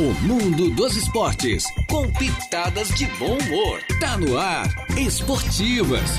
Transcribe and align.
O 0.00 0.14
mundo 0.26 0.70
dos 0.70 0.96
esportes, 0.96 1.62
com 1.86 2.10
pitadas 2.12 2.88
de 2.88 3.04
bom 3.18 3.36
humor. 3.36 3.82
Tá 4.00 4.16
no 4.16 4.38
ar, 4.38 4.66
Esportivas. 4.96 6.12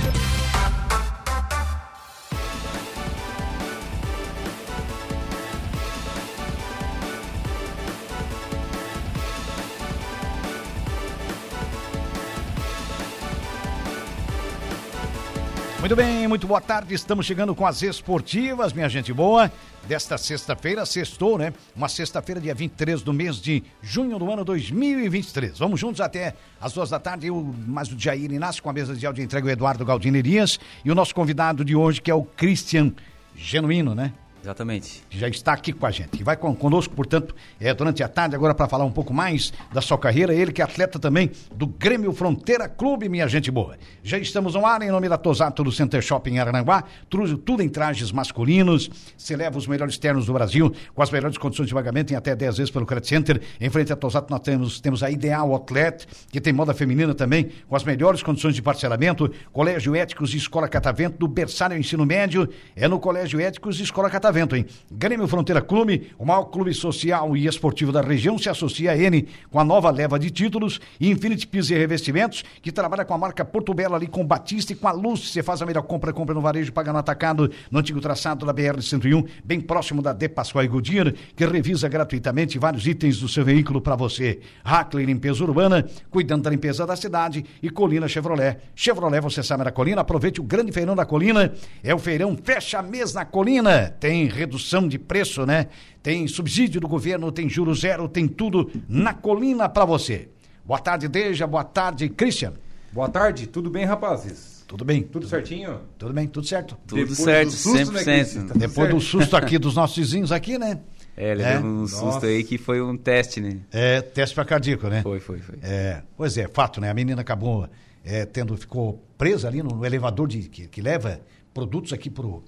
Muito 15.91 16.03
bem, 16.03 16.25
muito 16.25 16.47
boa 16.47 16.61
tarde. 16.61 16.93
Estamos 16.93 17.25
chegando 17.25 17.53
com 17.53 17.67
as 17.67 17.81
esportivas, 17.81 18.71
minha 18.71 18.87
gente 18.87 19.11
boa. 19.11 19.51
Desta 19.85 20.17
sexta-feira, 20.17 20.85
sextou, 20.85 21.37
né? 21.37 21.51
Uma 21.75 21.89
sexta-feira, 21.89 22.39
dia 22.39 22.55
23 22.55 23.01
do 23.01 23.11
mês 23.11 23.41
de 23.41 23.61
junho 23.81 24.17
do 24.17 24.31
ano 24.31 24.45
2023. 24.45 25.59
Vamos 25.59 25.81
juntos 25.81 25.99
até 25.99 26.33
as 26.61 26.71
duas 26.71 26.89
da 26.89 26.97
tarde. 26.97 27.27
Eu, 27.27 27.53
mais 27.67 27.91
o 27.91 27.99
Jair 27.99 28.31
Inácio 28.31 28.63
com 28.63 28.69
a 28.69 28.73
mesa 28.73 28.95
de 28.95 29.05
áudio 29.05 29.21
entrega 29.21 29.45
o 29.45 29.49
Eduardo 29.49 29.83
Galdinerias 29.83 30.61
e 30.85 30.89
o 30.89 30.95
nosso 30.95 31.13
convidado 31.13 31.65
de 31.65 31.75
hoje, 31.75 32.01
que 32.01 32.09
é 32.09 32.15
o 32.15 32.23
Christian 32.23 32.93
Genuíno, 33.35 33.93
né? 33.93 34.13
Exatamente. 34.41 35.03
já 35.11 35.27
está 35.27 35.53
aqui 35.53 35.71
com 35.71 35.85
a 35.85 35.91
gente. 35.91 36.19
E 36.19 36.23
vai 36.23 36.35
conosco, 36.35 36.95
portanto, 36.95 37.35
é, 37.59 37.73
durante 37.73 38.01
a 38.01 38.07
tarde, 38.07 38.35
agora 38.35 38.55
para 38.55 38.67
falar 38.67 38.85
um 38.85 38.91
pouco 38.91 39.13
mais 39.13 39.53
da 39.71 39.81
sua 39.81 39.99
carreira. 39.99 40.33
Ele 40.33 40.51
que 40.51 40.61
é 40.61 40.65
atleta 40.65 40.97
também 40.97 41.29
do 41.53 41.67
Grêmio 41.67 42.11
Fronteira 42.11 42.67
Clube, 42.67 43.07
minha 43.07 43.27
gente 43.27 43.51
boa. 43.51 43.77
Já 44.01 44.17
estamos 44.17 44.55
no 44.55 44.65
ar 44.65 44.81
em 44.81 44.89
nome 44.89 45.07
da 45.07 45.17
Tosato 45.17 45.63
do 45.63 45.71
Center 45.71 46.01
Shopping 46.01 46.39
Arananguá. 46.39 46.83
Tudo, 47.07 47.37
tudo 47.37 47.61
em 47.61 47.69
trajes 47.69 48.11
masculinos. 48.11 48.89
Se 49.15 49.35
leva 49.35 49.59
os 49.59 49.67
melhores 49.67 49.97
ternos 49.99 50.25
do 50.25 50.33
Brasil, 50.33 50.73
com 50.95 51.03
as 51.03 51.11
melhores 51.11 51.37
condições 51.37 51.67
de 51.67 51.73
pagamento 51.75 52.11
em 52.11 52.15
até 52.15 52.35
10 52.35 52.57
vezes 52.57 52.71
pelo 52.71 52.85
Credit 52.85 53.07
Center. 53.07 53.41
Em 53.59 53.69
frente 53.69 53.93
à 53.93 53.95
Tosato, 53.95 54.31
nós 54.31 54.41
temos, 54.41 54.81
temos 54.81 55.03
a 55.03 55.11
Ideal 55.11 55.51
Outlet, 55.53 56.07
que 56.31 56.41
tem 56.41 56.51
moda 56.51 56.73
feminina 56.73 57.13
também, 57.13 57.51
com 57.67 57.75
as 57.75 57.83
melhores 57.83 58.23
condições 58.23 58.55
de 58.55 58.61
parcelamento. 58.61 59.31
Colégio 59.53 59.95
Éticos 59.95 60.33
e 60.33 60.37
Escola 60.37 60.67
Catavento, 60.67 61.19
do 61.19 61.27
berçário 61.27 61.75
ao 61.75 61.79
ensino 61.79 62.07
médio, 62.07 62.49
é 62.75 62.87
no 62.87 62.99
Colégio 62.99 63.39
Éticos 63.39 63.79
e 63.79 63.83
Escola 63.83 64.09
Catavento. 64.09 64.30
Catavento, 64.31 64.55
hein? 64.55 64.65
Grêmio 64.89 65.27
Fronteira 65.27 65.61
Clube, 65.61 66.13
o 66.17 66.25
maior 66.25 66.45
clube 66.45 66.73
social 66.73 67.35
e 67.35 67.45
esportivo 67.47 67.91
da 67.91 68.01
região, 68.01 68.37
se 68.37 68.47
associa 68.47 68.91
a 68.91 68.97
N 68.97 69.27
com 69.49 69.59
a 69.59 69.63
nova 69.63 69.91
leva 69.91 70.17
de 70.17 70.29
títulos 70.29 70.79
Infinity 71.01 71.45
Pisos 71.45 71.71
e 71.71 71.77
Revestimentos, 71.77 72.45
que 72.61 72.71
trabalha 72.71 73.03
com 73.03 73.13
a 73.13 73.17
marca 73.17 73.43
Porto 73.43 73.73
Belo 73.73 73.93
ali 73.93 74.07
com 74.07 74.25
Batista 74.25 74.71
e 74.71 74.75
com 74.75 74.87
a 74.87 74.93
Luz. 74.93 75.31
Você 75.31 75.43
faz 75.43 75.61
a 75.61 75.65
melhor 75.65 75.81
compra, 75.81 76.13
compra 76.13 76.33
no 76.33 76.39
varejo, 76.39 76.71
paga 76.71 76.93
no 76.93 76.99
atacado, 76.99 77.51
no 77.69 77.79
antigo 77.79 77.99
traçado 77.99 78.45
da 78.45 78.53
BR-101, 78.53 79.27
bem 79.43 79.59
próximo 79.59 80.01
da 80.01 80.13
De 80.13 80.29
Pascoal 80.29 80.63
e 80.63 80.67
Goodyear, 80.69 81.13
que 81.35 81.45
revisa 81.45 81.89
gratuitamente 81.89 82.57
vários 82.57 82.87
itens 82.87 83.19
do 83.19 83.27
seu 83.27 83.43
veículo 83.43 83.81
para 83.81 83.97
você. 83.97 84.39
Hackley 84.63 85.05
Limpeza 85.05 85.43
Urbana, 85.43 85.85
cuidando 86.09 86.43
da 86.43 86.49
limpeza 86.49 86.87
da 86.87 86.95
cidade 86.95 87.43
e 87.61 87.69
Colina 87.69 88.07
Chevrolet. 88.07 88.59
Chevrolet, 88.73 89.21
você 89.21 89.43
sabe 89.43 89.65
da 89.65 89.71
Colina, 89.71 90.01
aproveite 90.01 90.39
o 90.39 90.43
grande 90.43 90.71
feirão 90.71 90.95
da 90.95 91.05
Colina, 91.05 91.53
é 91.83 91.93
o 91.93 91.99
feirão 91.99 92.37
Fecha 92.41 92.81
Mês 92.81 93.13
na 93.13 93.25
Colina, 93.25 93.93
tem 93.99 94.20
redução 94.27 94.87
de 94.87 94.97
preço, 94.99 95.45
né? 95.45 95.67
Tem 96.01 96.27
subsídio 96.27 96.81
do 96.81 96.87
governo, 96.87 97.31
tem 97.31 97.49
juro 97.49 97.73
zero, 97.75 98.07
tem 98.07 98.27
tudo 98.27 98.69
na 98.87 99.13
colina 99.13 99.67
para 99.69 99.85
você. 99.85 100.29
Boa 100.65 100.79
tarde, 100.79 101.07
Deja. 101.07 101.45
Boa 101.47 101.63
tarde, 101.63 102.09
Christian. 102.09 102.53
Boa 102.91 103.09
tarde, 103.09 103.47
tudo 103.47 103.69
bem, 103.69 103.85
rapazes? 103.85 104.63
Tudo 104.67 104.85
bem? 104.85 105.03
Tudo 105.03 105.27
certinho? 105.27 105.81
Tudo 105.97 106.13
bem, 106.13 106.27
tudo 106.27 106.47
certo. 106.47 106.77
Tudo 106.87 106.99
Depois 106.99 107.17
certo, 107.19 107.47
do 107.49 107.51
susto, 107.53 107.91
né, 107.91 107.99
100%. 108.01 108.03
Cristian? 108.03 108.45
Tá 108.47 108.53
Depois 108.53 108.75
certo. 108.87 108.95
do 108.95 109.01
susto 109.01 109.35
aqui 109.35 109.57
dos 109.57 109.75
nossos 109.75 109.97
vizinhos 109.97 110.31
aqui, 110.31 110.57
né? 110.57 110.79
É, 111.17 111.31
ele 111.31 111.43
É? 111.43 111.57
deu 111.57 111.65
um 111.67 111.87
susto 111.87 112.05
Nossa. 112.05 112.25
aí 112.27 112.43
que 112.43 112.57
foi 112.57 112.81
um 112.81 112.95
teste, 112.95 113.41
né? 113.41 113.57
É, 113.71 114.01
teste 114.01 114.33
para 114.33 114.45
cardíaco, 114.45 114.87
né? 114.87 115.01
Foi, 115.01 115.19
foi, 115.19 115.39
foi. 115.39 115.55
É, 115.61 116.01
pois 116.15 116.37
é, 116.37 116.47
fato, 116.47 116.79
né? 116.79 116.89
A 116.89 116.93
menina 116.93 117.19
acabou 117.19 117.67
é, 118.03 118.25
tendo, 118.25 118.55
ficou 118.55 119.03
presa 119.17 119.49
ali 119.49 119.61
no, 119.61 119.69
no 119.75 119.85
elevador 119.85 120.27
de, 120.27 120.43
que, 120.43 120.67
que 120.67 120.81
leva 120.81 121.19
produtos 121.53 121.91
aqui 121.91 122.09
pro, 122.09 122.41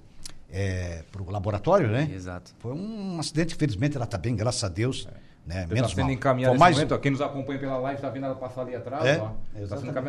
é, 0.54 1.02
pro 1.10 1.28
laboratório, 1.30 1.88
né? 1.88 2.08
Exato. 2.14 2.54
Foi 2.60 2.72
um 2.72 3.18
acidente, 3.18 3.56
felizmente 3.56 3.96
ela 3.96 4.04
está 4.04 4.16
bem, 4.16 4.36
graças 4.36 4.62
a 4.62 4.68
Deus. 4.68 5.06
Né? 5.46 5.66
Você 5.68 5.74
Menos 5.74 5.90
está 5.90 5.96
sendo 5.96 6.04
mal. 6.06 6.12
encaminhada 6.14 6.56
mais... 6.56 6.74
momento, 6.76 6.94
ó, 6.94 6.98
quem 6.98 7.10
nos 7.10 7.20
acompanha 7.20 7.58
pela 7.60 7.76
live 7.76 7.96
está 7.98 8.08
vendo 8.08 8.24
ela 8.24 8.34
passar 8.34 8.62
ali 8.62 8.74
atrás, 8.74 9.04
É. 9.04 9.16
Tá 9.18 9.32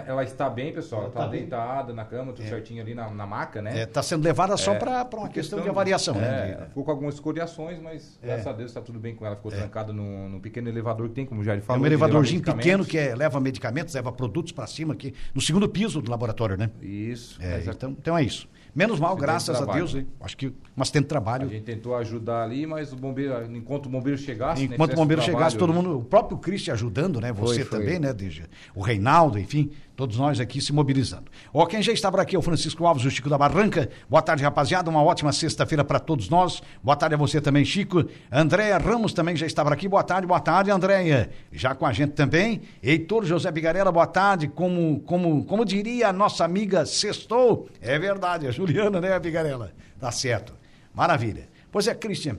ela 0.07 0.23
está 0.23 0.49
bem, 0.49 0.71
pessoal, 0.73 1.01
ela 1.01 1.09
está 1.09 1.19
tá 1.23 1.27
bem. 1.27 1.39
deitada 1.41 1.91
na 1.93 2.05
cama, 2.05 2.31
tudo 2.31 2.47
certinho 2.47 2.81
ali 2.81 2.95
na, 2.95 3.09
na 3.11 3.25
maca, 3.27 3.61
né? 3.61 3.83
Está 3.83 4.01
sendo 4.01 4.23
levada 4.23 4.55
só 4.55 4.73
É, 4.75 4.77
para 4.77 5.05
uma 5.13 5.27
questão, 5.27 5.59
de 5.59 5.67
avaliação, 5.67 6.15
é, 6.15 6.19
né? 6.21 6.57
De- 6.61 6.67
Ficou 6.67 6.85
com 6.85 6.91
algumas 6.91 7.15
escoriações, 7.15 7.81
mas 7.81 8.17
É. 8.23 8.27
graças 8.27 8.47
a 8.47 8.53
Deus 8.53 8.71
está 8.71 8.79
tudo 8.79 8.97
bem 8.97 9.13
com 9.13 9.25
ela. 9.25 9.35
Ficou 9.35 9.51
trancada 9.51 9.91
num, 9.91 10.29
num 10.29 10.39
pequeno 10.39 10.69
elevador 10.69 11.09
que 11.09 11.15
tem, 11.15 11.25
como 11.25 11.43
já 11.43 11.51
ele 11.51 11.61
É 11.61 11.65
falou. 11.65 11.81
um 11.81 11.83
de 11.83 11.89
levar 11.89 12.05
elevadorzinho 12.05 12.41
pequeno 12.41 12.85
que 12.85 12.97
é- 12.97 13.13
leva 13.13 13.37
medicamentos, 13.41 13.93
leva 13.93 14.13
produtos 14.13 14.53
para 14.53 14.67
cima 14.67 14.93
aqui, 14.93 15.13
no 15.33 15.41
segundo 15.41 15.67
piso 15.67 16.01
do 16.01 16.09
laboratório, 16.09 16.55
né? 16.55 16.69
Isso. 16.81 17.37
É, 17.43 17.61
então, 17.67 17.89
então 17.91 18.17
é 18.17 18.23
isso. 18.23 18.47
Menos 18.75 18.99
mal, 18.99 19.15
graças 19.15 19.55
a 19.55 19.59
trabalho. 19.59 19.79
Deus, 19.79 19.95
hein? 19.95 20.07
acho 20.19 20.35
que 20.35 20.47
um 20.47 20.81
acidente 20.81 21.03
de 21.03 21.05
A 21.05 21.09
trabalho. 21.09 21.47
gente 21.49 21.63
tentou 21.63 21.95
ajudar 21.95 22.43
ali, 22.43 22.65
mas 22.67 22.91
o 22.91 22.97
bombeiro, 22.97 23.33
enquanto 23.55 23.85
o 23.85 23.89
bombeiro 23.89 24.17
chegasse... 24.19 24.67
né, 24.67 24.73
Enquanto 24.75 24.81
o 24.81 24.91
fizesse 24.91 24.95
bombeiro 25.01 25.21
trabalho, 25.21 25.43
chegasse, 25.43 25.57
todo 25.57 25.71
mundo, 25.73 25.97
o 25.99 26.03
próprio 26.03 26.37
Cristian 26.37 26.73
ajudando, 26.73 27.21
né? 27.21 27.31
Você 27.31 27.55
Foi, 27.55 27.63
foi. 27.63 27.79
também, 27.79 27.99
né, 27.99 28.11
Deja? 28.13 28.49
O 28.75 28.81
Reinaldo, 28.81 29.39
enfim, 29.39 29.71
todos 29.95 30.17
nós 30.17 30.39
aqui 30.39 30.59
se 30.59 30.73
mobilizando. 30.73 31.25
Ó, 31.53 31.65
quem 31.65 31.81
já 31.81 31.93
está 31.93 32.11
por 32.11 32.19
aqui 32.19 32.35
é 32.35 32.39
o 32.39 32.41
Francisco 32.41 32.85
Alves, 32.85 33.05
o 33.05 33.09
Chico 33.09 33.29
da 33.29 33.37
Barranca. 33.37 33.89
Boa 34.09 34.21
tarde, 34.21 34.43
rapaziada. 34.43 34.89
Uma 34.89 35.01
ótima 35.01 35.31
sexta-feira 35.31 35.83
para 35.83 35.99
todos 35.99 36.29
nós. 36.29 36.61
Boa 36.83 36.95
tarde 36.95 37.15
a 37.15 37.17
você 37.17 37.39
também, 37.39 37.63
Chico. 37.63 38.05
Andréia 38.31 38.77
Ramos 38.77 39.13
também 39.13 39.35
já 39.35 39.45
está 39.45 39.63
por 39.63 39.71
aqui. 39.71 39.87
Boa 39.87 40.03
tarde, 40.03 40.27
boa 40.27 40.39
tarde, 40.39 40.69
Andréia. 40.69 41.29
Já 41.51 41.73
com 41.73 41.85
a 41.85 41.93
gente 41.93 42.11
também. 42.11 42.61
Heitor 42.83 43.23
José 43.25 43.49
Bigarela, 43.51 43.91
boa 43.91 44.07
tarde. 44.07 44.47
Como, 44.47 44.99
como, 45.01 45.45
como 45.45 45.63
diria 45.63 46.09
a 46.09 46.13
nossa 46.13 46.43
amiga 46.43 46.85
Sextou, 46.85 47.69
é 47.81 47.97
verdade, 47.97 48.47
a 48.47 48.51
Juliana, 48.51 48.99
né, 48.99 49.17
Bigarela? 49.19 49.71
Tá 49.99 50.11
certo. 50.11 50.53
Maravilha. 50.93 51.47
Pois 51.71 51.87
é, 51.87 51.95
Cristian. 51.95 52.37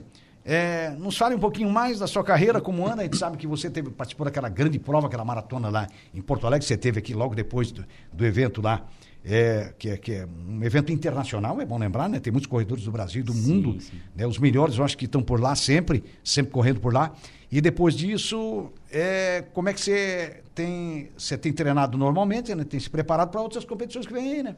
É, 0.49 0.91
nos 0.91 1.17
fale 1.17 1.35
um 1.35 1.39
pouquinho 1.39 1.69
mais 1.69 1.99
da 1.99 2.07
sua 2.07 2.23
carreira 2.23 2.61
como 2.61 2.87
Ana. 2.87 3.01
A 3.01 3.03
gente 3.03 3.17
sabe 3.17 3.35
que 3.35 3.45
você 3.45 3.69
teve, 3.69 3.89
participou 3.89 4.23
daquela 4.23 4.47
grande 4.47 4.79
prova, 4.79 5.07
aquela 5.07 5.25
maratona 5.25 5.67
lá 5.67 5.89
em 6.13 6.21
Porto 6.21 6.47
Alegre, 6.47 6.63
que 6.63 6.69
você 6.69 6.77
teve 6.77 6.99
aqui 6.99 7.13
logo 7.13 7.35
depois 7.35 7.69
do, 7.69 7.83
do 8.13 8.25
evento 8.25 8.61
lá, 8.61 8.87
é, 9.25 9.73
que, 9.77 9.89
é, 9.89 9.97
que 9.97 10.13
é 10.13 10.25
um 10.47 10.63
evento 10.63 10.89
internacional, 10.89 11.59
é 11.59 11.65
bom 11.65 11.77
lembrar, 11.77 12.07
né? 12.07 12.21
Tem 12.21 12.31
muitos 12.31 12.47
corredores 12.47 12.85
do 12.85 12.91
Brasil 12.93 13.19
e 13.19 13.23
do 13.25 13.33
Sim, 13.33 13.55
mundo. 13.55 13.81
sim. 13.81 13.99
né? 14.15 14.25
Os 14.25 14.39
melhores 14.39 14.77
eu 14.77 14.85
acho 14.85 14.97
que 14.97 15.03
estão 15.03 15.21
por 15.21 15.41
lá 15.41 15.53
sempre, 15.53 16.01
sempre 16.23 16.53
correndo 16.53 16.79
por 16.79 16.93
lá. 16.93 17.13
E 17.51 17.59
depois 17.59 17.93
disso, 17.93 18.71
é, 18.89 19.43
como 19.53 19.67
é 19.67 19.73
que 19.73 19.81
você 19.81 20.43
tem, 20.55 21.09
você 21.17 21.37
tem 21.37 21.51
treinado 21.51 21.97
normalmente, 21.97 22.55
né? 22.55 22.63
Tem 22.63 22.79
se 22.79 22.89
preparado 22.89 23.31
para 23.31 23.41
outras 23.41 23.65
competições 23.65 24.07
que 24.07 24.13
vêm 24.13 24.31
aí, 24.35 24.43
né? 24.43 24.55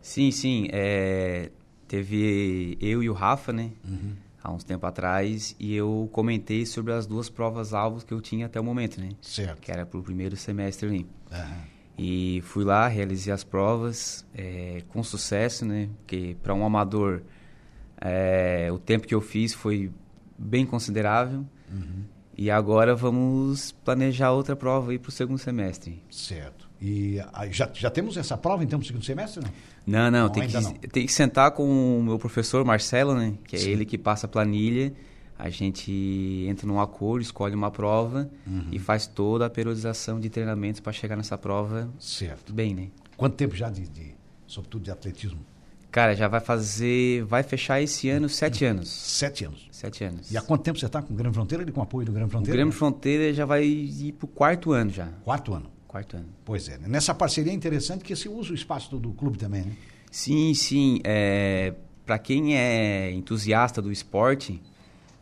Sim, 0.00 0.30
sim. 0.30 0.68
é, 0.72 1.50
teve 1.86 2.78
eu 2.80 3.02
e 3.02 3.10
o 3.10 3.12
Rafa, 3.12 3.52
né? 3.52 3.72
Uhum. 3.84 4.27
Há 4.48 4.52
uns 4.52 4.64
tempo 4.64 4.86
atrás, 4.86 5.54
e 5.60 5.74
eu 5.74 6.08
comentei 6.10 6.64
sobre 6.64 6.94
as 6.94 7.06
duas 7.06 7.28
provas-alvos 7.28 8.02
que 8.02 8.12
eu 8.14 8.20
tinha 8.20 8.46
até 8.46 8.58
o 8.58 8.64
momento, 8.64 8.98
né? 8.98 9.10
Certo. 9.20 9.60
Que 9.60 9.70
era 9.70 9.84
pro 9.84 10.02
primeiro 10.02 10.36
semestre 10.36 10.88
ali. 10.88 11.06
Aham. 11.30 11.78
E 11.98 12.40
fui 12.44 12.64
lá, 12.64 12.86
realizei 12.86 13.32
as 13.32 13.44
provas 13.44 14.24
é, 14.32 14.82
com 14.88 15.02
sucesso, 15.02 15.66
né? 15.66 15.90
Porque 15.98 16.36
para 16.42 16.54
um 16.54 16.64
amador, 16.64 17.22
é, 18.00 18.70
o 18.72 18.78
tempo 18.78 19.06
que 19.06 19.14
eu 19.14 19.20
fiz 19.20 19.52
foi 19.52 19.92
bem 20.38 20.64
considerável. 20.64 21.44
Uhum. 21.70 22.04
E 22.36 22.50
agora 22.50 22.94
vamos 22.94 23.72
planejar 23.84 24.30
outra 24.30 24.54
prova 24.54 24.92
aí 24.92 24.98
para 24.98 25.08
o 25.08 25.12
segundo 25.12 25.38
semestre. 25.38 26.00
Certo. 26.08 26.67
E 26.80 27.20
aí, 27.32 27.52
já, 27.52 27.68
já 27.74 27.90
temos 27.90 28.16
essa 28.16 28.36
prova 28.36 28.62
então 28.62 28.78
para 28.78 28.84
o 28.84 28.86
segundo 28.86 29.04
semestre, 29.04 29.42
não? 29.42 29.50
Não, 29.86 30.10
não, 30.10 30.20
Não, 30.24 30.28
tem, 30.30 30.46
que, 30.46 30.54
não. 30.60 30.72
tem 30.74 31.06
que 31.06 31.12
sentar 31.12 31.50
com 31.52 31.98
o 31.98 32.02
meu 32.02 32.18
professor 32.18 32.64
Marcelo, 32.64 33.14
né? 33.14 33.34
Que 33.44 33.56
é 33.56 33.58
Sim. 33.58 33.70
ele 33.70 33.84
que 33.84 33.98
passa 33.98 34.26
a 34.26 34.28
planilha. 34.28 34.92
A 35.38 35.48
gente 35.50 36.44
entra 36.48 36.66
num 36.66 36.80
acordo, 36.80 37.22
escolhe 37.22 37.54
uma 37.54 37.70
prova 37.70 38.28
Uhum. 38.46 38.66
e 38.72 38.78
faz 38.78 39.06
toda 39.06 39.46
a 39.46 39.50
periodização 39.50 40.18
de 40.20 40.28
treinamentos 40.28 40.80
para 40.80 40.92
chegar 40.92 41.16
nessa 41.16 41.38
prova 41.38 41.88
Certo. 41.98 42.52
bem, 42.52 42.74
né? 42.74 42.88
Quanto 43.16 43.34
tempo 43.36 43.54
já 43.56 43.70
de, 43.70 43.88
de 43.88 44.14
sobretudo 44.46 44.82
de 44.84 44.90
atletismo? 44.90 45.38
Cara, 45.90 46.14
já 46.14 46.28
vai 46.28 46.40
fazer. 46.40 47.24
Vai 47.24 47.42
fechar 47.42 47.80
esse 47.80 48.08
ano 48.10 48.28
sete 48.28 48.64
anos. 48.64 48.88
Sete 48.90 49.44
anos. 49.44 49.68
Sete 49.72 50.04
anos. 50.04 50.30
E 50.30 50.36
há 50.36 50.42
quanto 50.42 50.62
tempo 50.62 50.78
você 50.78 50.86
está 50.86 51.00
com 51.00 51.12
o 51.14 51.16
Grêmio 51.16 51.32
Fronteira 51.32 51.64
e 51.66 51.72
com 51.72 51.80
o 51.80 51.82
apoio 51.82 52.04
do 52.06 52.12
O 52.12 52.28
Fronteira? 52.28 52.52
Grêmio 52.56 52.72
Fronteira 52.72 53.32
já 53.32 53.46
vai 53.46 53.64
ir 53.64 54.12
pro 54.12 54.26
quarto 54.28 54.72
ano 54.72 54.90
já. 54.90 55.06
Quarto 55.24 55.54
ano. 55.54 55.70
Quarto 55.88 56.16
ano. 56.18 56.26
Pois 56.44 56.68
é. 56.68 56.76
né? 56.78 56.86
Nessa 56.86 57.14
parceria 57.14 57.50
é 57.50 57.54
interessante 57.54 58.04
que 58.04 58.14
você 58.14 58.28
usa 58.28 58.52
o 58.52 58.54
espaço 58.54 58.90
do, 58.90 58.98
do 58.98 59.12
clube 59.12 59.38
também, 59.38 59.62
né? 59.62 59.72
Sim, 60.10 60.52
sim. 60.54 61.00
É, 61.02 61.72
para 62.04 62.18
quem 62.18 62.56
é 62.56 63.10
entusiasta 63.12 63.80
do 63.80 63.90
esporte, 63.90 64.62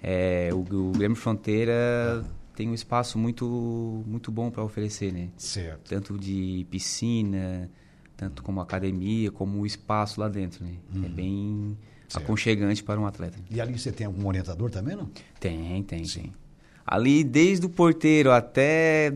é, 0.02 0.50
o, 0.52 0.58
o 0.58 0.90
Grêmio 0.92 1.16
Fronteira 1.16 2.24
tem 2.54 2.68
um 2.68 2.74
espaço 2.74 3.16
muito, 3.18 4.02
muito 4.06 4.30
bom 4.32 4.50
para 4.50 4.62
oferecer, 4.64 5.12
né? 5.12 5.28
Certo. 5.36 5.88
Tanto 5.88 6.18
de 6.18 6.66
piscina, 6.70 7.70
tanto 8.16 8.42
como 8.42 8.60
academia, 8.60 9.30
como 9.30 9.60
o 9.60 9.66
espaço 9.66 10.20
lá 10.20 10.28
dentro, 10.28 10.64
né? 10.64 10.72
É 11.04 11.08
bem 11.08 11.28
Uhum. 11.28 11.76
Certo. 12.08 12.24
aconchegante 12.24 12.84
para 12.84 13.00
um 13.00 13.06
atleta. 13.06 13.36
E 13.50 13.60
ali 13.60 13.76
você 13.78 13.90
tem 13.90 14.06
algum 14.06 14.26
orientador 14.28 14.70
também, 14.70 14.94
não? 14.96 15.10
Tem, 15.40 15.82
tem, 15.82 16.04
Sim. 16.04 16.20
tem. 16.22 16.32
Ali, 16.86 17.24
desde 17.24 17.66
o 17.66 17.68
porteiro 17.68 18.30
até 18.30 19.12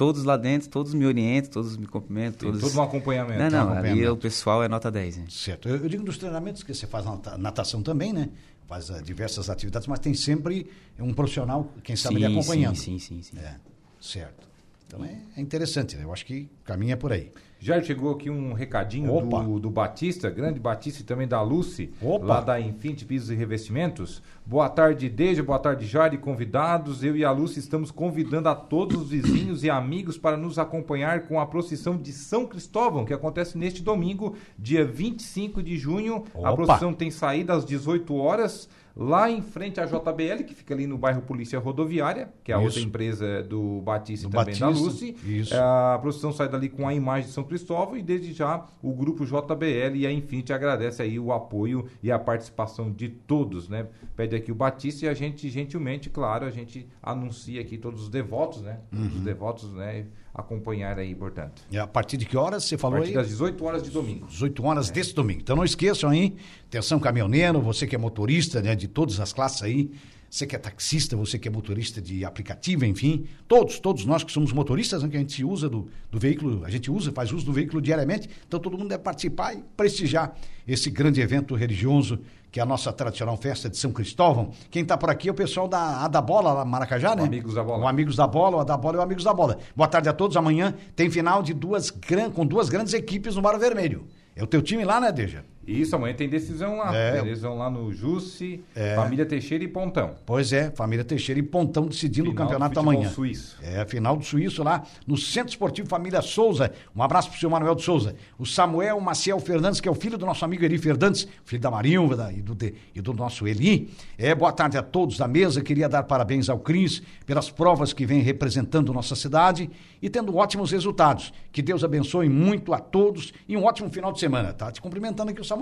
todos 0.00 0.24
lá 0.24 0.38
dentro, 0.38 0.70
todos 0.70 0.94
me 0.94 1.04
orientam, 1.04 1.50
todos 1.50 1.76
me 1.76 1.86
cumprimentam. 1.86 2.38
Tem 2.38 2.50
Todos... 2.52 2.72
todo 2.72 2.80
um 2.80 2.82
acompanhamento. 2.82 3.38
Não, 3.38 3.50
não, 3.50 3.58
ali 3.58 3.70
acompanhamento. 3.72 4.12
o 4.14 4.16
pessoal 4.16 4.64
é 4.64 4.68
nota 4.68 4.90
10, 4.90 5.16
né? 5.18 5.24
Certo. 5.28 5.68
Eu, 5.68 5.76
eu 5.76 5.88
digo 5.90 6.02
dos 6.02 6.16
treinamentos 6.16 6.62
que 6.62 6.72
você 6.72 6.86
faz 6.86 7.04
nata- 7.04 7.36
natação 7.36 7.82
também, 7.82 8.10
né? 8.10 8.30
Faz 8.66 8.90
ah, 8.90 9.02
diversas 9.02 9.50
atividades, 9.50 9.86
mas 9.86 9.98
tem 9.98 10.14
sempre 10.14 10.70
um 10.98 11.12
profissional, 11.12 11.70
quem 11.84 11.96
sabe, 11.96 12.14
lhe 12.14 12.24
acompanhando. 12.24 12.76
Sim, 12.76 12.98
sim, 12.98 13.20
sim. 13.20 13.36
sim. 13.36 13.44
É, 13.44 13.56
certo. 14.00 14.48
Então 14.86 15.04
é, 15.04 15.18
é 15.36 15.40
interessante, 15.42 15.98
né? 15.98 16.04
Eu 16.04 16.12
acho 16.14 16.24
que 16.24 16.48
caminha 16.64 16.96
por 16.96 17.12
aí. 17.12 17.30
Já 17.58 17.82
chegou 17.82 18.12
aqui 18.12 18.30
um 18.30 18.54
recadinho 18.54 19.20
do, 19.20 19.60
do 19.60 19.68
Batista, 19.68 20.30
grande 20.30 20.58
Batista 20.58 21.02
e 21.02 21.04
também 21.04 21.28
da 21.28 21.42
Lucy, 21.42 21.92
Opa. 22.00 22.24
lá 22.24 22.40
da 22.40 22.58
Infinity 22.58 23.04
Pisos 23.04 23.28
e 23.28 23.34
Revestimentos. 23.34 24.22
Boa 24.50 24.68
tarde, 24.68 25.08
Deja, 25.08 25.44
boa 25.44 25.60
tarde, 25.60 25.86
Jari, 25.86 26.18
convidados. 26.18 27.04
Eu 27.04 27.16
e 27.16 27.24
a 27.24 27.30
Lucy 27.30 27.60
estamos 27.60 27.92
convidando 27.92 28.48
a 28.48 28.54
todos 28.56 29.00
os 29.00 29.10
vizinhos 29.10 29.62
e 29.62 29.70
amigos 29.70 30.18
para 30.18 30.36
nos 30.36 30.58
acompanhar 30.58 31.28
com 31.28 31.38
a 31.38 31.46
procissão 31.46 31.96
de 31.96 32.12
São 32.12 32.44
Cristóvão, 32.44 33.04
que 33.04 33.14
acontece 33.14 33.56
neste 33.56 33.80
domingo, 33.80 34.34
dia 34.58 34.84
25 34.84 35.62
de 35.62 35.76
junho. 35.76 36.24
Opa. 36.34 36.48
A 36.48 36.52
procissão 36.52 36.92
tem 36.92 37.12
saída 37.12 37.52
às 37.54 37.64
18 37.64 38.12
horas. 38.16 38.68
Lá 38.96 39.30
em 39.30 39.40
frente 39.40 39.80
à 39.80 39.86
JBL, 39.86 40.42
que 40.44 40.52
fica 40.52 40.74
ali 40.74 40.84
no 40.84 40.98
bairro 40.98 41.22
Polícia 41.22 41.58
Rodoviária, 41.60 42.28
que 42.42 42.50
é 42.50 42.54
a 42.54 42.58
Isso. 42.58 42.66
outra 42.66 42.82
empresa 42.82 43.42
do 43.44 43.80
Batista 43.80 44.28
Do 44.28 44.30
e 44.30 44.36
também 44.36 44.58
da 44.58 44.66
Batista, 44.66 44.84
Lucy. 44.84 45.16
isso. 45.24 45.54
É, 45.54 45.58
a 45.58 45.98
procissão 46.02 46.32
sai 46.32 46.48
dali 46.48 46.68
com 46.68 46.86
a 46.86 46.92
imagem 46.92 47.28
de 47.28 47.32
São 47.32 47.44
Cristóvão 47.44 47.96
e 47.96 48.02
desde 48.02 48.32
já 48.32 48.66
o 48.82 48.92
grupo 48.92 49.24
JBL 49.24 49.94
e 49.94 50.06
a 50.06 50.12
Infinity 50.12 50.52
agradece 50.52 51.00
aí 51.00 51.20
o 51.20 51.32
apoio 51.32 51.86
e 52.02 52.10
a 52.10 52.18
participação 52.18 52.90
de 52.90 53.08
todos, 53.08 53.68
né? 53.68 53.86
Pede 54.16 54.34
aqui 54.40 54.50
o 54.52 54.54
Batista 54.54 55.06
e 55.06 55.08
a 55.08 55.14
gente 55.14 55.48
gentilmente, 55.48 56.10
claro, 56.10 56.44
a 56.44 56.50
gente 56.50 56.86
anuncia 57.02 57.60
aqui 57.60 57.78
todos 57.78 58.02
os 58.02 58.08
devotos, 58.08 58.60
né? 58.62 58.80
Todos 58.90 59.12
Uhum. 59.12 59.18
os 59.18 59.24
devotos, 59.24 59.72
né? 59.72 60.06
Acompanhar 60.34 60.98
aí, 60.98 61.14
portanto. 61.14 61.62
E 61.70 61.78
a 61.78 61.86
partir 61.86 62.16
de 62.16 62.24
que 62.24 62.36
horas 62.36 62.64
você 62.64 62.74
A 62.76 62.78
falou 62.78 62.98
partir 62.98 63.10
aí? 63.10 63.14
das 63.16 63.28
18 63.28 63.64
horas 63.64 63.82
de 63.82 63.90
domingo. 63.90 64.26
18 64.26 64.64
horas 64.64 64.90
desse 64.90 65.14
domingo. 65.14 65.40
Então 65.40 65.56
não 65.56 65.64
esqueçam 65.64 66.10
aí, 66.10 66.36
atenção 66.66 66.98
caminhoneiro, 67.00 67.60
você 67.60 67.86
que 67.86 67.94
é 67.94 67.98
motorista 67.98 68.60
né, 68.62 68.74
de 68.74 68.86
todas 68.88 69.18
as 69.20 69.32
classes 69.32 69.62
aí, 69.62 69.90
você 70.30 70.46
que 70.46 70.54
é 70.54 70.58
taxista, 70.60 71.16
você 71.16 71.36
que 71.40 71.48
é 71.48 71.50
motorista 71.50 72.00
de 72.00 72.24
aplicativo, 72.24 72.84
enfim, 72.84 73.26
todos, 73.48 73.80
todos 73.80 74.04
nós 74.06 74.22
que 74.22 74.30
somos 74.30 74.52
motoristas, 74.52 75.02
né, 75.02 75.08
que 75.08 75.16
a 75.16 75.20
gente 75.20 75.44
usa 75.44 75.68
do, 75.68 75.88
do 76.08 76.20
veículo, 76.20 76.64
a 76.64 76.70
gente 76.70 76.88
usa, 76.88 77.10
faz 77.10 77.32
uso 77.32 77.44
do 77.44 77.52
veículo 77.52 77.82
diariamente, 77.82 78.30
então 78.46 78.60
todo 78.60 78.78
mundo 78.78 78.88
deve 78.90 79.02
participar 79.02 79.54
e 79.56 79.64
prestigiar 79.76 80.36
esse 80.68 80.88
grande 80.88 81.20
evento 81.20 81.56
religioso 81.56 82.20
que 82.50 82.58
é 82.58 82.62
a 82.62 82.66
nossa 82.66 82.92
tradicional 82.92 83.36
festa 83.36 83.68
de 83.68 83.76
São 83.76 83.92
Cristóvão. 83.92 84.50
Quem 84.70 84.82
está 84.82 84.96
por 84.96 85.10
aqui 85.10 85.28
é 85.28 85.32
o 85.32 85.34
pessoal 85.34 85.68
da, 85.68 86.04
a 86.04 86.08
da 86.08 86.20
Bola, 86.20 86.52
lá, 86.52 86.64
Maracajá, 86.64 87.14
né? 87.14 87.24
Amigos 87.24 87.54
da 87.54 87.62
Bola. 87.62 87.84
O 87.84 87.88
Amigos 87.88 88.16
da 88.16 88.26
Bola, 88.26 88.56
o 88.58 88.64
da 88.64 88.76
Bola 88.76 88.96
e 88.96 88.98
o 88.98 89.02
Amigos 89.02 89.24
da 89.24 89.32
Bola. 89.32 89.58
Boa 89.76 89.88
tarde 89.88 90.08
a 90.08 90.12
todos. 90.12 90.36
Amanhã 90.36 90.74
tem 90.96 91.10
final 91.10 91.42
de 91.42 91.54
duas 91.54 91.90
gran... 91.90 92.30
com 92.30 92.44
duas 92.44 92.68
grandes 92.68 92.92
equipes 92.92 93.36
no 93.36 93.42
Bar 93.42 93.58
Vermelho. 93.58 94.06
É 94.34 94.42
o 94.42 94.46
teu 94.46 94.62
time 94.62 94.84
lá, 94.84 95.00
né, 95.00 95.12
Deja? 95.12 95.44
Isso, 95.70 95.94
amanhã 95.96 96.14
tem 96.14 96.28
decisão 96.28 96.76
lá. 96.78 96.96
É. 96.96 97.18
Eles 97.18 97.42
vão 97.42 97.56
lá 97.56 97.70
no 97.70 97.92
Jusce, 97.92 98.62
É. 98.74 98.94
Família 98.96 99.24
Teixeira 99.26 99.62
e 99.62 99.68
Pontão. 99.68 100.16
Pois 100.26 100.52
é, 100.52 100.70
Família 100.70 101.04
Teixeira 101.04 101.38
e 101.38 101.42
Pontão 101.42 101.86
decidindo 101.86 102.30
Final 102.30 102.32
o 102.32 102.34
do 102.34 102.38
campeonato 102.52 102.74
futebol 102.74 102.92
amanhã. 102.94 103.08
suíço. 103.14 103.56
É, 103.62 103.84
final 103.86 104.16
do 104.16 104.24
Suíço 104.24 104.62
lá 104.62 104.82
no 105.06 105.16
Centro 105.16 105.50
Esportivo 105.50 105.88
Família 105.88 106.20
Souza. 106.22 106.72
Um 106.94 107.02
abraço 107.02 107.30
pro 107.30 107.38
seu 107.38 107.48
Manuel 107.48 107.74
de 107.74 107.82
Souza. 107.82 108.14
O 108.38 108.44
Samuel 108.44 109.00
Maciel 109.00 109.38
Fernandes, 109.38 109.80
que 109.80 109.88
é 109.88 109.90
o 109.90 109.94
filho 109.94 110.18
do 110.18 110.26
nosso 110.26 110.44
amigo 110.44 110.64
Eli 110.64 110.78
Fernandes, 110.78 111.28
filho 111.44 111.62
da 111.62 111.70
Marilva 111.70 112.16
da- 112.16 112.32
e, 112.32 112.42
do, 112.42 112.54
de- 112.54 112.74
e 112.94 113.00
do 113.00 113.12
nosso 113.12 113.46
Eli. 113.46 113.90
É, 114.18 114.34
boa 114.34 114.52
tarde 114.52 114.76
a 114.76 114.82
todos 114.82 115.16
da 115.18 115.28
mesa. 115.28 115.60
Queria 115.62 115.88
dar 115.88 116.02
parabéns 116.02 116.48
ao 116.48 116.58
Cris 116.58 117.02
pelas 117.24 117.48
provas 117.50 117.92
que 117.92 118.04
vem 118.04 118.20
representando 118.20 118.92
nossa 118.92 119.14
cidade 119.14 119.70
e 120.02 120.10
tendo 120.10 120.36
ótimos 120.36 120.72
resultados. 120.72 121.32
Que 121.52 121.62
Deus 121.62 121.84
abençoe 121.84 122.28
muito 122.28 122.72
a 122.74 122.78
todos 122.78 123.32
e 123.48 123.56
um 123.56 123.64
ótimo 123.64 123.88
final 123.90 124.12
de 124.12 124.18
semana. 124.18 124.52
Tá 124.52 124.72
te 124.72 124.80
cumprimentando 124.80 125.30
aqui 125.30 125.40
o 125.40 125.44
Samuel. 125.44 125.59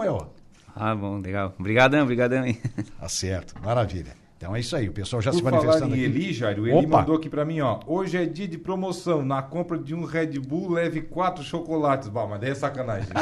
Ah, 0.77 0.95
bom, 0.95 1.19
legal. 1.19 1.55
Obrigadão, 1.59 2.03
obrigadão, 2.03 2.45
hein? 2.47 2.59
Tá 3.01 3.09
certo, 3.09 3.55
maravilha. 3.65 4.17
Então 4.37 4.55
é 4.55 4.61
isso 4.61 4.77
aí, 4.77 4.89
o 4.89 4.93
pessoal 4.93 5.21
já 5.21 5.33
Por 5.33 5.39
se 5.39 5.43
falar 5.43 5.57
manifestando 5.57 5.97
em 5.97 5.99
aqui. 5.99 6.05
Eli, 6.17 6.33
Jair, 6.33 6.61
o 6.61 6.69
Eli 6.69 6.87
Opa. 6.87 6.99
mandou 6.99 7.17
aqui 7.17 7.29
pra 7.29 7.45
mim, 7.45 7.59
ó. 7.61 7.81
Hoje 7.89 8.19
é 8.19 8.25
dia 8.25 8.47
de 8.47 8.57
promoção. 8.57 9.25
Na 9.25 9.43
compra 9.43 9.77
de 9.77 9.97
um 9.97 10.05
Red 10.05 10.39
Bull, 10.39 10.71
leve 10.71 11.01
quatro 11.03 11.43
chocolates. 11.43 12.09
Bah, 12.09 12.25
mas 12.25 12.41
daí 12.41 12.51
é 12.51 12.55
sacanagem. 12.55 13.09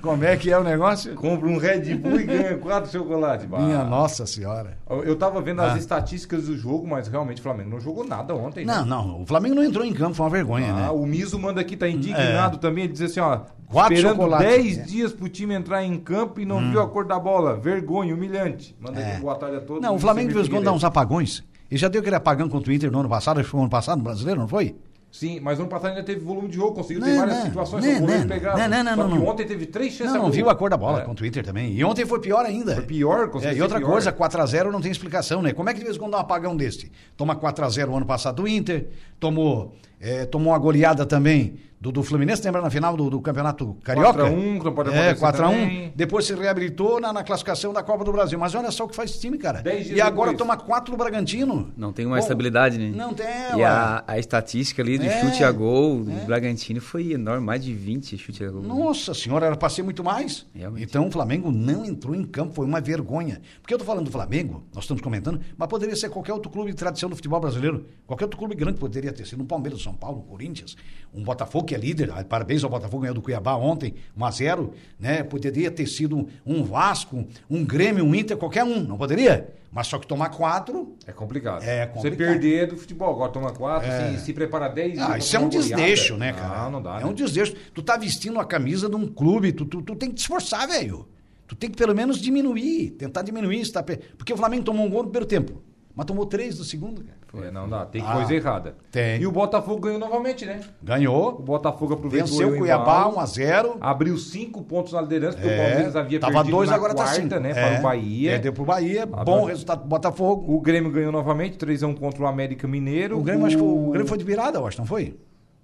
Como 0.00 0.24
é 0.24 0.36
que 0.36 0.50
é 0.52 0.58
o 0.58 0.62
negócio? 0.62 1.14
Compra 1.16 1.48
um 1.48 1.56
Red 1.58 1.94
Bull 1.96 2.20
e 2.20 2.24
ganha 2.24 2.56
quatro 2.58 2.88
chocolates. 2.90 3.46
Bah. 3.46 3.58
Minha 3.58 3.82
nossa 3.84 4.26
senhora. 4.26 4.76
Eu 4.88 5.16
tava 5.16 5.40
vendo 5.40 5.60
Ah. 5.60 5.72
as 5.72 5.78
estatísticas 5.80 6.46
do 6.46 6.56
jogo, 6.56 6.86
mas 6.86 7.08
realmente 7.08 7.40
o 7.40 7.42
Flamengo 7.42 7.70
não 7.70 7.80
jogou 7.80 8.06
nada 8.06 8.32
ontem. 8.34 8.64
né? 8.64 8.74
Não, 8.74 8.84
não, 8.86 9.22
o 9.22 9.26
Flamengo 9.26 9.54
não 9.56 9.64
entrou 9.64 9.84
em 9.84 9.92
campo, 9.92 10.14
foi 10.14 10.24
uma 10.26 10.30
vergonha, 10.30 10.72
Ah, 10.72 10.76
né? 10.82 10.90
o 10.90 11.04
Miso 11.06 11.36
manda 11.38 11.60
aqui, 11.60 11.76
tá 11.76 11.88
indignado 11.88 12.58
também. 12.58 12.84
Ele 12.84 12.92
diz 12.92 13.02
assim, 13.02 13.20
ó. 13.20 13.40
Quatro 13.72 13.94
esperando 13.94 14.16
chocolates. 14.16 14.48
10 14.48 14.78
É. 14.78 14.82
dias 14.82 15.12
pro 15.12 15.28
time 15.28 15.54
entrar 15.54 15.82
em 15.82 15.98
campo 15.98 16.40
e 16.40 16.44
não 16.44 16.70
viu 16.70 16.80
a 16.80 16.88
cor 16.88 17.04
da 17.06 17.18
bola. 17.18 17.56
Vergonha, 17.56 18.14
humilhante. 18.14 18.76
Manda 18.80 19.00
É. 19.00 19.12
aqui 19.12 19.20
boa 19.20 19.34
tarde 19.34 19.56
a 19.56 19.60
todos. 19.60 19.82
Não, 19.82 19.94
o 19.94 19.98
Flamengo 19.98 20.28
de 20.28 20.34
vez 20.34 20.46
em 20.46 20.50
quando 20.50 20.64
dá 20.64 20.72
uns 20.72 20.84
apagões. 20.84 21.42
E 21.70 21.76
já 21.76 21.88
deu 21.88 22.00
aquele 22.00 22.16
apagão 22.16 22.48
contra 22.48 22.70
o 22.70 22.74
Inter 22.74 22.90
no 22.90 23.00
ano 23.00 23.08
passado, 23.08 23.38
acho 23.40 23.46
que 23.46 23.50
foi 23.50 23.58
no 23.58 23.64
ano 23.64 23.70
passado, 23.70 23.96
no 23.98 24.04
brasileiro, 24.04 24.38
não 24.40 24.46
foi? 24.48 24.76
Sim, 25.10 25.40
mas 25.40 25.58
ano 25.60 25.68
passado 25.68 25.90
ainda 25.90 26.02
teve 26.02 26.20
volume 26.24 26.48
de 26.48 26.56
jogo, 26.56 26.74
conseguiu 26.74 27.00
Não, 27.00 27.06
ter 27.06 27.16
várias 27.18 27.36
não, 27.36 27.44
situações, 27.44 27.84
não, 27.84 28.00
não, 28.06 28.26
pegava. 28.26 28.56
não, 28.56 28.68
não, 28.68 28.84
não, 28.84 28.96
Só 28.96 29.08
que 29.10 29.14
não. 29.22 29.26
ontem 29.28 29.46
teve 29.46 29.66
três 29.66 29.92
chances 29.92 30.14
Não, 30.14 30.22
não 30.22 30.30
viu 30.30 30.48
a 30.48 30.54
cor 30.54 30.70
da 30.70 30.76
bola 30.78 31.02
É. 31.02 31.04
contra 31.04 31.22
o 31.22 31.26
Inter 31.28 31.44
também. 31.44 31.70
E 31.74 31.84
ontem 31.84 32.06
foi 32.06 32.18
pior 32.18 32.46
ainda. 32.46 32.74
Foi 32.76 32.84
pior, 32.84 33.30
É, 33.42 33.54
e 33.54 33.60
outra 33.60 33.78
pior. 33.78 33.90
coisa, 33.90 34.10
4x0 34.10 34.70
não 34.70 34.80
tem 34.80 34.90
explicação, 34.90 35.42
né? 35.42 35.52
Como 35.52 35.68
é 35.68 35.74
que 35.74 35.80
de 35.80 35.84
vez 35.84 35.96
em 35.96 35.98
quando 35.98 36.12
dá 36.12 36.16
um 36.18 36.20
apagão 36.20 36.56
desse? 36.56 36.90
Toma 37.14 37.36
4x0 37.36 37.90
o 37.90 37.96
ano 37.96 38.06
passado 38.06 38.36
do 38.36 38.48
Inter, 38.48 38.88
tomou, 39.20 39.74
é, 40.02 40.26
tomou 40.26 40.52
uma 40.52 40.58
goleada 40.58 41.06
também 41.06 41.54
do, 41.80 41.90
do 41.90 42.00
Fluminense, 42.04 42.40
lembra 42.44 42.62
na 42.62 42.70
final 42.70 42.96
do, 42.96 43.10
do 43.10 43.20
Campeonato 43.20 43.76
Carioca? 43.82 44.12
4 44.12 44.26
a 44.26 44.30
1, 44.30 44.58
que 44.60 44.64
não 44.66 44.72
pode 44.72 44.90
É, 44.90 45.10
acontecer 45.10 45.24
4x1. 45.26 45.32
também. 45.50 45.92
Depois 45.96 46.24
se 46.24 46.32
reabilitou 46.32 47.00
na, 47.00 47.12
na 47.12 47.24
classificação 47.24 47.72
da 47.72 47.82
Copa 47.82 48.04
do 48.04 48.12
Brasil. 48.12 48.38
Mas 48.38 48.54
olha 48.54 48.70
só 48.70 48.84
o 48.84 48.88
que 48.88 48.94
faz 48.94 49.10
esse 49.10 49.20
time, 49.20 49.36
cara. 49.36 49.64
E 49.68 50.00
agora 50.00 50.30
depois. 50.30 50.38
toma 50.38 50.56
4 50.56 50.92
do 50.92 50.96
Bragantino. 50.96 51.72
Não 51.76 51.92
tem 51.92 52.06
uma 52.06 52.14
Bom, 52.18 52.22
estabilidade, 52.22 52.78
né? 52.78 52.92
Não 52.96 53.12
tem, 53.12 53.26
E 53.56 53.64
a, 53.64 54.04
a 54.06 54.16
estatística 54.16 54.80
ali 54.80 54.96
do 54.96 55.06
É, 55.06 55.20
chute 55.22 55.42
a 55.42 55.50
gol 55.50 56.04
do 56.04 56.12
é. 56.12 56.24
Bragantino 56.24 56.80
foi 56.80 57.14
enorme, 57.14 57.44
mais 57.44 57.64
de 57.64 57.74
20 57.74 58.16
chute 58.16 58.44
a 58.44 58.50
gol. 58.52 58.62
Nossa 58.62 59.12
senhora, 59.12 59.46
era 59.46 59.56
pra 59.56 59.68
ser 59.68 59.82
muito 59.82 60.04
mais. 60.04 60.46
Realmente. 60.54 60.84
Então 60.84 61.08
o 61.08 61.10
Flamengo 61.10 61.50
não 61.50 61.84
entrou 61.84 62.14
em 62.14 62.22
campo, 62.24 62.54
foi 62.54 62.64
uma 62.64 62.80
vergonha. 62.80 63.40
Porque 63.60 63.74
eu 63.74 63.78
tô 63.78 63.84
falando 63.84 64.04
do 64.04 64.12
Flamengo, 64.12 64.62
nós 64.72 64.84
estamos 64.84 65.02
comentando, 65.02 65.40
mas 65.58 65.68
poderia 65.68 65.96
ser 65.96 66.10
qualquer 66.10 66.32
outro 66.32 66.48
clube 66.48 66.70
de 66.70 66.76
tradição 66.76 67.10
do 67.10 67.16
futebol 67.16 67.40
brasileiro. 67.40 67.86
Qualquer 68.06 68.26
outro 68.26 68.38
clube 68.38 68.54
grande 68.54 68.78
poderia 68.78 69.12
ter 69.12 69.26
sido 69.26 69.42
um 69.42 69.46
Palmeiras, 69.46 69.82
São 69.92 69.94
Paulo, 69.94 70.22
Corinthians, 70.22 70.74
um 71.14 71.22
Botafogo 71.22 71.66
que 71.66 71.74
é 71.74 71.78
líder. 71.78 72.10
Ah, 72.14 72.24
Parabéns 72.24 72.64
ao 72.64 72.70
Botafogo 72.70 73.02
ganhou 73.02 73.14
do 73.14 73.20
Cuiabá 73.22 73.54
ontem, 73.56 73.94
1 74.16 74.24
a 74.24 74.30
0 74.30 74.72
né? 74.98 75.22
Poderia 75.22 75.70
ter 75.70 75.86
sido 75.86 76.26
um 76.46 76.64
Vasco, 76.64 77.24
um 77.50 77.64
Grêmio, 77.64 78.04
um 78.04 78.14
Inter, 78.14 78.36
qualquer 78.36 78.64
um, 78.64 78.80
não 78.82 78.96
poderia? 78.96 79.52
Mas 79.70 79.86
só 79.86 79.98
que 79.98 80.06
tomar 80.06 80.28
quatro, 80.30 80.96
É 81.06 81.12
complicado. 81.12 81.62
É 81.62 81.86
Você 81.86 81.92
complicado. 81.92 82.18
perder 82.18 82.66
do 82.68 82.76
futebol, 82.76 83.10
agora 83.10 83.32
toma 83.32 83.52
4, 83.52 83.88
É. 83.88 84.12
se, 84.18 84.24
se 84.26 84.32
prepara 84.32 84.68
10 84.68 84.98
Ah, 84.98 85.18
isso 85.18 85.34
é 85.36 85.38
um 85.38 85.42
uma 85.44 85.50
goleada. 85.50 86.16
né, 86.18 86.32
cara? 86.32 86.64
Não, 86.64 86.70
não 86.72 86.82
dá. 86.82 86.96
É 86.96 87.00
né? 87.00 87.06
um 87.06 87.14
desdeixo. 87.14 87.54
Tu 87.74 87.82
tá 87.82 87.96
vestindo 87.96 88.38
a 88.40 88.44
camisa 88.44 88.88
de 88.88 88.96
um 88.96 89.06
clube, 89.06 89.52
tu, 89.52 89.64
tu, 89.64 89.80
tu 89.82 89.94
tem 89.96 90.08
que 90.10 90.16
te 90.16 90.20
esforçar, 90.20 90.66
velho. 90.68 91.08
Tu 91.46 91.56
tem 91.56 91.70
que 91.70 91.76
pelo 91.76 91.94
menos 91.94 92.18
diminuir, 92.18 92.90
tentar 92.92 93.22
diminuir. 93.22 93.66
Tá? 93.70 93.82
Porque 93.82 94.32
o 94.32 94.36
Flamengo 94.36 94.64
tomou 94.64 94.86
um 94.86 94.90
gol 94.90 95.02
no 95.04 95.08
primeiro 95.10 95.26
tempo, 95.26 95.62
mas 95.94 96.06
tomou 96.06 96.26
três 96.26 96.58
no 96.58 96.64
segundo, 96.64 97.02
cara. 97.04 97.46
É, 97.46 97.50
não 97.50 97.66
dá, 97.68 97.86
tem 97.86 98.02
Ah, 98.06 98.12
coisa 98.12 98.34
errada. 98.34 98.74
tem. 98.90 99.20
E 99.22 99.26
o 99.26 99.32
Botafogo 99.32 99.80
ganhou 99.80 99.98
novamente, 99.98 100.44
né? 100.44 100.60
O 100.82 100.84
Ganhou, 100.84 101.40
Botafogo 101.40 101.94
aproveitou 101.94 102.28
venceu 102.28 102.48
o 102.54 102.58
Cuiabá 102.58 103.00
embalo, 103.00 103.16
1 103.16 103.20
a 103.20 103.26
0 103.26 103.76
Abriu 103.80 104.18
5 104.18 104.62
pontos 104.64 104.92
na 104.92 105.00
liderança, 105.00 105.38
porque 105.38 105.48
É, 105.50 105.54
o 105.54 105.62
Palmeiras 105.66 105.96
havia 105.96 106.20
tava 106.20 106.32
perdido 106.34 106.56
dois, 106.56 106.68
na 106.68 106.76
agora 106.76 106.94
tá 106.94 107.04
quarta, 107.04 107.20
cinco. 107.22 107.40
né? 107.40 107.50
É, 107.50 107.54
Para 107.54 107.78
o 107.78 107.82
Bahia. 107.82 108.30
Perdeu 108.32 108.52
pro 108.52 108.64
Bahia, 108.64 109.08
Ah, 109.12 109.24
bom 109.24 109.42
tá. 109.42 109.48
resultado 109.48 109.78
pro 109.80 109.88
Botafogo. 109.88 110.54
O 110.54 110.60
Grêmio 110.60 110.90
ganhou 110.90 111.10
novamente, 111.12 111.56
3x1 111.56 111.94
contra 111.98 112.22
o 112.22 112.26
América 112.26 112.68
Mineiro. 112.68 113.18
O 113.18 113.22
Grêmio, 113.22 113.46
acho 113.46 113.56
que 113.56 113.62
foi, 113.62 113.72
o 113.72 113.90
Grêmio 113.90 114.08
foi 114.08 114.18
de 114.18 114.24
virada, 114.24 114.58
eu 114.58 114.66
acho, 114.66 114.78
não 114.78 114.86
foi? 114.86 115.16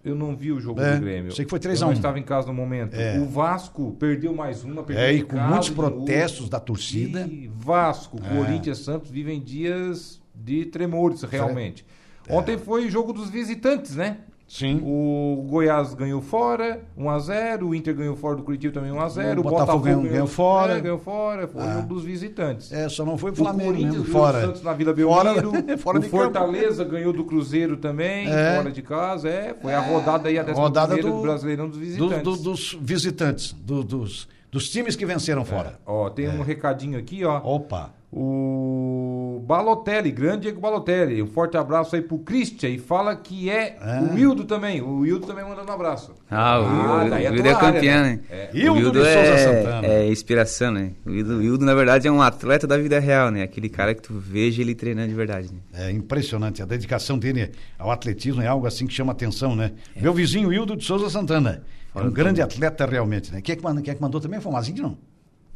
Eu 0.05 0.14
não 0.14 0.37
vi 0.37 0.52
o 0.52 0.61
jogo 0.61 0.81
É, 0.81 0.95
do 0.95 1.00
Grêmio. 1.00 1.33
sei 1.33 1.45
que 1.45 1.50
foi 1.50 1.59
3 1.59 1.81
Eu 1.81 1.87
a 1.87 1.88
1. 1.88 1.90
não 1.90 1.97
estava 1.97 2.19
em 2.19 2.23
casa 2.23 2.47
no 2.47 2.55
momento. 2.55 2.95
É. 2.95 3.19
O 3.19 3.26
Vasco 3.26 3.97
perdeu 3.99 4.33
mais 4.35 4.62
uma. 4.64 4.83
Perdeu 4.85 5.05
É, 5.05 5.12
e 5.12 5.23
com 5.23 5.37
casa 5.37 5.49
muitos 5.49 5.71
protestos 5.71 6.49
da 6.49 6.61
torcida. 6.61 7.26
E 7.26 7.50
Vasco, 7.55 8.19
É. 8.23 8.37
Corinthians, 8.37 8.78
Santos 8.78 9.11
vivem 9.11 9.40
dias 9.43 10.21
de 10.35 10.67
tremores, 10.67 11.23
realmente. 11.23 11.85
É. 12.26 12.35
Ontem 12.35 12.57
foi 12.57 12.87
o 12.87 12.90
jogo 12.90 13.12
dos 13.12 13.28
visitantes, 13.28 13.97
né? 13.97 14.19
Sim. 14.49 14.81
O 14.83 15.45
Goiás 15.47 15.93
ganhou 15.93 16.23
fora, 16.23 16.81
1x0. 16.99 17.62
O 17.69 17.75
Inter 17.75 17.95
ganhou 17.95 18.17
fora 18.17 18.35
do 18.37 18.43
Curitiba 18.43 18.73
também 18.73 18.90
1x0. 18.90 19.38
O 19.40 19.43
Botafogo 19.43 19.85
ganhou- 19.85 20.02
ganhou 20.02 20.26
fora. 20.26 20.78
É, 20.78 20.81
ganhou 20.81 20.99
fora. 20.99 21.47
Foi 21.47 21.61
Ah. 21.62 21.67
o 21.67 21.73
jogo 21.75 21.87
dos 21.88 22.02
visitantes. 22.05 22.73
É, 22.73 22.88
só 22.88 23.05
não 23.05 23.19
foi 23.19 23.31
o 23.31 23.35
O 23.35 23.37
Flamengo 23.37 23.64
Corinthians 23.73 23.93
mesmo, 23.97 24.07
ganhou 24.07 24.21
fora. 24.25 24.40
do 24.40 24.47
Santos 24.47 24.62
na 24.62 24.73
Vila 24.73 24.97
Fora- 24.97 25.35
Belmiro. 25.35 25.76
fora 25.78 25.99
o 25.99 26.00
de 26.00 26.09
campo. 26.09 26.23
Fortaleza 26.23 26.85
ganhou 26.85 27.12
do 27.12 27.25
Cruzeiro 27.25 27.76
também, 27.76 28.26
É. 28.26 28.57
fora 28.57 28.71
de 28.73 28.81
casa. 28.81 29.28
É, 29.28 29.55
foi 29.61 29.75
a 29.75 29.81
rodada 29.81 30.28
aí, 30.31 30.38
a 30.38 30.43
décima 30.43 30.64
Rodada 30.64 30.97
do- 30.97 31.02
do 31.02 31.21
Brasileirão 31.21 31.69
dos 31.69 31.78
Do- 31.78 31.85
visitantes. 31.85 32.23
do- 32.23 32.37
dos 32.38 32.78
visitantes, 32.81 33.52
do- 33.52 33.85
dos, 33.85 34.28
É. 34.31 34.35
dos 34.50 34.71
times 34.71 34.97
que 34.97 35.05
venceram 35.05 35.45
fora. 35.45 35.78
Ó, 35.85 36.09
tem 36.09 36.26
um 36.26 36.40
recadinho 36.43 36.99
aqui, 36.99 37.23
ó. 37.23 37.38
Opa. 37.45 37.90
O 38.11 39.43
Balotelli, 39.47 40.11
grande 40.11 40.43
Diego 40.43 40.61
Balotelli. 40.61 41.23
Um 41.23 41.27
forte 41.27 41.57
abraço 41.57 41.95
aí 41.95 42.00
pro 42.03 42.19
Christian 42.19 42.71
e 42.71 42.79
fala 42.79 43.15
que 43.15 43.50
é 43.50 43.77
Ah. 43.81 44.00
o 44.03 44.15
Wildo 44.15 44.45
também. 44.45 44.81
O 44.81 45.00
Wildo 45.00 45.27
também 45.27 45.45
mandando 45.45 45.71
um 45.71 45.75
abraço. 45.75 46.15
Ah, 46.31 46.59
o 46.59 46.65
Ah, 46.65 46.97
Wildo, 46.97 47.11
daí 47.11 47.25
é 47.27 47.31
o 47.31 47.33
Wildo 47.35 47.49
é 47.49 47.53
tua 47.53 47.62
área, 47.62 47.73
campeão, 47.81 48.03
né? 48.03 48.21
É. 48.31 48.50
O 48.53 48.57
Hildo 48.57 48.73
Wildo 48.79 48.93
de 48.93 48.99
Souza 49.05 49.19
é, 49.19 49.37
Santana. 49.37 49.87
é 49.87 50.09
inspiração, 50.11 50.71
né? 50.73 50.93
O 51.07 51.11
Wildo, 51.11 51.35
o 51.35 51.38
Wildo, 51.38 51.65
na 51.65 51.75
verdade, 51.75 52.09
é 52.09 52.11
um 52.12 52.23
atleta 52.23 52.67
da 52.67 52.79
vida 52.79 52.99
real, 52.99 53.31
né? 53.31 53.43
Aquele 53.43 53.69
cara 53.69 53.95
que 53.95 54.03
tu 54.03 54.15
veja 54.15 54.62
ele 54.62 54.75
treinando 54.75 55.09
de 55.09 55.15
verdade, 55.15 55.49
né? 55.53 55.59
É 55.88 55.91
impressionante. 55.91 56.62
A 56.62 56.67
dedicação 56.67 57.19
dele 57.19 57.50
ao 57.79 57.91
atletismo 57.91 58.41
é 58.41 58.47
algo 58.47 58.67
assim 58.67 58.87
que 58.87 58.95
chama 58.95 59.12
atenção, 59.12 59.55
né? 59.55 59.73
Meu 60.00 60.12
vizinho 60.15 60.53
Hildo 60.53 60.77
de 60.77 60.85
Souza 60.85 61.11
Santana. 61.11 61.62
É 61.95 62.00
um 62.00 62.11
grande 62.11 62.41
atleta 62.41 62.87
realmente, 62.87 63.33
né? 63.33 63.41
Quem 63.41 63.53
é 63.55 63.57
que 63.57 63.62
mandou, 63.62 63.83
quem 63.83 63.93
é 63.93 63.95
que 63.95 64.00
mandou 64.03 64.21
também 64.21 64.41
foi 64.41 64.50
o 64.50 64.55
Mazinho, 64.55 64.83
não? 64.83 64.99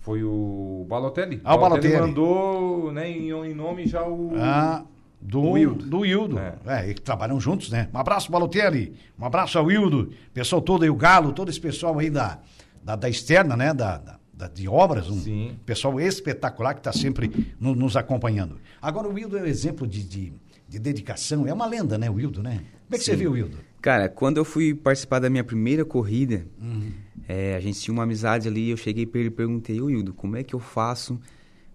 Foi 0.02 0.22
o 0.24 0.84
Balotelli. 0.88 1.40
Ah, 1.44 1.54
o 1.54 1.58
Balotelli. 1.58 1.96
mandou 2.00 2.92
né, 2.92 3.08
em, 3.10 3.30
em 3.30 3.54
nome 3.54 3.86
já 3.86 4.06
o. 4.06 4.32
Ah, 4.36 4.84
do 5.20 5.40
O 5.40 5.56
Hildo. 5.58 5.86
Do 5.86 6.04
Hildo. 6.04 6.38
É. 6.38 6.54
É. 6.66 6.90
e 6.90 6.94
trabalham 6.94 7.40
juntos, 7.40 7.70
né? 7.70 7.88
Um 7.94 7.98
abraço, 7.98 8.30
Balotelli. 8.30 8.94
Um 9.18 9.24
abraço 9.24 9.56
ao 9.58 9.70
Hildo. 9.70 10.10
Pessoal 10.34 10.60
todo 10.60 10.82
aí, 10.82 10.90
o 10.90 10.96
Galo, 10.96 11.32
todo 11.32 11.48
esse 11.48 11.60
pessoal 11.60 11.96
aí 12.00 12.10
da, 12.10 12.38
da, 12.82 12.96
da 12.96 13.08
externa, 13.08 13.56
né? 13.56 13.72
Da, 13.72 13.96
da- 13.98 14.18
da- 14.34 14.48
de 14.48 14.66
obras. 14.68 15.08
Um 15.08 15.20
Sim. 15.20 15.56
pessoal 15.64 16.00
espetacular 16.00 16.74
que 16.74 16.80
está 16.80 16.92
sempre 16.92 17.54
no- 17.60 17.76
nos 17.76 17.96
acompanhando. 17.96 18.58
Agora, 18.80 19.08
o 19.08 19.16
Hildo 19.16 19.38
é 19.38 19.42
um 19.42 19.46
exemplo 19.46 19.86
de, 19.86 20.02
de, 20.02 20.32
de 20.68 20.78
dedicação. 20.80 21.46
É 21.46 21.52
uma 21.52 21.66
lenda, 21.66 21.96
né, 21.96 22.10
o 22.10 22.18
Hildo, 22.18 22.42
né? 22.42 22.56
Como 22.86 22.96
é 22.96 22.98
que 22.98 23.04
você 23.04 23.12
Sim. 23.12 23.18
viu 23.18 23.30
o 23.30 23.36
Hildo? 23.36 23.56
Cara, 23.80 24.08
quando 24.08 24.38
eu 24.38 24.44
fui 24.44 24.74
participar 24.74 25.20
da 25.20 25.30
minha 25.30 25.44
primeira 25.44 25.84
corrida, 25.84 26.44
Uhum. 26.60 26.90
É, 27.28 27.54
a 27.54 27.60
gente 27.60 27.80
tinha 27.80 27.92
uma 27.92 28.02
amizade 28.02 28.48
ali, 28.48 28.70
eu 28.70 28.76
cheguei 28.76 29.06
pra 29.06 29.20
ele 29.20 29.28
e 29.28 29.32
perguntei, 29.32 29.80
ô 29.80 29.90
Hildo, 29.90 30.12
como 30.12 30.36
é 30.36 30.42
que 30.42 30.54
eu 30.54 30.60
faço 30.60 31.20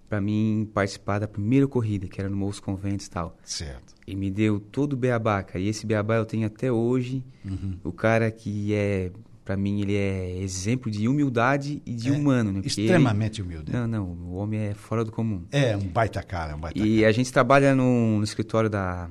pra 0.09 0.21
mim 0.21 0.69
participar 0.73 1.19
da 1.19 1.27
primeira 1.27 1.67
corrida, 1.67 2.07
que 2.07 2.19
era 2.19 2.29
no 2.29 2.37
Moço 2.37 2.61
Conventos 2.61 3.05
e 3.05 3.09
tal? 3.09 3.37
Certo. 3.43 3.95
E 4.05 4.15
me 4.15 4.31
deu 4.31 4.59
todo 4.59 4.93
o 4.93 4.97
beabá, 4.97 5.43
cara. 5.43 5.59
E 5.59 5.67
esse 5.67 5.85
beabá 5.85 6.15
eu 6.15 6.25
tenho 6.25 6.47
até 6.47 6.71
hoje. 6.71 7.23
Uhum. 7.43 7.77
O 7.83 7.91
cara 7.91 8.31
que 8.31 8.73
é, 8.73 9.11
pra 9.43 9.57
mim, 9.57 9.81
ele 9.81 9.95
é 9.95 10.37
exemplo 10.41 10.89
de 10.89 11.07
humildade 11.07 11.81
e 11.85 11.93
de 11.93 12.09
É, 12.09 12.11
humano, 12.11 12.51
né? 12.51 12.61
Porque 12.61 12.67
Extremamente 12.81 13.41
humilde. 13.41 13.71
Ele... 13.71 13.79
Não, 13.79 13.87
não, 13.87 14.05
o 14.05 14.35
homem 14.35 14.59
é 14.59 14.73
fora 14.73 15.03
do 15.03 15.11
comum. 15.11 15.43
É, 15.51 15.75
um 15.75 15.87
baita 15.87 16.23
cara, 16.23 16.55
um 16.55 16.59
baita 16.59 16.79
E 16.79 17.03
a 17.03 17.11
gente 17.11 17.31
trabalha 17.31 17.75
no, 17.75 18.17
no 18.17 18.23
escritório 18.23 18.69
da 18.69 19.09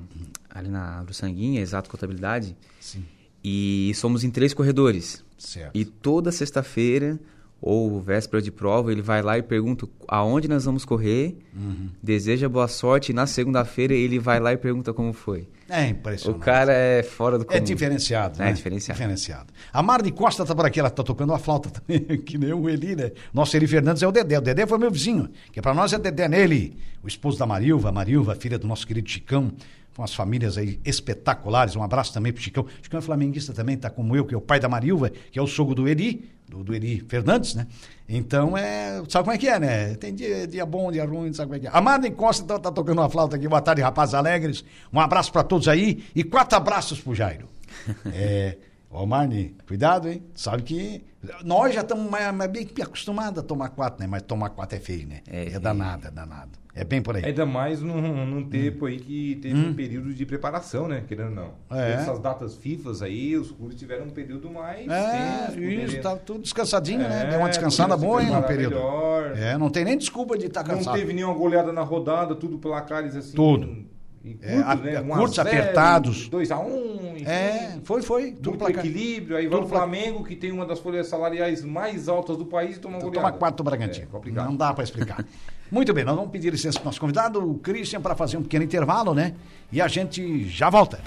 ali 0.49 0.69
na 0.69 1.03
do 1.03 1.13
Sanguinha, 1.13 1.61
Exato 1.61 1.87
Contabilidade, 1.87 2.57
Sim, 2.79 3.05
e 3.43 3.91
somos 3.93 4.23
em 4.23 4.31
três 4.31 4.55
corredores. 4.55 5.23
Certo. 5.37 5.75
E 5.75 5.85
toda 5.85 6.31
sexta-feira 6.31 7.19
ou 7.59 7.99
véspera 7.99 8.39
de 8.41 8.51
prova, 8.51 8.91
ele 8.91 9.01
vai 9.01 9.21
lá 9.23 9.35
e 9.37 9.41
pergunta 9.41 9.87
aonde 10.07 10.47
nós 10.47 10.65
vamos 10.65 10.85
correr, 10.85 11.35
Uhum. 11.55 11.89
deseja 12.03 12.47
boa 12.47 12.67
sorte 12.67 13.11
e 13.11 13.15
na 13.15 13.25
segunda-feira 13.25 13.95
ele 13.95 14.19
vai 14.19 14.39
lá 14.39 14.53
e 14.53 14.57
pergunta 14.57 14.93
como 14.93 15.11
foi. 15.11 15.47
É 15.67 15.81
O 15.81 15.89
impressionante. 15.89 16.41
cara 16.43 16.71
é 16.71 17.01
fora 17.01 17.37
do 17.39 17.43
comum. 17.45 17.57
É 17.57 17.59
diferenciado, 17.59 18.39
É 18.41 18.45
né? 18.45 18.53
diferenciado. 18.53 18.97
Diferenciado. 18.99 19.47
A 19.73 19.81
Marne 19.81 20.11
Costa 20.11 20.45
tá 20.45 20.53
por 20.55 20.65
aqui, 20.67 20.79
ela 20.79 20.89
tá 20.91 21.01
tocando 21.03 21.31
uma 21.31 21.39
flauta 21.39 21.69
também, 21.81 21.99
que 22.21 22.37
nem 22.37 22.53
o 22.53 22.69
Eli, 22.69 22.95
né? 22.95 23.11
Nosso 23.33 23.57
Eli 23.57 23.65
Fernandes 23.67 24.03
é 24.03 24.07
o 24.07 24.11
Dedé. 24.11 24.37
O 24.37 24.41
Dedé 24.41 24.67
foi 24.67 24.77
meu 24.77 24.91
vizinho, 24.91 25.27
que 25.51 25.59
pra 25.59 25.73
nós 25.73 25.91
é 25.91 25.97
Dedé 25.97 26.27
nele. 26.29 26.77
O 27.03 27.07
esposo 27.07 27.39
da 27.39 27.45
Marilva, 27.47 27.89
a 27.89 27.91
Marilva, 27.91 28.35
filha 28.35 28.59
do 28.59 28.67
nosso 28.67 28.85
querido 28.85 29.09
Chicão. 29.09 29.51
Umas 29.97 30.13
famílias 30.13 30.57
aí 30.57 30.79
espetaculares. 30.85 31.75
Um 31.75 31.83
abraço 31.83 32.13
também 32.13 32.31
pro 32.31 32.41
Chicão. 32.41 32.65
Chicão 32.81 32.99
é 32.99 33.01
flamenguista 33.01 33.53
também, 33.53 33.75
tá 33.75 33.89
como 33.89 34.15
eu, 34.15 34.25
que 34.25 34.33
é 34.35 34.37
o 34.37 34.41
pai 34.41 34.59
da 34.59 34.69
Marilva, 34.69 35.09
que 35.09 35.39
é 35.39 35.41
o 35.41 35.47
sogro 35.47 35.73
do 35.73 35.87
Eli, 35.87 36.29
do, 36.47 36.63
do 36.63 36.73
Eli 36.73 37.03
Fernandes, 37.07 37.55
né? 37.55 37.67
Então, 38.07 38.57
é, 38.57 39.01
sabe 39.09 39.25
como 39.25 39.31
é 39.31 39.37
que 39.37 39.47
é, 39.47 39.59
né? 39.59 39.95
Tem 39.95 40.13
dia, 40.13 40.47
dia 40.47 40.65
bom, 40.65 40.91
dia 40.91 41.05
ruim, 41.05 41.33
sabe 41.33 41.47
como 41.47 41.55
é 41.55 41.59
que 41.59 41.67
é. 41.67 41.69
A 41.73 41.81
Marne 41.81 42.11
Costa 42.11 42.43
então, 42.43 42.59
tá 42.59 42.71
tocando 42.71 42.99
uma 42.99 43.09
flauta 43.09 43.35
aqui. 43.35 43.47
Boa 43.47 43.61
tarde, 43.61 43.81
rapazes 43.81 44.13
alegres. 44.13 44.63
Um 44.93 44.99
abraço 44.99 45.31
pra 45.31 45.43
todos 45.43 45.67
aí 45.67 46.03
e 46.15 46.23
quatro 46.23 46.57
abraços 46.57 47.01
pro 47.01 47.15
Jairo. 47.15 47.49
É, 48.05 48.57
ô 49.01 49.05
Marne, 49.05 49.55
cuidado, 49.67 50.07
hein? 50.09 50.23
Sabe 50.33 50.63
que 50.63 51.03
nós 51.43 51.73
já 51.73 51.81
estamos 51.81 52.09
mais, 52.09 52.33
mais 52.33 52.49
bem 52.51 52.67
acostumados 52.81 53.39
a 53.39 53.43
tomar 53.43 53.69
quatro, 53.69 53.99
né? 53.99 54.07
Mas 54.07 54.21
tomar 54.23 54.49
quatro 54.49 54.77
é 54.77 54.79
feio, 54.79 55.07
né? 55.07 55.21
É, 55.27 55.53
É 55.53 55.59
danado, 55.59 56.07
é 56.07 56.11
danado. 56.11 56.51
É 56.73 56.83
bem 56.83 57.01
por 57.01 57.15
aí. 57.15 57.25
Ainda 57.25 57.43
mais 57.43 57.81
num, 57.81 58.23
num 58.23 58.47
tempo 58.47 58.85
aí 58.85 58.99
que 58.99 59.35
teve 59.41 59.55
um 59.59 59.73
período 59.73 60.13
de 60.13 60.25
preparação, 60.27 60.87
né? 60.87 61.03
Querendo 61.07 61.29
ou 61.29 61.35
não. 61.35 61.47
Hum. 61.47 61.75
É. 61.75 61.93
Essas 61.93 62.19
datas 62.19 62.55
FIFAs 62.55 63.01
aí, 63.01 63.35
os 63.35 63.51
clubes 63.51 63.75
tiveram 63.79 64.05
um 64.05 64.09
período 64.11 64.47
mais 64.51 64.87
É, 64.87 65.47
tenso, 65.47 65.59
isso, 65.59 65.79
poderia- 65.81 66.01
tá 66.03 66.15
tudo 66.17 66.41
descansadinho, 66.43 66.99
né? 66.99 67.23
É, 67.23 67.29
Deu 67.31 67.39
uma 67.39 67.49
descansada 67.49 67.97
boa, 67.97 68.21
hein, 68.21 68.29
no 68.29 68.43
período. 68.43 68.75
melhor. 68.75 69.35
É, 69.35 69.57
não 69.57 69.71
tem 69.71 69.83
nem 69.85 69.97
desculpa 69.97 70.37
de 70.37 70.45
estar 70.45 70.63
Não 70.67 70.75
cansado. 70.77 70.93
teve 70.99 71.13
nenhuma 71.13 71.33
goleada 71.33 71.73
na 71.73 71.81
rodada, 71.81 72.35
tudo 72.35 72.59
placares 72.59 73.15
assim. 73.15 73.35
Tudo. 73.35 73.85
E 74.27 74.37
É, 74.41 74.57
a- 74.59 74.63
curtos, 74.75 74.83
né? 74.85 75.01
Um 75.01 75.13
a 75.13 75.17
curtos, 75.17 75.35
zero, 75.35 75.47
apertados. 75.49 76.29
2x1, 76.29 77.13
enfim. 77.15 77.25
É, 77.25 77.77
foi, 77.83 78.01
foi. 78.01 78.31
Placar. 78.33 78.85
equilíbrio. 78.85 79.37
Aí 79.37 79.47
vai 79.47 79.59
o 79.59 79.67
Flamengo, 79.67 80.23
que 80.23 80.35
tem 80.35 80.51
uma 80.51 80.65
das 80.65 80.79
folhas 80.79 81.07
salariais 81.07 81.63
mais 81.63 82.07
altas 82.09 82.35
do 82.37 82.45
país, 82.45 82.77
e 82.77 82.79
toma 82.79 82.95
uma 82.95 83.01
goleada. 83.03 83.27
Toma 83.27 83.37
quatro 83.37 83.57
do 83.57 83.63
Bragantino. 83.63 84.07
É. 84.25 84.31
Não 84.31 84.55
dá 84.55 84.73
para 84.73 84.83
explicar. 84.83 85.23
Muito 85.71 85.93
bem, 85.93 86.05
nós 86.05 86.15
vamos 86.15 86.31
pedir 86.31 86.49
licença 86.49 86.79
para 86.79 86.83
o 86.83 86.85
nosso 86.85 86.99
convidado, 86.99 87.39
o 87.51 87.55
Christian, 87.59 87.99
para 88.01 88.15
fazer 88.15 88.37
um 88.37 88.41
pequeno 88.43 88.63
intervalo, 88.63 89.13
né? 89.13 89.33
E 89.71 89.81
a 89.81 89.87
gente 89.87 90.47
já 90.47 90.69
volta. 90.69 90.99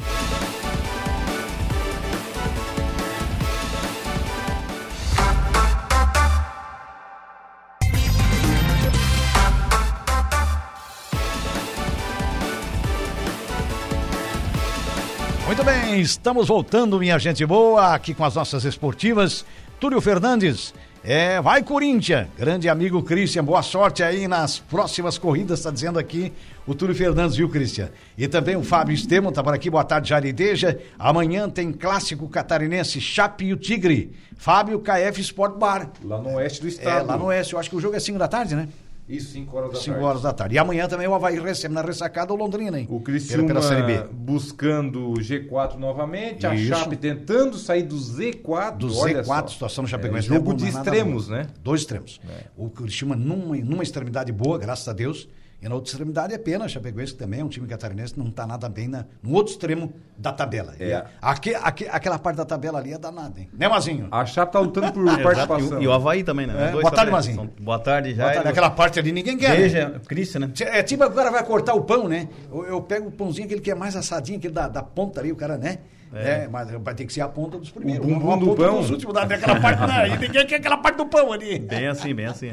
Estamos 16.01 16.49
voltando, 16.49 16.99
minha 16.99 17.19
gente 17.19 17.45
boa, 17.45 17.95
aqui 17.95 18.15
com 18.15 18.25
as 18.25 18.35
nossas 18.35 18.65
esportivas. 18.65 19.45
Túlio 19.79 20.01
Fernandes, 20.01 20.75
é, 21.03 21.41
vai 21.41 21.63
Corinthians, 21.63 22.27
grande 22.39 22.69
amigo 22.69 23.03
Christian, 23.03 23.43
boa 23.45 23.63
sorte 23.63 24.03
aí 24.03 24.29
nas 24.29 24.59
próximas 24.59 25.17
corridas, 25.17 25.61
está 25.61 25.71
dizendo 25.71 25.99
aqui 25.99 26.33
o 26.67 26.75
Túlio 26.75 26.95
Fernandes, 26.95 27.37
viu, 27.37 27.49
Christian? 27.49 27.89
E 28.19 28.29
também 28.29 28.57
o 28.57 28.63
Fábio 28.63 28.95
Estevam, 28.95 29.33
tá 29.33 29.43
por 29.43 29.55
aqui, 29.55 29.71
boa 29.71 29.85
tarde, 29.85 30.11
Jarideja. 30.11 30.79
Amanhã 30.99 31.49
tem 31.49 31.73
clássico 31.73 32.29
catarinense, 32.29 33.01
Chape 33.01 33.47
e 33.47 33.53
o 33.53 33.57
Tigre. 33.57 34.13
Fábio, 34.37 34.81
KF 34.81 35.21
Sport 35.21 35.57
Bar. 35.59 35.91
Lá 36.05 36.19
no 36.19 36.35
oeste 36.37 36.61
do 36.61 36.67
É, 36.67 36.71
estado. 36.71 37.07
lá 37.07 37.17
no 37.17 37.25
Oeste, 37.27 37.53
eu 37.55 37.59
acho 37.59 37.69
que 37.71 37.77
o 37.77 37.81
jogo 37.81 37.97
é 37.97 38.01
5 38.01 38.19
da 38.19 38.29
tarde, 38.29 38.55
né? 38.55 38.69
Isso, 39.11 39.33
5 39.33 39.57
horas 39.57 39.73
da 39.73 39.79
5 39.79 39.91
tarde. 39.93 40.05
horas 40.05 40.23
da 40.23 40.33
tarde. 40.33 40.55
E 40.55 40.59
amanhã 40.59 40.87
também 40.89 41.07
o 41.09 41.15
Havaí 41.15 41.39
recebe 41.41 41.75
na 41.75 41.83
ressacada 41.83 42.33
o 42.33 42.37
Londrina, 42.37 42.79
hein? 42.79 42.87
O 42.89 43.01
Pela- 43.01 43.03
Criciúma 43.05 43.47
pela 43.49 43.63
Série 43.63 43.83
B. 43.83 44.05
buscando 44.13 45.11
o 45.11 45.15
G4 45.15 45.77
novamente, 45.79 46.47
Isso. 46.47 46.75
a 46.75 46.77
Chape 46.79 46.97
tentando 46.97 47.57
sair 47.59 47.83
do 47.83 47.97
Z4. 47.97 48.77
Do 48.79 48.97
olha 48.99 49.23
Z4, 49.23 49.25
só. 49.25 49.49
situação 49.49 49.83
no 49.83 49.89
É, 49.89 49.91
Chapecoense. 49.91 50.29
jogo 50.29 50.53
é 50.53 50.55
de 50.55 50.65
nada 50.73 50.79
extremos, 50.79 51.29
né? 51.29 51.47
Dois 51.63 51.81
extremos. 51.81 52.21
O 52.57 52.71
Criciúma 52.71 53.17
numa, 53.17 53.57
numa 53.57 53.83
extremidade 53.83 54.31
boa, 54.33 54.59
graças 54.59 54.87
a 54.89 54.93
Deus. 54.93 55.29
E 55.63 55.69
na 55.69 55.75
outra 55.75 55.91
extremidade 55.91 56.33
é 56.33 56.39
pena, 56.39 56.65
a 56.65 56.69
Chapecoense 56.69 57.13
que 57.13 57.19
também 57.19 57.41
é 57.41 57.45
um 57.45 57.49
time 57.49 57.67
catarinense, 57.67 58.19
não 58.19 58.29
está 58.29 58.47
nada 58.47 58.67
bem 58.67 58.89
na, 58.89 59.05
no 59.23 59.35
outro 59.35 59.53
extremo 59.53 59.93
da 60.17 60.33
tabela. 60.33 60.75
É. 60.81 60.89
E 60.89 61.03
aque- 61.21 61.55
aque- 61.55 61.89
aquela 61.91 62.19
parte 62.19 62.37
da 62.37 62.47
tabela 62.47 62.79
ali 62.79 62.95
é 62.95 62.99
danada, 62.99 63.39
hein? 63.39 63.49
Né, 63.53 63.69
Mazinho? 63.69 64.09
A 64.11 64.25
Chape 64.25 64.53
tá 64.53 64.59
lutando 64.59 64.91
por 64.93 65.05
participação. 65.23 65.73
E, 65.75 65.81
o- 65.81 65.83
e 65.83 65.89
o 65.89 65.93
Havaí 65.93 66.25
também, 66.25 66.47
né? 66.47 66.55
É, 66.69 66.71
boa 66.73 66.83
tarde, 66.85 66.97
também. 66.97 67.13
Mazinho. 67.13 67.37
São- 67.37 67.51
Boa 67.61 67.79
tarde, 67.79 68.15
já. 68.15 68.33
Bota- 68.33 68.49
Aquela 68.49 68.71
parte 68.71 68.99
ali 68.99 69.13
ninguém 69.13 69.37
quer. 69.37 69.51
né? 69.51 69.57
Veja, 69.57 70.01
Cristian, 70.09 70.41
né? 70.41 70.51
É 70.61 70.83
tipo 70.83 71.05
o 71.05 71.11
cara 71.11 71.31
vai 71.31 71.45
cortar 71.45 71.75
o 71.75 71.83
pão, 71.83 72.09
né? 72.09 72.29
Eu, 72.51 72.65
eu 72.65 72.81
pego 72.83 73.09
o 73.09 73.13
pãozinho, 73.13 73.45
aquele 73.45 73.61
que 73.61 73.71
é 73.71 73.75
mais 73.75 73.95
assadinho, 73.97 74.39
aquele 74.39 74.55
da, 74.55 74.67
da 74.67 74.83
ponta 74.83 75.21
ali, 75.21 75.31
o 75.31 75.37
cara, 75.37 75.59
né? 75.59 75.79
É. 76.13 76.49
mas 76.49 76.69
vai 76.71 76.93
ter 76.95 77.05
que 77.05 77.13
ser 77.13 77.21
a 77.21 77.29
ponta 77.29 77.57
dos 77.57 77.71
primeiros. 77.71 78.05
O 78.05 78.09
bumbum 78.09 78.37
do 78.37 78.55
pão. 78.57 78.79
Dos 78.81 78.91
últimos, 78.91 79.15
daquela 79.15 79.61
parte, 79.61 79.81
né? 79.87 80.09
E 80.17 80.19
ninguém 80.19 80.45
quer 80.45 80.57
aquela 80.57 80.79
parte 80.79 80.97
do 80.97 81.07
pão 81.07 81.33
ali. 81.33 81.59
Bem 81.61 81.87
assim, 81.87 82.13
bem 82.13 82.27
assim. 82.27 82.53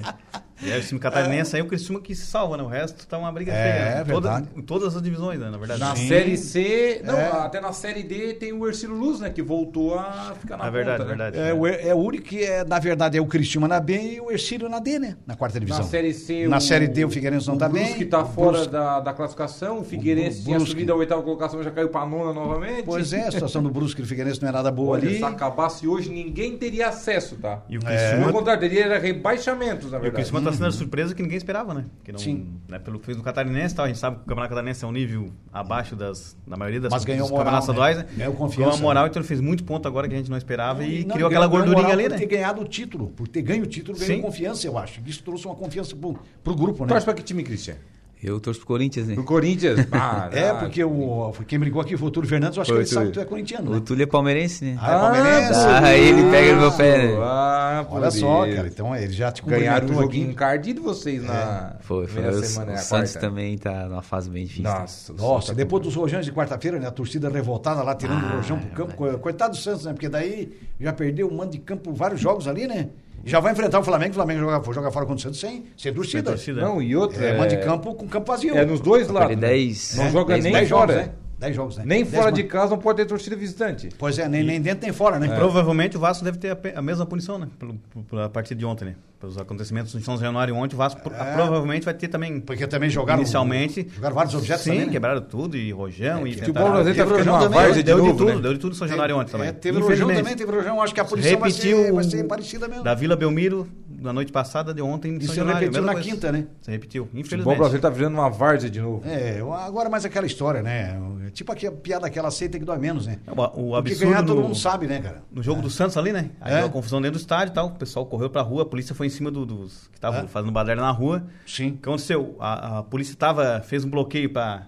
E 0.61 0.71
aí, 0.71 0.79
o 0.79 0.83
time 0.83 0.99
catarinense 0.99 1.55
aí, 1.55 1.61
o 1.61 1.65
Criciúma 1.67 2.01
que 2.01 2.15
se 2.15 2.25
salva, 2.25 2.57
né? 2.57 2.63
O 2.63 2.67
resto 2.67 3.05
tá 3.07 3.17
uma 3.17 3.31
briga 3.31 3.51
É, 3.51 3.55
feia. 3.55 3.95
né? 4.03 4.03
Toda- 4.11 4.29
verdade. 4.31 4.47
em 4.57 4.61
todas 4.61 4.95
as 4.95 5.01
divisões, 5.01 5.39
né? 5.39 5.49
Na 5.51 5.57
verdade. 5.57 5.79
Na 5.79 5.95
Sim. 5.95 6.07
Série 6.07 6.35
C, 6.37 7.01
não, 7.05 7.15
É. 7.17 7.27
até 7.31 7.61
na 7.61 7.71
Série 7.73 8.01
D 8.01 8.33
tem 8.33 8.53
o 8.53 8.67
Ercílio 8.67 8.95
Luz, 8.95 9.19
né? 9.19 9.29
Que 9.29 9.41
voltou 9.43 9.99
a 9.99 10.33
ficar 10.39 10.57
na 10.57 10.65
É 10.67 10.71
verdade, 10.71 10.97
ponta, 11.03 11.15
né? 11.15 11.29
verdade. 11.31 11.49
É, 11.49 11.53
o, 11.53 11.67
é 11.67 11.93
o 11.93 11.97
único 11.97 12.23
que, 12.25 12.43
é, 12.43 12.63
na 12.65 12.79
verdade, 12.79 13.17
é 13.17 13.21
o 13.21 13.27
Cristiúma 13.27 13.67
na 13.67 13.79
B 13.79 14.13
e 14.15 14.19
o 14.19 14.31
Ercílio 14.31 14.67
na 14.67 14.79
D, 14.79 14.97
né? 14.97 15.15
Na 15.27 15.35
quarta 15.35 15.59
divisão. 15.59 15.81
Na 15.83 15.87
Série 15.87 16.11
C, 16.13 16.47
Na 16.47 16.57
o, 16.57 16.61
Série 16.61 16.87
D, 16.87 17.05
o 17.05 17.09
Figueirense 17.09 17.47
não 17.47 17.55
o 17.55 17.57
tá 17.59 17.69
Brusque 17.69 17.87
bem. 17.89 17.97
que 17.99 18.05
tá 18.05 18.23
o 18.23 18.25
fora 18.25 18.51
Brusque- 18.53 18.71
da, 18.73 18.99
da 18.99 19.13
classificação. 19.13 19.79
O 19.79 19.83
Figueirense 19.83 20.41
O 20.41 20.45
tinha 20.45 20.59
subido 20.59 20.91
a 20.91 20.95
oitava 20.95 21.21
colocação, 21.21 21.61
já 21.61 21.69
caiu 21.69 21.89
pra 21.89 22.03
nona 22.03 22.33
novamente. 22.33 22.83
Pois 22.83 23.13
é, 23.13 23.27
a 23.27 23.31
situação 23.31 23.61
do 23.61 23.69
Brusque 23.69 24.01
e 24.01 24.03
do 24.03 24.07
Figueirense 24.07 24.41
não 24.41 24.49
é 24.49 24.51
nada 24.51 24.71
boa 24.71 24.93
Olha, 24.97 25.07
ali. 25.07 25.17
se 25.19 25.23
acabasse 25.23 25.87
hoje, 25.87 26.09
ninguém 26.09 26.57
teria 26.57 26.87
acesso, 26.87 27.35
tá? 27.35 27.61
E 27.69 27.77
o 27.77 27.81
Pelo 27.81 27.91
Criciúma, 27.95 28.31
contrário, 28.33 28.59
teria 28.61 28.97
rebaixamentos, 28.97 29.91
na 29.91 29.97
e 29.97 29.99
o 29.99 30.01
verdade. 30.01 30.15
Criciúma 30.15 30.46
tá 30.51 30.57
sendo 30.57 30.67
a 30.67 30.71
surpresa 30.71 31.13
que 31.15 31.21
ninguém 31.21 31.37
esperava, 31.37 31.73
né? 31.73 31.85
Que 32.03 32.11
não, 32.11 32.19
Sim. 32.19 32.47
Né, 32.67 32.79
pelo 32.79 32.99
que 32.99 33.05
fez 33.05 33.17
no 33.17 33.23
Catarinense 33.23 33.73
e 33.73 33.77
tal, 33.77 33.85
a 33.85 33.87
gente 33.87 33.99
sabe 33.99 34.17
que 34.17 34.21
o 34.23 34.25
Campeonato 34.25 34.49
Catarinense 34.49 34.83
é 34.83 34.87
um 34.87 34.91
nível 34.91 35.31
abaixo 35.51 35.95
das, 35.95 36.35
da 36.45 36.55
maioria 36.57 36.81
das 36.81 36.91
Mas 36.91 37.03
ganhou 37.05 37.27
moral, 37.29 37.45
campeonatos 37.45 37.67
né? 37.67 37.73
estaduais, 37.73 37.97
né? 37.97 38.05
Ganhou 38.17 38.33
confiança, 38.33 38.57
Ganhou 38.61 38.73
uma 38.75 38.81
moral, 38.83 39.03
né? 39.03 39.09
então 39.09 39.19
ele 39.21 39.27
fez 39.27 39.41
muito 39.41 39.63
ponto 39.63 39.87
agora 39.87 40.07
que 40.07 40.13
a 40.13 40.17
gente 40.17 40.29
não 40.29 40.37
esperava 40.37 40.83
e 40.83 41.05
Não, 41.05 41.15
criou 41.15 41.15
ganhou- 41.15 41.27
aquela 41.27 41.47
gordurinha 41.47 41.75
moral 41.83 41.91
ali, 41.91 42.03
por 42.03 42.11
né? 42.11 42.17
ter 42.17 42.25
ganhado 42.25 42.61
o 42.61 42.65
título, 42.65 43.07
por 43.09 43.27
ter 43.27 43.41
ganho 43.41 43.63
o 43.63 43.67
título, 43.67 43.97
ganhou 43.97 44.15
Sim. 44.15 44.21
confiança, 44.21 44.67
eu 44.67 44.77
acho. 44.77 45.01
Isso 45.05 45.23
trouxe 45.23 45.45
uma 45.45 45.55
confiança 45.55 45.95
pro, 45.95 46.17
pro 46.43 46.55
grupo, 46.55 46.83
né? 46.83 46.89
Torce 46.89 47.05
pra 47.05 47.13
que 47.13 47.23
time, 47.23 47.43
Cristian? 47.43 47.75
Eu 48.23 48.39
torço 48.39 48.59
pro 48.61 48.67
Corinthians, 48.67 49.07
né? 49.07 49.13
Pro 49.13 49.23
Corinthians. 49.23 49.85
Ah, 49.91 50.27
É, 50.31 50.51
não. 50.51 50.59
porque 50.59 50.83
o, 50.83 51.31
quem 51.47 51.59
brigou 51.59 51.81
aqui 51.81 51.95
foi 51.95 52.07
o 52.07 52.11
Túlio 52.11 52.27
Fernandes, 52.29 52.57
eu 52.57 52.61
acho 52.63 52.71
Foi 52.71 52.83
que 52.83 52.87
ele 52.87 52.89
o 52.89 52.93
sabe 52.93 53.05
Túlio. 53.07 53.13
que 53.13 53.19
tu 53.19 53.21
é 53.21 53.29
corintiano, 53.29 53.71
O 53.71 53.73
né? 53.75 53.81
Túlio 53.85 54.03
é 54.03 54.05
palmeirense, 54.07 54.65
né? 54.65 54.77
Ah, 54.81 54.91
é 54.95 54.99
palmeirense? 54.99 55.59
Ah, 55.59 55.95
ele 55.95 56.31
pega 56.31 56.53
no 56.55 56.61
meu 56.61 56.71
pé, 56.71 56.97
né? 57.07 57.15
Ah, 57.21 57.85
Olha 57.89 58.09
só, 58.11 58.45
isso. 58.47 58.55
cara, 58.55 58.67
então 58.67 58.95
ele 58.95 59.13
já 59.13 59.31
te 59.31 59.41
Ganharam 59.43 59.77
o 59.77 59.79
cumprimentou 59.81 60.01
joguinho 60.03 60.31
encardido 60.31 60.81
vocês 60.81 61.23
na 61.23 61.75
Foi, 61.81 62.05
foi. 62.07 62.13
primeira 62.21 62.37
O, 62.37 62.43
semana. 62.43 62.71
o 62.71 62.75
é 62.75 62.77
a 62.77 62.81
Santos 62.81 63.11
quarta. 63.13 63.27
também 63.29 63.57
tá 63.57 63.87
numa 63.87 64.01
fase 64.01 64.29
bem 64.29 64.45
difícil. 64.45 64.63
né? 64.63 64.79
Nossa, 64.79 65.13
o 65.13 65.15
Nossa, 65.15 65.45
Santos 65.47 65.57
depois 65.57 65.81
tá 65.83 65.85
dos 65.87 65.95
rojões 65.95 66.25
de 66.25 66.31
quarta-feira, 66.31 66.79
né? 66.79 66.87
A 66.87 66.91
torcida 66.91 67.29
revoltada 67.29 67.83
lá, 67.83 67.93
tirando 67.95 68.23
Ah, 68.25 68.33
o 68.33 68.35
rojão 68.37 68.57
pro 68.59 68.67
é 68.67 68.75
campo. 68.75 68.93
Co- 68.95 69.19
Coitado 69.19 69.51
do 69.51 69.57
Santos, 69.57 69.85
né? 69.85 69.93
Porque 69.93 70.09
daí 70.09 70.51
já 70.79 70.91
perdeu 70.91 71.27
um 71.27 71.35
mando 71.35 71.51
de 71.51 71.59
campo, 71.59 71.93
vários 71.93 72.19
jogos 72.19 72.47
ali, 72.47 72.65
né? 72.67 72.89
Já 73.27 73.39
vai 73.39 73.51
enfrentar 73.51 73.79
o 73.79 73.83
Flamengo, 73.83 74.11
o 74.11 74.15
Flamengo 74.15 74.39
joga, 74.39 74.63
for 74.63 74.73
jogar 74.73 74.89
fora 74.91 75.05
contra 75.05 75.19
o 75.19 75.21
Santos 75.21 75.39
sem, 75.39 75.65
sem 75.75 75.93
torcida. 75.93 76.31
Não, 76.61 76.81
e 76.81 76.95
outro. 76.95 77.21
É, 77.23 77.37
É, 77.37 77.45
de 77.47 77.57
campo 77.57 77.93
com 77.93 78.07
campo 78.07 78.31
vazio. 78.31 78.55
É 78.57 78.65
nos 78.65 78.79
dois 78.79 79.07
lados. 79.09 79.35
né? 79.35 79.35
10, 79.35 79.95
Não 79.97 80.05
é, 80.05 80.09
joga 80.11 80.33
10 80.33 80.43
nem 80.45 80.53
Dez 80.53 80.69
fora. 80.69 80.93
jogos, 80.93 81.07
né? 81.07 81.13
Dez 81.39 81.55
jogos, 81.55 81.77
né? 81.77 81.83
Nem 81.85 82.03
Dez 82.03 82.13
fora 82.15 82.31
man- 82.31 82.33
de 82.33 82.43
casa 82.45 82.71
não 82.71 82.79
pode 82.79 82.97
ter 82.97 83.05
torcida 83.05 83.35
visitante. 83.35 83.89
Pois 83.99 84.17
é, 84.17 84.27
nem, 84.27 84.43
nem 84.43 84.59
dentro 84.59 84.81
nem 84.83 84.91
fora, 84.91 85.19
né? 85.19 85.27
Provavelmente 85.35 85.95
o 85.95 85.99
Vasco 85.99 86.23
deve 86.25 86.37
ter 86.39 86.51
a, 86.51 86.79
a 86.79 86.81
mesma 86.81 87.05
punição, 87.05 87.37
né? 87.37 87.47
Pelo, 87.59 87.75
pela 88.09 88.27
partida 88.27 88.57
de 88.57 88.65
ontem, 88.65 88.85
né? 88.85 88.95
Pelos 89.19 89.37
acontecimentos 89.37 89.93
em 89.95 89.99
São 90.01 90.17
Januário 90.17 90.55
ontem, 90.55 90.75
o 90.75 90.77
Vasco 90.77 90.99
É. 91.13 91.33
provavelmente 91.35 91.85
vai 91.85 91.93
ter 91.93 92.07
também. 92.07 92.39
Porque 92.39 92.65
também 92.67 92.89
jogaram. 92.89 93.21
Inicialmente. 93.21 93.87
Jogaram 93.95 94.15
vários 94.15 94.33
objetos 94.35 94.63
Sim, 94.63 94.71
também. 94.71 94.85
né? 94.87 94.91
quebaram 94.91 95.21
tudo, 95.21 95.57
e 95.57 95.71
rojão, 95.71 96.25
e 96.27 96.31
Que 96.35 96.41
o 96.41 96.45
tentaram- 96.45 96.53
Paulo 96.53 96.83
Brasileiro 96.83 96.97
tá 96.97 97.03
Teve 97.17 97.17
rojão 97.29 97.39
também, 97.39 97.59
várzea 97.59 97.75
de 97.75 97.83
deu 97.83 98.01
de 98.01 98.07
tudo, 98.17 98.25
né? 98.25 98.41
deu 98.41 98.53
de 98.53 98.59
tudo 98.59 98.71
em 98.73 98.77
São 98.77 98.87
Januário 98.87 99.17
ontem 99.17 99.31
também. 99.31 99.47
É, 99.49 99.51
teve 99.51 99.79
rojão 99.79 100.07
também, 100.07 100.35
teve 100.35 100.51
rojão. 100.51 100.81
Acho 100.81 100.93
que 100.93 100.99
a 100.99 101.05
punição 101.05 101.39
vai 101.39 101.51
ser, 101.51 101.91
vai 101.91 102.03
ser 102.03 102.23
parecida 102.25 102.67
mesmo. 102.67 102.83
da 102.83 102.93
Vila 102.95 103.15
Belmiro 103.15 103.67
na 104.07 104.13
noite 104.13 104.31
passada 104.31 104.73
de 104.73 104.81
ontem 104.81 105.13
em 105.13 105.17
E 105.17 105.25
São 105.27 105.35
Januário. 105.35 105.61
repetiu 105.61 105.83
na 105.83 105.93
coisa. 105.93 106.09
quinta, 106.09 106.31
né? 106.31 106.47
Se 106.61 106.71
repetiu, 106.71 107.03
O 107.03 107.05
futebol 107.05 107.21
infelizmente. 107.21 107.57
brasileiro 107.57 107.81
tá 107.81 107.89
virando 107.89 108.13
uma 108.15 108.29
várzea 108.29 108.69
de 108.69 108.81
novo. 108.81 109.01
É, 109.07 109.39
agora 109.65 109.89
mais 109.89 110.03
aquela 110.05 110.25
história, 110.25 110.63
né? 110.63 110.99
Tipo 111.33 111.51
aqui, 111.51 111.67
a 111.67 111.71
piada 111.71 112.07
aquela 112.07 112.29
aceita 112.29 112.57
que 112.57 112.65
dói 112.65 112.77
menos, 112.79 113.05
né? 113.05 113.19
É, 113.27 113.31
O, 113.31 113.33
o 113.33 113.37
Porque 113.37 113.75
absurdo 113.91 114.09
ganhar 114.09 114.23
todo 114.25 114.35
no, 114.37 114.41
mundo 114.43 114.55
sabe, 114.55 114.87
né, 114.87 114.99
cara? 114.99 115.21
no 115.31 115.43
jogo 115.43 115.61
do 115.61 115.69
Santos 115.69 115.95
ali, 115.97 116.11
né? 116.11 116.31
Aí 116.41 116.53
É. 116.53 116.59
deu 116.61 116.69
confusão 116.69 116.99
dentro 117.01 117.17
do 117.19 117.21
estádio 117.21 117.51
e 117.51 117.53
tal. 117.53 117.67
O 117.67 117.71
pessoal 117.71 118.05
correu 118.05 118.29
pra 118.29 118.41
rua, 118.41 118.63
a 118.63 118.65
polícia 118.65 118.95
foi 118.95 119.07
em 119.07 119.09
cima 119.11 119.29
do- 119.29 119.45
dos 119.45 119.87
que 119.89 119.97
estavam 119.97 120.21
É. 120.21 120.27
fazendo 120.27 120.51
baderna 120.51 120.81
na 120.81 120.91
rua. 120.91 121.23
Sim. 121.45 121.69
O 121.69 121.73
que 121.73 121.89
aconteceu? 121.89 122.35
A, 122.39 122.79
a 122.79 122.83
polícia 122.83 123.15
tava, 123.15 123.61
fez 123.61 123.83
um 123.85 123.89
bloqueio 123.89 124.29
pra, 124.31 124.67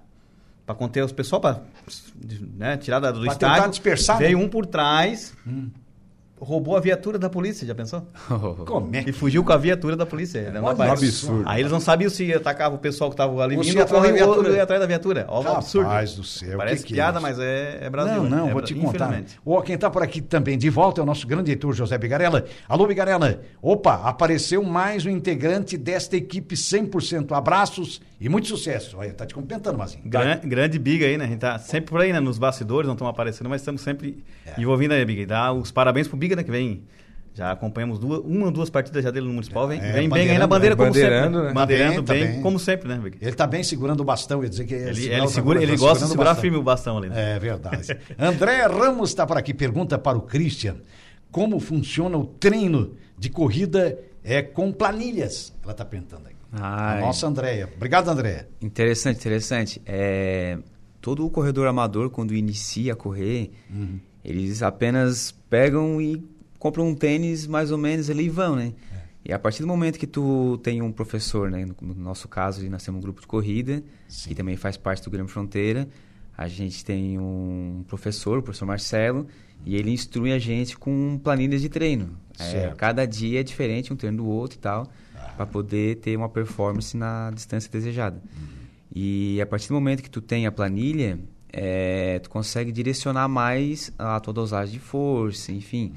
pra 0.66 0.76
conter 0.76 1.04
os 1.04 1.12
pessoal, 1.12 1.40
pra 1.42 1.62
né, 2.58 2.78
tirar 2.78 3.00
da- 3.00 3.12
do 3.12 3.22
Pra 3.22 3.34
tentar 3.34 3.48
estádio. 3.54 3.70
dispersar, 3.72 4.18
Veio 4.20 4.38
né? 4.38 4.44
um 4.46 4.50
por 4.50 4.66
trás, 4.66 5.34
roubou 6.40 6.76
a 6.78 6.80
viatura 6.80 7.18
da 7.20 7.30
polícia, 7.30 7.66
já 7.68 7.76
pensou? 7.76 8.08
Como 8.66 8.96
é 8.96 9.04
E 9.08 9.12
fugiu 9.12 9.44
com 9.44 9.52
a 9.54 9.58
viatura 9.58 9.96
da 9.96 10.06
polícia. 10.06 10.52
Não 10.52 10.64
Olha 10.64 10.74
aparece. 10.74 11.06
absurdo. 11.06 11.44
Aí 11.46 11.62
eles 11.62 11.72
não 11.72 11.80
sabiam 11.80 12.10
se 12.10 12.34
atacava 12.34 12.76
o 12.76 12.78
pessoal 12.80 13.10
que 13.10 13.16
tava 13.16 13.32
ali 13.44 13.56
Ou 13.58 13.64
vindo 13.64 13.76
ou 13.76 14.50
ia 14.56 14.64
atrás 14.64 14.80
da 14.82 14.88
viatura. 14.88 15.26
Ó, 15.28 15.40
um 15.40 15.44
Rapaz 15.44 15.58
absurdo. 15.66 16.16
do 16.16 16.24
céu, 16.24 16.58
Parece 16.58 16.84
que 16.84 16.88
que 16.90 16.94
é 16.94 16.96
piada, 16.98 17.18
isso? 17.20 17.22
mas 17.28 17.40
é, 17.40 17.80
é 17.82 17.90
Brasil. 17.90 18.24
Não, 18.24 18.30
né? 18.30 18.38
não, 18.38 18.50
É 18.50 18.54
vou 18.54 18.62
te 18.62 18.74
contar. 18.74 19.22
Ó, 19.46 19.62
quem 19.62 19.78
tá 19.78 19.90
por 19.90 20.02
aqui 20.02 20.22
também 20.22 20.58
de 20.58 20.70
volta 20.70 21.02
é 21.02 21.04
o 21.04 21.06
nosso 21.06 21.28
grande 21.28 21.52
editor 21.52 21.74
José 21.74 21.98
Bigarella. 21.98 22.46
Alô, 22.68 22.88
Bigarella. 22.88 23.42
Opa, 23.62 23.96
apareceu 24.04 24.64
mais 24.64 25.06
um 25.06 25.10
integrante 25.10 25.78
desta 25.78 26.16
equipe 26.16 26.56
100%. 26.56 27.32
Abraços 27.32 28.02
e 28.20 28.28
muito 28.30 28.48
sucesso. 28.48 28.98
Olha, 28.98 29.14
tá 29.14 29.26
te 29.26 29.34
cumprimentando, 29.34 29.78
Mazinho. 29.78 30.04
Gran- 30.06 30.40
grande 30.44 30.78
biga 30.78 31.06
aí, 31.06 31.18
né? 31.18 31.26
A 31.26 31.28
gente 31.28 31.40
tá 31.40 31.58
sempre 31.60 31.90
por 31.92 32.02
aí, 32.02 32.12
né? 32.12 32.20
Nos 32.20 32.38
bastidores, 32.38 32.88
não 32.88 32.94
estamos 32.94 33.12
aparecendo, 33.12 33.50
mas 33.50 33.62
estamos 33.62 33.82
sempre 33.82 34.24
É. 34.46 34.60
envolvindo 34.62 34.94
aí, 34.94 35.04
Biga. 35.06 35.22
E 35.22 35.26
dá 35.26 35.52
os 35.54 35.72
parabéns 35.72 36.08
pro 36.08 36.18
Biga, 36.18 36.29
né? 36.36 36.44
Que 36.44 36.52
vem. 36.52 36.84
Já 37.34 37.52
acompanhamos 37.52 38.00
duas, 38.00 38.20
uma 38.26 38.48
ou 38.48 38.52
duas 38.52 38.70
partidas 38.70 39.04
já 39.04 39.12
dele 39.12 39.28
no 39.28 39.34
Municipal. 39.34 39.68
Vem, 39.68 39.80
É, 39.80 39.94
vem 39.94 40.10
bem 40.10 40.30
aí 40.32 40.38
na 40.38 40.48
bandeira, 40.48 40.76
como 40.76 40.90
bandeirando, 40.90 41.24
sempre. 41.26 41.40
né? 41.42 41.48
Né? 41.48 41.54
Bandeirando 41.54 42.04
Tá 42.04 42.14
bem, 42.14 42.20
bem, 42.22 42.28
tá 42.28 42.34
bem. 42.34 42.42
como 42.44 42.60
sempre, 42.60 42.88
né? 42.90 43.02
Ele 43.22 43.32
tá 43.36 43.48
bem 43.48 43.64
segurando 43.64 44.02
o 44.02 44.04
bastão, 44.04 44.44
ia 44.44 44.50
dizer 44.50 44.66
que 44.66 44.74
Ele, 44.74 45.08
ele, 45.08 45.28
segura, 45.28 45.62
ele 45.62 45.78
gosta 45.78 46.00
de 46.00 46.06
o 46.06 46.08
segurar 46.10 46.32
bastão. 46.32 46.42
firme 46.42 46.58
o 46.58 46.64
bastão 46.64 46.98
ali. 46.98 47.08
né? 47.10 47.36
É 47.36 47.40
verdade. 47.40 47.96
André 48.20 48.66
Ramos 48.66 49.10
está 49.12 49.26
por 49.28 49.38
aqui. 49.38 49.54
Pergunta 49.54 49.98
para 49.98 50.18
o 50.18 50.22
Christian 50.22 50.78
como 51.32 51.60
funciona 51.60 52.18
o 52.18 52.26
treino 52.26 52.96
de 53.18 53.30
corrida 53.30 53.98
é, 54.24 54.42
com 54.42 54.72
planilhas. 54.74 55.54
Ela 55.64 55.72
está 55.72 55.86
perguntando 55.86 56.28
aí. 56.28 56.34
A 56.52 56.94
Ai. 56.94 57.00
nossa 57.02 57.28
Andréia. 57.28 57.70
Obrigado, 57.74 58.10
Andréia. 58.10 58.50
Interessante, 58.60 59.18
interessante. 59.20 59.82
É, 59.86 60.58
todo 61.00 61.24
o 61.26 61.30
corredor 61.30 61.68
amador, 61.68 62.10
quando 62.10 62.34
inicia 62.34 62.94
a 62.94 62.96
correr, 62.96 63.52
eles 64.32 64.62
apenas 64.62 65.32
pegam 65.50 66.02
e 66.02 66.24
compram 66.58 66.88
um 66.88 66.96
tênis 66.96 67.48
mais 67.48 67.72
ou 67.72 67.78
menos 67.78 68.10
ali 68.10 68.26
e 68.26 68.30
vão, 68.30 68.56
né? 68.56 68.74
E 69.26 69.34
a 69.34 69.40
partir 69.40 69.62
do 69.62 69.68
momento 69.68 70.00
que 70.00 70.08
tu 70.08 70.60
tem 70.64 70.82
um 70.82 70.92
professor, 70.92 71.52
né? 71.52 71.66
No, 71.66 71.76
no 71.94 71.96
nosso 71.96 72.28
caso, 72.28 72.68
nós 72.70 72.84
temos 72.84 73.00
um 73.00 73.02
grupo 73.02 73.22
de 73.22 73.28
corrida, 73.28 73.84
Sim. 74.08 74.30
que 74.30 74.36
também 74.36 74.56
faz 74.56 74.78
parte 74.78 75.04
do 75.04 75.10
Grêmio 75.10 75.30
Fronteira. 75.30 75.88
A 76.38 76.48
gente 76.48 76.86
tem 76.86 77.20
um 77.20 77.84
professor, 77.88 78.40
o 78.40 78.42
professor 78.42 78.66
Marcelo, 78.66 79.28
e 79.66 79.76
ele 79.76 79.92
instrui 79.92 80.32
a 80.32 80.40
gente 80.40 80.78
com 80.78 81.20
planilhas 81.22 81.62
de 81.62 81.68
treino. 81.68 82.18
É, 82.40 82.74
cada 82.78 83.06
dia 83.06 83.42
é 83.42 83.44
diferente 83.44 83.92
um 83.92 83.96
treino 83.98 84.18
do 84.18 84.26
outro 84.26 84.58
e 84.58 84.62
tal, 84.62 84.90
para 85.36 85.46
poder 85.46 85.98
ter 85.98 86.16
uma 86.16 86.30
performance 86.30 86.96
na 86.96 87.30
distância 87.32 87.70
desejada. 87.70 88.22
E 88.96 89.42
a 89.42 89.46
partir 89.46 89.68
do 89.68 89.74
momento 89.74 90.02
que 90.02 90.10
tu 90.10 90.22
tem 90.22 90.48
a 90.48 90.52
planilha, 90.52 91.20
é, 91.52 92.20
tu 92.20 92.30
consegue 92.30 92.72
direcionar 92.72 93.28
mais 93.28 93.92
a 93.98 94.20
tua 94.20 94.34
dosagem 94.34 94.74
de 94.74 94.80
força, 94.80 95.52
enfim, 95.52 95.94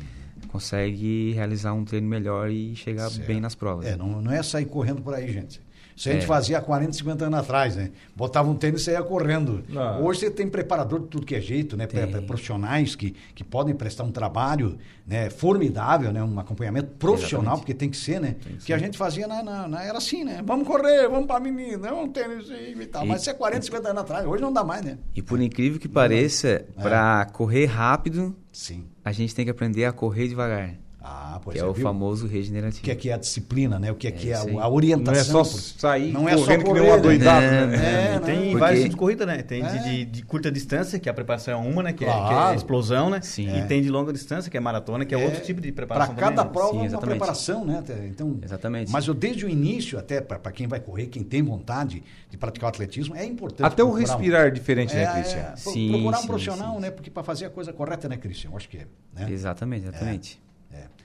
consegue 0.48 1.32
realizar 1.32 1.72
um 1.72 1.84
treino 1.84 2.06
melhor 2.06 2.50
e 2.50 2.74
chegar 2.76 3.10
Certo. 3.10 3.26
bem 3.26 3.40
nas 3.40 3.54
provas. 3.54 3.86
É, 3.86 3.96
não, 3.96 4.20
não 4.20 4.32
é 4.32 4.42
sair 4.42 4.66
correndo 4.66 5.02
por 5.02 5.14
aí, 5.14 5.32
gente. 5.32 5.60
Isso 5.96 6.08
a 6.08 6.12
gente 6.12 6.24
É. 6.24 6.26
fazia 6.26 6.58
há 6.58 6.60
40, 6.60 6.92
50 6.92 7.24
anos 7.26 7.38
atrás, 7.40 7.76
né? 7.76 7.90
Botava 8.16 8.48
um 8.50 8.54
tênis 8.54 8.80
e 8.82 8.84
saía 8.84 9.02
correndo. 9.02 9.62
Não. 9.68 10.04
Hoje 10.04 10.20
você 10.20 10.30
tem 10.30 10.48
preparador 10.48 11.00
de 11.00 11.06
tudo 11.08 11.26
que 11.26 11.34
é 11.34 11.40
jeito, 11.40 11.76
né? 11.76 11.86
Tem. 11.86 12.02
Profissionais 12.26 12.94
que, 12.96 13.14
que 13.34 13.44
podem 13.44 13.74
prestar 13.74 14.04
um 14.04 14.10
trabalho 14.12 14.78
né? 15.06 15.28
formidável, 15.30 16.12
né? 16.12 16.22
Um 16.22 16.38
acompanhamento 16.38 16.92
profissional, 16.98 17.54
Exatamente. 17.54 17.60
porque 17.60 17.74
tem 17.74 17.90
que 17.90 17.96
ser, 17.96 18.20
né? 18.20 18.36
que 18.64 18.72
a 18.72 18.78
gente 18.78 18.96
fazia 18.96 19.26
na, 19.26 19.42
na- 19.42 19.68
na- 19.68 19.82
era 19.84 19.98
assim, 19.98 20.24
né? 20.24 20.40
Vamos 20.44 20.66
correr, 20.66 21.08
vamos 21.08 21.26
pra 21.26 21.38
menina, 21.40 21.92
um 21.94 22.08
tênis 22.08 22.46
e 22.48 22.86
tal. 22.86 23.04
E- 23.04 23.08
Mas 23.08 23.20
isso 23.22 23.30
é 23.30 23.34
40, 23.34 23.62
50 23.66 23.88
anos 23.90 24.02
atrás. 24.02 24.26
Hoje 24.26 24.40
não 24.42 24.52
dá 24.52 24.62
mais, 24.64 24.82
né? 24.84 24.98
E 25.14 25.20
por 25.22 25.40
incrível 25.40 25.78
que 25.80 25.88
pareça, 25.88 26.64
para 26.80 27.24
correr 27.26 27.66
rápido, 27.66 28.34
Sim. 28.52 28.84
a 29.04 29.12
gente 29.12 29.34
tem 29.34 29.44
que 29.44 29.50
aprender 29.50 29.84
a 29.84 29.92
correr 29.92 30.28
devagar, 30.28 30.74
Ah, 31.04 31.40
pois 31.42 31.56
que 31.56 31.60
é, 31.62 31.66
é, 31.66 31.68
o 31.68 31.72
viu? 31.72 31.82
famoso 31.82 32.26
O 32.26 32.28
regenerativo. 32.28 32.82
que 32.82 32.90
é 32.90 32.94
que 32.94 33.10
é 33.10 33.14
a 33.14 33.16
disciplina, 33.18 33.78
né? 33.78 33.90
O 33.90 33.94
que 33.96 34.06
é 34.06 34.10
que 34.12 34.30
é, 34.30 34.34
isso 34.34 34.48
aí. 34.48 34.54
a, 34.56 34.58
a 34.58 34.60
Não 34.60 34.62
é 34.62 34.68
orientação. 34.68 35.44
só 35.44 35.58
sair 35.78 36.12
Não 36.12 36.28
é 36.28 36.36
só 36.36 36.44
correndo 36.44 36.58
que 36.64 36.64
nem 36.64 36.74
correr, 36.74 36.80
um 36.80 36.84
né? 36.92 36.92
adoidado, 36.98 37.44
É, 37.44 37.66
né? 37.66 38.12
É, 38.12 38.16
E 38.16 38.20
tem 38.20 38.36
né? 38.36 38.42
Porque- 38.44 38.56
vários 38.58 38.80
tipos 38.82 38.94
de 38.94 38.96
corrida, 38.98 39.26
né? 39.26 39.42
Tem 39.42 39.62
É. 39.64 39.68
de, 39.68 39.82
de- 39.82 40.04
de 40.04 40.22
curta 40.24 40.50
distância, 40.52 40.98
que 41.00 41.08
a 41.08 41.14
preparação 41.14 41.54
é 41.54 41.68
uma, 41.68 41.82
né? 41.82 41.92
Que, 41.92 42.04
é, 42.04 42.08
que 42.08 42.12
Claro. 42.14 42.52
é 42.52 42.56
explosão, 42.56 43.10
né? 43.10 43.20
Sim. 43.20 43.48
E 43.48 43.58
É. 43.58 43.64
tem 43.64 43.82
de 43.82 43.90
longa 43.90 44.12
distância, 44.12 44.48
que 44.50 44.56
é 44.56 44.60
maratona, 44.60 45.04
que 45.04 45.14
é, 45.14 45.18
outro 45.18 45.40
tipo 45.42 45.60
de 45.60 45.72
preparação 45.72 46.14
Para 46.14 46.22
cada 46.22 46.36
também, 46.44 46.48
né? 46.48 46.52
prova, 46.52 46.88
Sim, 46.88 46.94
uma 46.94 47.00
preparação, 47.00 47.64
né? 47.64 47.82
Então, 48.08 48.38
Exatamente. 48.42 48.92
Mas 48.92 49.06
eu, 49.08 49.14
desde 49.14 49.44
o 49.44 49.48
início, 49.48 49.98
até 49.98 50.20
para 50.20 50.52
quem 50.52 50.68
vai 50.68 50.78
correr, 50.78 51.06
quem 51.06 51.24
tem 51.24 51.42
vontade 51.42 52.02
de 52.30 52.36
praticar 52.36 52.68
o 52.68 52.68
atletismo, 52.68 53.16
é 53.16 53.24
importante. 53.24 53.66
Até 53.66 53.82
o 53.82 53.88
um- 53.88 53.92
respirar 53.92 54.46
é 54.46 54.50
diferente, 54.50 54.94
É, 54.94 55.04
né, 55.04 55.12
Cristian? 55.14 55.38
é, 55.40 55.56
Sim, 55.56 55.90
procurar 55.90 56.20
um 56.20 56.26
profissional, 56.26 56.78
né? 56.80 56.90
Porque 56.90 57.10
para 57.10 57.22
fazer 57.24 57.46
a 57.46 57.50
coisa 57.50 57.72
correta, 57.72 58.08
né, 58.08 58.16
Cristian? 58.16 58.50
Eu 58.52 58.56
acho 58.56 58.68
que 58.68 58.78
é. 58.78 58.86
Né? 59.14 59.26
Exatamente, 59.32 59.86
exatamente. 59.88 60.40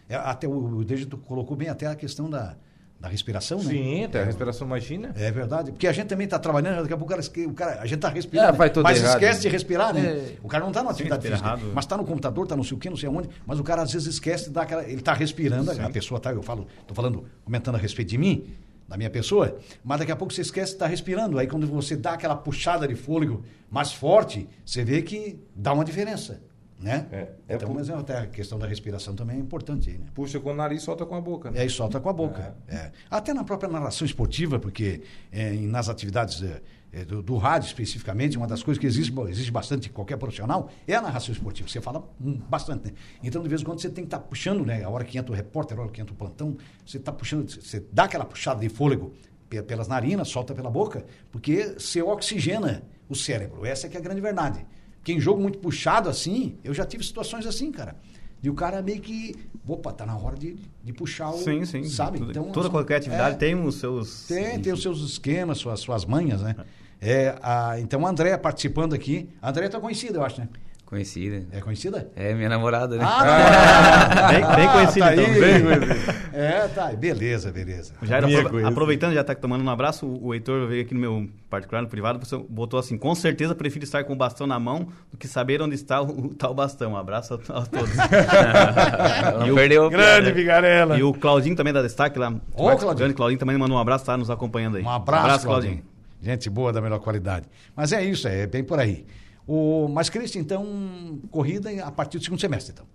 É. 0.09 0.13
É, 0.15 0.17
até 0.17 0.47
o, 0.47 0.51
o 0.81 1.17
colocou 1.25 1.55
bem 1.55 1.69
até 1.69 1.87
a 1.87 1.95
questão 1.95 2.29
da, 2.29 2.55
da 2.99 3.07
respiração, 3.07 3.59
né? 3.59 3.69
Sim, 3.71 4.03
até 4.05 4.21
a 4.21 4.25
respiração, 4.25 4.65
imagina. 4.65 5.13
É 5.15 5.31
verdade. 5.31 5.71
Porque 5.71 5.87
a 5.87 5.91
gente 5.91 6.07
também 6.07 6.25
está 6.25 6.39
trabalhando, 6.39 6.81
daqui 6.81 6.93
a 6.93 6.97
pouco 6.97 7.13
o 7.13 7.53
cara, 7.53 7.79
a 7.79 7.85
gente 7.85 7.95
está 7.95 8.09
respirando, 8.09 8.49
É, 8.49 8.51
vai 8.51 8.69
todo 8.69 8.83
mas 8.83 8.99
errado. 8.99 9.13
esquece 9.15 9.41
de 9.41 9.49
respirar, 9.49 9.93
né? 9.93 10.01
É. 10.01 10.37
O 10.41 10.47
cara 10.47 10.63
não 10.63 10.71
está 10.71 10.81
numa 10.81 10.91
atividade 10.91 11.21
respira 11.27 11.37
física, 11.37 11.61
errado. 11.63 11.73
mas 11.75 11.85
está 11.85 11.95
no 11.95 12.05
computador, 12.05 12.43
está 12.45 12.55
não 12.55 12.63
sei 12.63 12.75
o 12.75 12.79
que, 12.79 12.89
não 12.89 12.97
sei 12.97 13.07
aonde, 13.09 13.29
mas 13.45 13.59
o 13.59 13.63
cara 13.63 13.83
às 13.83 13.91
vezes 13.93 14.07
esquece 14.07 14.45
de 14.45 14.49
dar 14.51 14.63
aquela. 14.63 14.83
Ele 14.83 14.95
está 14.95 15.13
respirando, 15.13 15.69
a 15.71 15.89
pessoa 15.89 16.19
tá, 16.19 16.31
eu 16.31 16.41
falo, 16.41 16.67
estou 16.81 16.95
falando, 16.95 17.25
comentando 17.45 17.75
a 17.75 17.77
respeito 17.77 18.09
de 18.09 18.17
mim, 18.17 18.45
da 18.87 18.97
minha 18.97 19.09
pessoa, 19.09 19.57
mas 19.83 19.99
daqui 19.99 20.11
a 20.11 20.15
pouco 20.15 20.33
você 20.33 20.41
esquece 20.41 20.71
de 20.71 20.75
estar 20.77 20.87
respirando. 20.87 21.37
Aí 21.37 21.45
quando 21.45 21.67
você 21.67 21.95
dá 21.95 22.13
aquela 22.13 22.35
puxada 22.35 22.87
de 22.87 22.95
fôlego 22.95 23.43
mais 23.69 23.91
forte, 23.93 24.47
você 24.65 24.83
vê 24.83 25.01
que 25.01 25.39
dá 25.55 25.73
uma 25.73 25.83
diferença. 25.83 26.41
Né? 26.79 27.07
É, 27.11 27.17
é 27.47 27.55
então, 27.55 27.69
por- 27.69 27.75
mas 27.75 27.89
é 27.89 27.93
até 27.93 28.17
a 28.19 28.27
questão 28.27 28.59
da 28.59 28.67
respiração 28.67 29.15
também 29.15 29.37
é 29.37 29.39
importante 29.39 29.89
né? 29.97 30.05
Puxa 30.13 30.39
com 30.39 30.51
o 30.51 30.55
nariz, 30.55 30.83
solta 30.83 31.07
com 31.07 31.15
a 31.15 31.21
boca. 31.21 31.49
E 31.49 31.53
Né? 31.53 31.61
aí 31.61 31.69
solta 31.71 31.99
com 31.99 32.07
a 32.07 32.13
boca. 32.13 32.55
é. 32.67 32.91
Até 33.09 33.33
na 33.33 33.43
própria 33.43 33.67
narração 33.67 34.05
esportiva, 34.05 34.59
porque 34.59 35.01
é, 35.31 35.53
nas 35.53 35.89
atividades 35.89 36.43
é, 36.43 36.61
é, 36.93 37.03
do, 37.03 37.23
do 37.23 37.35
rádio 37.37 37.65
especificamente, 37.65 38.37
uma 38.37 38.45
das 38.45 38.61
coisas 38.61 38.79
que 38.79 38.85
existe, 38.85 39.11
existe 39.27 39.51
bastante 39.51 39.89
em 39.89 39.91
qualquer 39.91 40.17
profissional 40.17 40.69
é 40.87 40.93
a 40.93 41.01
narração 41.01 41.33
esportiva. 41.33 41.67
Você 41.67 41.81
fala 41.81 42.07
hum, 42.21 42.39
bastante, 42.47 42.85
né? 42.85 42.93
Então, 43.23 43.41
de 43.41 43.49
vez 43.49 43.61
em 43.61 43.65
quando, 43.65 43.81
você 43.81 43.89
tem 43.89 44.03
que 44.03 44.07
estar 44.07 44.19
puxando, 44.19 44.63
né? 44.63 44.83
A 44.83 44.89
hora 44.89 45.03
que 45.03 45.17
entra 45.17 45.31
o 45.31 45.35
repórter, 45.35 45.79
a 45.79 45.81
hora 45.81 45.89
que 45.91 45.99
entra 45.99 46.13
o 46.13 46.15
plantão, 46.17 46.57
você 46.85 46.97
está 46.97 47.11
puxando, 47.11 47.49
você 47.49 47.83
dá 47.91 48.03
aquela 48.03 48.23
puxada 48.23 48.59
de 48.59 48.69
fôlego 48.69 49.13
pe- 49.49 49.63
pelas 49.63 49.87
narinas, 49.87 50.27
solta 50.27 50.53
pela 50.53 50.69
boca, 50.69 51.03
porque 51.31 51.73
você 51.79 52.03
oxigena 52.03 52.83
o 53.09 53.15
cérebro. 53.15 53.65
Essa 53.65 53.87
é 53.87 53.89
que 53.89 53.97
é 53.97 53.99
a 53.99 54.03
grande 54.03 54.21
verdade. 54.21 54.63
Porque 55.07 55.17
em 55.17 55.21
jogo 55.21 55.41
muito 55.41 55.57
puxado 55.59 56.09
assim, 56.09 56.57
eu 56.65 56.73
já 56.73 56.85
tive 56.85 57.01
situações 57.01 57.45
assim, 57.47 57.71
cara. 57.71 57.95
De 58.41 58.49
E 58.49 58.51
o 58.51 58.53
cara 58.53 58.81
meio 58.81 58.99
que, 58.99 59.33
opa, 59.65 59.93
tá 59.93 60.05
na 60.05 60.17
hora 60.17 60.35
de, 60.35 60.57
de 60.83 60.91
puxar 60.91 61.29
o, 61.29 61.37
Sim, 61.37 61.63
sim. 61.63 61.85
sabe? 61.85 62.17
Tudo- 62.19 62.31
Então, 62.31 62.43
toda 62.51 62.63
são- 62.63 62.71
qualquer 62.71 62.97
atividade 62.97 63.35
é, 63.35 63.37
tem 63.37 63.55
os 63.55 63.75
seus. 63.75 64.27
tem, 64.27 64.59
tem 64.59 64.73
os 64.73 64.81
seus 64.81 64.99
esquemas, 64.99 65.59
suas, 65.59 65.79
suas 65.79 66.03
manhas, 66.03 66.41
né? 66.41 66.57
É, 66.99 67.37
a, 67.41 67.79
então 67.79 68.05
a 68.05 68.09
Andréia 68.09 68.37
participando 68.37 68.93
aqui. 68.93 69.29
A 69.41 69.49
Andréia 69.49 69.69
tá 69.69 69.79
conhecida, 69.79 70.17
eu 70.17 70.25
acho, 70.25 70.41
né? 70.41 70.49
Conhecida. 70.87 71.45
É 71.51 71.59
conhecida? 71.59 72.09
É 72.15 72.33
minha 72.33 72.47
namorada, 72.47 72.95
né? 72.95 73.03
Ah, 73.05 74.29
Bem, 74.31 74.55
bem 74.55 74.67
conhecido, 74.71 75.05
tá 75.05 75.13
então. 75.15 75.33
Bem. 75.33 76.17
É, 76.31 76.67
tá. 76.69 76.93
Beleza, 76.93 77.51
beleza. 77.51 77.93
Já 78.03 78.21
coisa. 78.47 78.69
aproveitando, 78.69 79.13
já 79.13 79.21
tá 79.21 79.35
tomando 79.35 79.65
um 79.65 79.69
abraço, 79.69 80.05
o 80.07 80.27
o 80.27 80.33
Heitor 80.33 80.65
veio 80.65 80.83
aqui 80.83 80.93
no 80.93 80.99
meu 81.01 81.29
particular, 81.49 81.81
no 81.81 81.89
privado, 81.89 82.19
você 82.25 82.37
botou 82.37 82.79
assim, 82.79 82.97
com 82.97 83.13
certeza 83.15 83.53
prefiro 83.53 83.83
estar 83.83 84.05
com 84.05 84.13
o 84.13 84.15
bastão 84.15 84.47
na 84.47 84.57
mão 84.57 84.87
do 85.11 85.17
que 85.17 85.27
saber 85.27 85.61
onde 85.61 85.75
está 85.75 86.01
o, 86.01 86.27
o 86.27 86.35
tal 86.35 86.53
bastão. 86.53 86.93
Um 86.93 86.97
abraço 86.97 87.33
a, 87.33 87.59
a 87.59 87.65
todos. 87.65 87.91
Ela 87.99 89.45
não 89.45 89.55
perdeu 89.55 89.89
piada. 89.89 90.31
Vigarela. 90.31 90.97
e 90.97 91.03
o 91.03 91.13
Claudinho 91.13 91.55
também 91.57 91.73
da 91.73 91.81
Destaque 91.81 92.17
lá. 92.17 92.29
Ô, 92.55 92.63
o 92.63 92.77
Claudinho. 92.77 92.95
grande 92.95 93.13
Claudinho 93.13 93.39
também 93.39 93.57
mandou 93.57 93.75
um 93.75 93.79
abraço, 93.81 94.05
tá 94.05 94.15
nos 94.15 94.29
acompanhando 94.29 94.77
aí. 94.77 94.83
Um 94.83 94.89
abraço, 94.89 95.45
Claudinho. 95.45 95.83
Gente 96.21 96.49
boa 96.49 96.71
da 96.71 96.79
melhor 96.79 96.99
qualidade. 96.99 97.45
Mas 97.75 97.91
é 97.91 98.01
isso, 98.05 98.25
é 98.27 98.47
bem 98.47 98.63
por 98.63 98.79
aí. 98.79 99.05
O, 99.47 99.87
mas, 99.87 100.09
Cristian, 100.09 100.41
então, 100.41 101.19
corrida 101.31 101.69
a 101.85 101.91
partir 101.91 102.17
do 102.17 102.23
segundo 102.23 102.39
semestre, 102.39 102.73
então. 102.73 102.85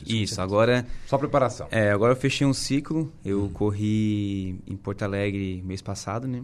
Isso, 0.00 0.06
semestre. 0.34 0.40
agora, 0.42 0.86
Só 1.06 1.16
preparação. 1.16 1.66
é, 1.70 1.90
agora 1.92 2.12
eu 2.12 2.16
fechei 2.16 2.46
um 2.46 2.52
ciclo. 2.52 3.10
Eu 3.24 3.48
corri 3.54 4.60
em 4.66 4.76
Porto 4.76 5.02
Alegre 5.02 5.62
mês 5.64 5.80
passado, 5.80 6.26
né? 6.28 6.42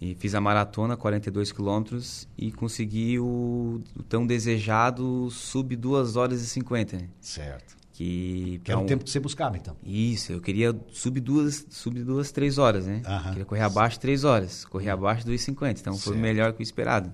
E 0.00 0.16
fiz 0.18 0.34
a 0.34 0.40
maratona, 0.40 0.96
42 0.96 1.52
quilômetros, 1.52 2.28
e 2.36 2.50
consegui 2.50 3.20
o, 3.20 3.80
o 3.96 4.02
tão 4.02 4.26
desejado 4.26 5.30
sub 5.30 5.74
2 5.76 6.16
horas 6.16 6.42
e 6.42 6.46
50. 6.46 6.96
né? 6.96 7.08
Certo. 7.20 7.76
Que, 7.92 8.60
Que 8.64 8.72
era 8.72 8.80
é 8.80 8.82
o 8.82 8.84
um- 8.84 8.86
tempo 8.88 9.04
que 9.04 9.10
você 9.10 9.20
buscava, 9.20 9.56
então. 9.56 9.76
Isso, 9.84 10.32
eu 10.32 10.40
queria 10.40 10.74
sub 10.92 11.20
duas, 11.20 11.64
sub 11.70 12.02
duas, 12.02 12.32
três 12.32 12.58
horas, 12.58 12.86
né? 12.86 13.00
Aham. 13.06 13.28
Queria 13.30 13.44
correr 13.44 13.60
abaixo 13.62 13.96
de 13.96 14.00
três 14.00 14.24
horas. 14.24 14.64
Corri 14.64 14.88
abaixo 14.90 15.24
de 15.24 15.30
2,50, 15.30 15.80
então 15.80 15.92
foi 15.96 16.14
Certo. 16.14 16.20
melhor 16.22 16.52
que 16.52 16.60
o 16.60 16.64
esperado. 16.64 17.12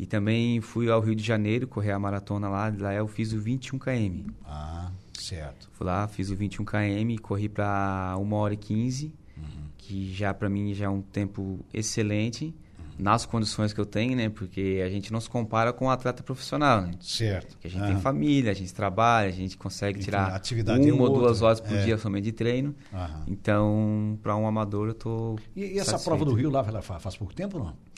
E 0.00 0.06
também 0.06 0.62
fui 0.62 0.90
ao 0.90 0.98
Rio 0.98 1.14
de 1.14 1.22
Janeiro 1.22 1.68
correr 1.68 1.92
a 1.92 1.98
maratona 1.98 2.48
lá. 2.48 2.72
Lá 2.74 2.94
eu 2.94 3.06
fiz 3.06 3.34
o 3.34 3.38
21 3.38 3.78
km. 3.78 4.30
Ah, 4.46 4.90
certo. 5.12 5.68
Fui 5.74 5.86
lá, 5.86 6.08
fiz 6.08 6.30
o 6.30 6.34
21 6.36 6.64
km, 6.64 7.20
corri 7.20 7.50
para 7.50 8.16
1 8.18 8.32
hora 8.32 8.54
e 8.54 8.56
15, 8.56 9.12
Uhum. 9.36 9.44
que 9.76 10.10
já 10.14 10.32
para 10.32 10.48
mim 10.48 10.72
já 10.72 10.86
é 10.86 10.88
um 10.88 11.02
tempo 11.02 11.60
excelente 11.74 12.54
nas 12.98 13.26
condições 13.26 13.74
que 13.74 13.80
eu 13.80 13.84
tenho, 13.84 14.16
né? 14.16 14.30
Porque 14.30 14.80
a 14.82 14.88
gente 14.88 15.12
não 15.12 15.20
se 15.20 15.28
compara 15.28 15.70
com 15.70 15.84
um 15.84 15.90
atleta 15.90 16.22
profissional, 16.22 16.80
né? 16.80 16.92
Certo. 17.00 17.52
Porque 17.52 17.66
a 17.66 17.70
gente 17.70 17.82
Aham. 17.82 17.92
tem 17.92 18.00
família, 18.00 18.50
a 18.52 18.54
gente 18.54 18.72
trabalha, 18.72 19.28
a 19.28 19.32
gente 19.32 19.58
consegue 19.58 19.98
Enfim, 19.98 20.06
tirar 20.06 20.34
atividade 20.34 20.90
uma 20.90 21.02
ou 21.04 21.10
duas 21.10 21.42
horas 21.42 21.60
por 21.60 21.76
é. 21.76 21.84
dia 21.84 21.98
somente 21.98 22.24
de 22.24 22.32
treino. 22.32 22.74
Aham. 22.92 23.24
Então, 23.26 24.18
para 24.22 24.34
um 24.34 24.46
amador, 24.46 24.88
eu 24.88 24.94
tô 24.94 25.36
E, 25.54 25.74
e 25.74 25.78
essa 25.78 25.98
prova 25.98 26.24
do 26.24 26.32
Rio 26.32 26.50
lá, 26.50 26.64
faz 26.82 27.16
pouco 27.16 27.34
tempo 27.34 27.58
ou 27.58 27.64
não? 27.64 27.89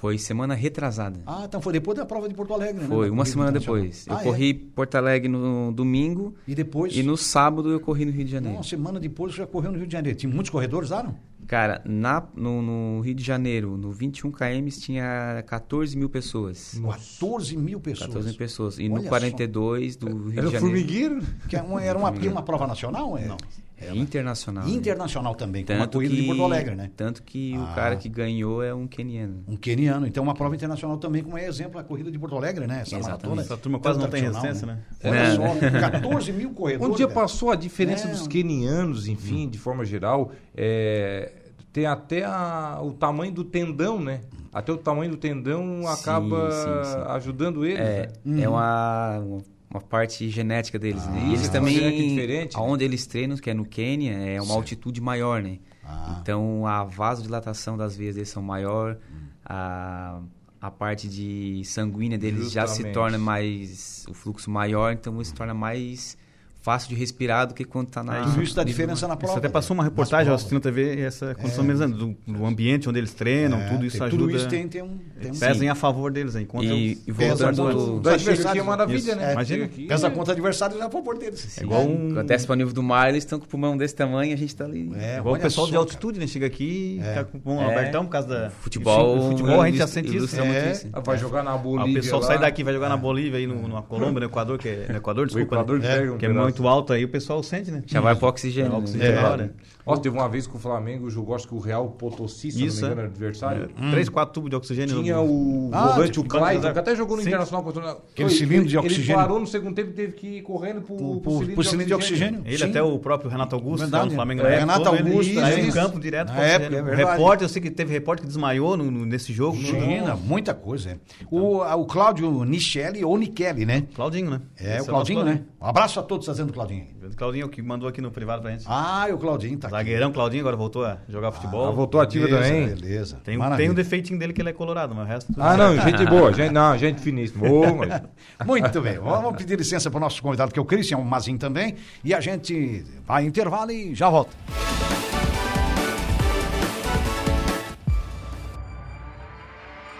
Foi 0.00 0.16
semana 0.16 0.54
retrasada. 0.54 1.18
Ah, 1.26 1.42
então 1.44 1.60
foi 1.60 1.72
depois 1.72 1.98
da 1.98 2.06
prova 2.06 2.28
de 2.28 2.34
Porto 2.34 2.54
Alegre, 2.54 2.82
né? 2.82 2.86
Foi, 2.88 3.10
uma 3.10 3.24
semana 3.24 3.50
depois. 3.50 4.06
Eu 4.06 4.14
Ah, 4.16 4.20
é? 4.20 4.24
corri 4.24 4.54
Porto 4.54 4.94
Alegre 4.94 5.28
no 5.28 5.72
domingo 5.72 6.34
E 6.46 6.54
depois? 6.54 6.96
e 6.96 7.02
no 7.02 7.16
sábado 7.16 7.68
eu 7.70 7.80
corri 7.80 8.04
no 8.04 8.12
Rio 8.12 8.24
de 8.24 8.30
Janeiro. 8.30 8.56
Uma 8.58 8.62
semana 8.62 9.00
depois 9.00 9.32
você 9.32 9.38
já 9.38 9.46
correu 9.48 9.72
no 9.72 9.78
Rio 9.78 9.88
de 9.88 9.92
Janeiro. 9.92 10.16
Tinha 10.16 10.32
muitos 10.32 10.50
corredores 10.50 10.90
lá, 10.90 11.02
não? 11.02 11.16
Cara, 11.48 11.82
na, 11.84 12.22
no, 12.36 12.62
no 12.62 13.00
Rio 13.00 13.14
de 13.14 13.24
Janeiro, 13.24 13.76
no 13.76 13.90
21 13.90 14.30
km, 14.30 14.68
tinha 14.78 15.42
14 15.48 15.96
mil 15.96 16.08
pessoas. 16.08 16.78
14 16.80 17.56
mil 17.56 17.80
pessoas. 17.80 18.06
14 18.06 18.28
mil 18.28 18.36
pessoas. 18.38 18.78
E 18.78 18.82
Olha 18.84 18.94
no 18.94 19.02
só. 19.02 19.08
42 19.08 19.96
do 19.96 20.06
Rio 20.06 20.32
Era 20.32 20.42
de 20.42 20.46
o 20.46 20.50
Janeiro. 20.52 20.60
formigueiro? 20.60 21.22
Que 21.48 21.56
é 21.56 21.62
uma- 21.62 21.82
era 21.82 21.98
uma, 21.98 22.10
uma 22.10 22.42
prova 22.42 22.66
nacional? 22.68 23.18
É? 23.18 23.26
Não. 23.26 23.36
É 23.80 23.94
internacional. 23.94 24.64
né? 24.64 24.70
Internacional 24.70 25.34
também, 25.34 25.64
como 25.64 25.78
a 25.78 25.82
Tanto 25.82 25.92
corrida 25.98 26.14
que, 26.14 26.20
de 26.20 26.26
Porto 26.26 26.42
Alegre, 26.44 26.74
né? 26.74 26.90
Tanto 26.96 27.22
que 27.22 27.54
Ah. 27.54 27.60
o 27.62 27.74
cara 27.74 27.96
que 27.96 28.08
ganhou 28.08 28.62
é 28.62 28.74
um 28.74 28.86
queniano. 28.86 29.44
Um 29.46 29.56
queniano. 29.56 30.06
Então, 30.06 30.22
uma 30.24 30.34
prova 30.34 30.54
internacional 30.54 30.96
também, 30.98 31.22
como 31.22 31.38
é 31.38 31.46
exemplo, 31.46 31.78
a 31.78 31.84
corrida 31.84 32.10
de 32.10 32.18
Porto 32.18 32.36
Alegre, 32.36 32.66
né? 32.66 32.80
Essa 32.82 32.96
Exatamente. 32.96 33.06
maratona. 33.22 33.42
Essa 33.42 33.56
turma 33.56 33.78
quase 33.78 33.98
não 33.98 34.08
tem 34.08 34.22
resistência, 34.22 34.66
né? 34.66 34.78
Olha 35.04 35.28
Não. 35.28 35.36
só, 35.36 35.54
né? 35.54 35.80
14 35.80 36.32
mil 36.32 36.50
corredores. 36.50 36.92
Um 36.92 36.96
dia 36.96 37.06
cara. 37.06 37.20
passou 37.20 37.50
a 37.50 37.54
diferença 37.56 38.08
É. 38.08 38.10
dos 38.10 38.26
quenianos, 38.26 39.06
enfim, 39.08 39.48
de 39.48 39.58
forma 39.58 39.84
geral, 39.84 40.32
é, 40.56 41.32
tem 41.72 41.86
até 41.86 42.24
a- 42.24 42.80
o 42.82 42.92
tamanho 42.92 43.32
do 43.32 43.44
tendão, 43.44 44.00
né? 44.00 44.22
Até 44.52 44.72
o 44.72 44.76
tamanho 44.78 45.10
do 45.12 45.16
tendão 45.16 45.82
Sim, 45.82 45.86
acaba 45.86 46.50
sim, 46.50 46.90
sim. 46.90 46.98
ajudando 47.08 47.64
eles. 47.64 47.78
É, 47.78 48.08
né? 48.24 48.42
é 48.42 48.48
uma, 48.48 49.22
uma 49.70 49.80
parte 49.80 50.28
genética 50.30 50.78
deles, 50.78 51.04
né? 51.06 51.20
Ah, 51.22 51.26
E 51.26 51.28
eles 51.30 51.42
uma 51.46 51.52
também, 51.52 51.74
genética 51.74 52.02
diferente, 52.08 52.56
né? 52.56 52.62
aonde 52.62 52.84
eles 52.84 53.06
treinam, 53.06 53.36
que 53.36 53.50
é 53.50 53.54
no 53.54 53.64
Quênia, 53.66 54.12
é 54.12 54.36
uma 54.36 54.46
Certo. 54.46 54.56
altitude 54.56 55.00
maior, 55.00 55.42
né? 55.42 55.58
Ah. 55.84 56.18
Então, 56.22 56.66
a 56.66 56.84
vasodilatação 56.84 57.76
das 57.76 57.96
veias 57.96 58.14
deles 58.14 58.28
são 58.30 58.42
maior, 58.42 58.96
a, 59.44 60.20
a 60.60 60.70
parte 60.70 61.08
de 61.08 61.62
sanguínea 61.64 62.18
deles 62.18 62.50
já 62.50 62.66
se 62.66 62.74
Justamente. 62.76 62.94
torna 62.94 63.18
mais, 63.18 64.04
o 64.08 64.14
fluxo 64.14 64.50
maior, 64.50 64.92
então 64.92 65.20
isso 65.20 65.30
se 65.30 65.36
torna 65.36 65.54
mais 65.54 66.16
fácil 66.60 66.90
de 66.90 66.96
respirar 66.96 67.46
do 67.46 67.54
que 67.54 67.64
quando 67.64 67.88
tá 67.88 68.02
na... 68.02 68.24
Tudo 68.24 68.42
isso 68.42 68.54
dá 68.54 68.62
diferença 68.64 69.08
na 69.08 69.16
prova. 69.16 69.32
Você 69.34 69.38
até 69.38 69.48
passou 69.48 69.74
uma 69.74 69.84
nas 69.84 69.90
reportagem 69.92 70.30
assistindo 70.30 70.56
na 70.56 70.60
TV, 70.60 71.00
essa 71.00 71.34
condição 71.34 71.64
mesmo, 71.64 71.88
do, 71.88 72.16
do 72.26 72.44
ambiente 72.44 72.88
onde 72.88 72.98
eles 72.98 73.14
treinam, 73.14 73.58
É, 73.58 73.68
tudo 73.70 73.86
isso 73.86 73.96
tem- 73.96 74.06
ajuda. 74.06 74.22
Tudo 74.24 74.36
isso 74.36 74.48
tem, 74.48 74.68
tem 74.68 74.82
um... 74.82 74.98
Tem 75.20 75.30
um 75.32 75.38
Pesem 75.38 75.68
a 75.68 75.74
favor 75.74 76.10
deles 76.12 76.36
aí. 76.36 76.44
Contra 76.44 76.66
E, 76.68 76.92
os- 76.92 77.08
e 77.08 77.12
Pesa 77.12 77.52
voltando... 77.52 78.00
Os 78.14 78.22
chega 78.22 78.48
aqui 78.50 78.58
é 78.58 78.62
maravilha, 78.62 78.96
isso. 78.98 79.16
né? 79.16 79.28
É, 79.28 79.32
imagina. 79.32 79.64
Aqui, 79.64 79.86
Pesa 79.86 80.10
contra 80.10 80.32
adversários 80.32 80.80
é 80.80 80.84
a 80.84 80.90
favor 80.90 81.18
deles. 81.18 81.58
É 81.58 81.62
igual 81.64 81.82
um... 81.82 82.24
Desce 82.24 82.46
para 82.46 82.52
o 82.54 82.56
nível 82.56 82.72
do 82.72 82.82
mar, 82.82 83.08
eles 83.08 83.24
estão 83.24 83.38
com 83.38 83.44
o 83.44 83.48
pulmão 83.48 83.76
desse 83.76 83.94
tamanho 83.94 84.30
e 84.30 84.34
a 84.34 84.36
gente 84.36 84.54
tá 84.54 84.64
ali... 84.64 84.90
É, 84.96 85.18
Igual 85.18 85.26
o 85.26 85.34
olha 85.34 85.42
pessoal 85.42 85.66
só, 85.66 85.70
de 85.70 85.76
altitude, 85.76 86.18
né? 86.20 86.26
Chega 86.26 86.46
aqui, 86.46 87.00
É. 87.02 87.24
fica 87.24 87.24
com 87.44 87.56
um 87.56 87.62
É. 87.62 87.72
abertão 87.76 88.04
por 88.04 88.10
causa 88.12 88.28
da... 88.28 88.50
Futebol, 88.50 89.18
O 89.18 89.30
futebol 89.30 89.60
a 89.60 89.66
gente 89.66 89.78
já 89.78 89.86
sente 89.86 90.16
isso. 90.16 90.40
É. 90.40 90.72
isso. 90.72 90.88
Ah, 90.92 91.00
Vai 91.00 91.18
jogar 91.18 91.42
na 91.42 91.52
Ah, 91.52 91.58
Bolívia. 91.58 91.92
o 91.92 91.94
pessoal 91.94 92.20
lá. 92.20 92.26
sai 92.26 92.38
daqui, 92.38 92.62
vai 92.62 92.72
jogar 92.74 92.88
na 92.88 92.96
Bolívia, 92.96 93.38
aí 93.38 93.46
no, 93.46 93.54
numa 93.66 93.82
Colômbia, 93.82 94.20
no 94.20 94.26
Equador, 94.26 94.58
que 94.58 94.68
é, 94.68 94.86
no 94.88 94.96
Equador, 94.98 95.24
O 95.24 95.26
desculpa, 95.26 95.54
Equador 95.56 95.78
né? 95.80 96.16
que 96.18 96.26
é 96.26 96.28
muito 96.28 96.66
alto 96.68 96.92
aí, 96.92 97.04
o 97.04 97.08
pessoal 97.08 97.42
sente, 97.42 97.70
né? 97.70 97.82
Já 97.86 98.00
vai 98.00 98.14
para 98.14 98.28
oxigênio. 98.28 98.68
É, 98.68 98.72
né? 98.72 98.78
oxigênio 98.78 99.18
É. 99.18 99.22
na. 99.22 99.48
Nossa, 99.88 100.02
teve 100.02 100.16
uma 100.16 100.28
vez 100.28 100.46
que 100.46 100.54
o 100.54 100.58
Flamengo 100.58 101.08
jogou, 101.10 101.34
acho 101.34 101.48
que 101.48 101.54
o 101.54 101.58
Real 101.58 101.88
Potosí, 101.90 102.50
se 102.52 102.64
Isso, 102.64 102.80
não 102.82 102.88
me 102.88 102.88
é. 102.88 102.92
engano, 102.92 103.00
era 103.00 103.08
adversário. 103.10 103.68
Três, 103.90 104.08
quatro 104.08 104.34
tubos 104.34 104.50
de 104.50 104.56
oxigênio. 104.56 105.02
Tinha 105.02 105.16
no- 105.16 105.24
o 105.24 105.70
Ah, 105.72 105.88
volante, 105.94 106.12
tipo, 106.12 106.26
o 106.26 106.28
quando- 106.28 106.60
que 106.72 106.78
até 106.78 106.94
jogou 106.94 107.16
no 107.16 107.22
Sim. 107.22 107.28
Internacional 107.28 107.62
contra 107.64 107.90
Aquele 107.92 108.28
Foi, 108.28 108.38
cilindro 108.38 108.68
de 108.68 108.76
oxigênio. 108.78 109.10
Ele 109.10 109.14
parou 109.14 109.40
no 109.40 109.46
segundo 109.46 109.74
tempo 109.74 109.90
e 109.90 109.92
teve 109.94 110.12
que 110.12 110.26
ir 110.38 110.42
correndo 110.42 110.82
pro, 110.82 110.96
Pro- 110.96 111.20
pro 111.20 111.38
pro- 111.38 111.54
pro 111.54 111.64
cilindro 111.64 111.86
de 111.86 111.94
oxigênio. 111.94 112.42
Ele 112.44 112.58
Sim. 112.58 112.64
até 112.64 112.82
o 112.82 112.98
próprio 112.98 113.30
Renato 113.30 113.54
Augusto, 113.54 113.80
Verdade. 113.82 114.02
lá 114.04 114.08
no 114.10 114.14
Flamengo 114.14 114.40
É, 114.40 114.44
na 114.44 114.48
época, 114.50 114.60
Renato 114.66 114.84
todo 114.84 114.96
ele 114.96 115.10
Augusto, 115.10 115.34
saiu 115.34 115.58
isso. 115.58 115.68
em 115.68 115.72
campo 115.72 116.00
direto. 116.00 116.28
Na 116.28 116.34
com 116.34 116.40
época, 116.40 116.56
oxigênio. 116.66 116.78
é 116.78 116.82
verdade. 116.96 117.10
repórter, 117.18 117.44
eu 117.44 117.48
sei 117.48 117.62
que 117.62 117.70
teve 117.70 117.92
repórter 117.92 118.22
que 118.22 118.28
desmaiou 118.28 118.76
no- 118.76 118.90
no- 118.90 119.06
nesse 119.06 119.32
jogo. 119.32 119.56
Imagina, 119.56 120.16
muita 120.16 120.52
coisa. 120.54 120.90
é. 120.90 120.96
O, 121.30 121.58
o 121.62 121.86
Cláudio 121.86 122.44
Nichelle 122.44 123.04
ou 123.04 123.16
Nichelle, 123.16 123.64
né? 123.64 123.84
Claudinho, 123.94 124.30
né? 124.30 124.40
É, 124.58 124.82
o 124.82 124.84
Claudinho, 124.84 125.24
né? 125.24 125.42
Um 125.60 125.66
abraço 125.66 125.98
a 125.98 126.02
todos 126.02 126.26
fazendo 126.26 126.52
Claudinho. 126.52 126.86
O 127.12 127.16
Claudinho 127.16 127.48
que 127.48 127.60
mandou 127.62 127.88
aqui 127.88 128.00
no 128.00 128.10
privado 128.10 128.42
pra 128.42 128.50
gente. 128.50 128.64
Ah, 128.66 129.06
e 129.08 129.12
o 129.12 129.18
Claudinho 129.18 129.58
tá 129.58 129.68
aqui. 129.68 129.76
Zagueirão 129.76 130.12
Claudinho 130.12 130.42
agora 130.42 130.56
voltou 130.56 130.84
a 130.84 130.98
jogar 131.08 131.32
futebol. 131.32 131.68
Ah, 131.68 131.70
voltou 131.70 132.00
ativa 132.00 132.26
Beleza, 132.26 132.44
também. 132.48 132.66
Beleza. 132.74 133.20
Tem, 133.24 133.38
um- 133.38 133.56
tem 133.56 133.70
um 133.70 133.74
defeitinho 133.74 134.18
dele 134.18 134.32
que 134.32 134.40
ele 134.42 134.50
é 134.50 134.52
colorado, 134.52 134.94
mas 134.94 135.04
o 135.04 135.08
resto 135.08 135.32
Ah, 135.38 135.56
não, 135.56 135.76
gente 135.80 136.04
boa. 136.06 136.32
Gente, 136.32 136.52
não, 136.52 136.76
gente 136.78 137.00
finíssima. 137.00 137.48
Ô, 137.48 137.74
mas... 137.76 138.02
Muito 138.46 138.80
bem. 138.80 138.98
Vamos 138.98 139.36
pedir 139.36 139.56
licença 139.58 139.90
para 139.90 139.98
o 139.98 140.00
nosso 140.00 140.22
convidado, 140.22 140.52
que 140.52 140.58
é 140.58 140.62
o 140.62 140.64
Christian 140.64 140.98
Mazin 140.98 141.36
também. 141.38 141.74
E 142.04 142.14
a 142.14 142.20
gente 142.20 142.84
vai 143.06 143.24
em 143.24 143.26
intervalo 143.28 143.70
e 143.70 143.94
já 143.94 144.08
volta. 144.08 144.30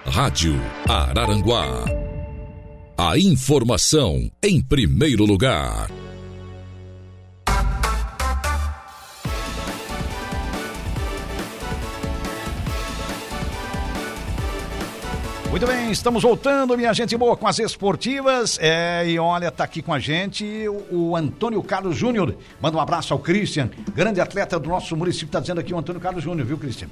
Rádio 0.06 0.54
Araranguá. 0.88 1.84
A 2.96 3.16
informação 3.18 4.30
em 4.42 4.60
primeiro 4.60 5.24
lugar. 5.24 5.90
Muito 15.58 15.72
bem, 15.72 15.90
estamos 15.90 16.22
voltando, 16.22 16.76
minha 16.76 16.92
gente 16.94 17.16
boa, 17.16 17.36
com 17.36 17.48
as 17.48 17.58
esportivas. 17.58 18.60
É, 18.62 19.04
e 19.08 19.18
olha, 19.18 19.50
tá 19.50 19.64
aqui 19.64 19.82
com 19.82 19.92
a 19.92 19.98
gente 19.98 20.44
o, 20.68 21.08
o 21.08 21.16
Antônio 21.16 21.60
Carlos 21.64 21.96
Júnior. 21.96 22.36
Manda 22.60 22.76
um 22.76 22.80
abraço 22.80 23.12
ao 23.12 23.18
Christian, 23.18 23.68
grande 23.92 24.20
atleta 24.20 24.56
do 24.56 24.68
nosso 24.68 24.96
município. 24.96 25.26
Tá 25.26 25.40
dizendo 25.40 25.58
aqui 25.58 25.74
o 25.74 25.76
Antônio 25.76 26.00
Carlos 26.00 26.22
Júnior, 26.22 26.46
viu, 26.46 26.56
Christian? 26.58 26.86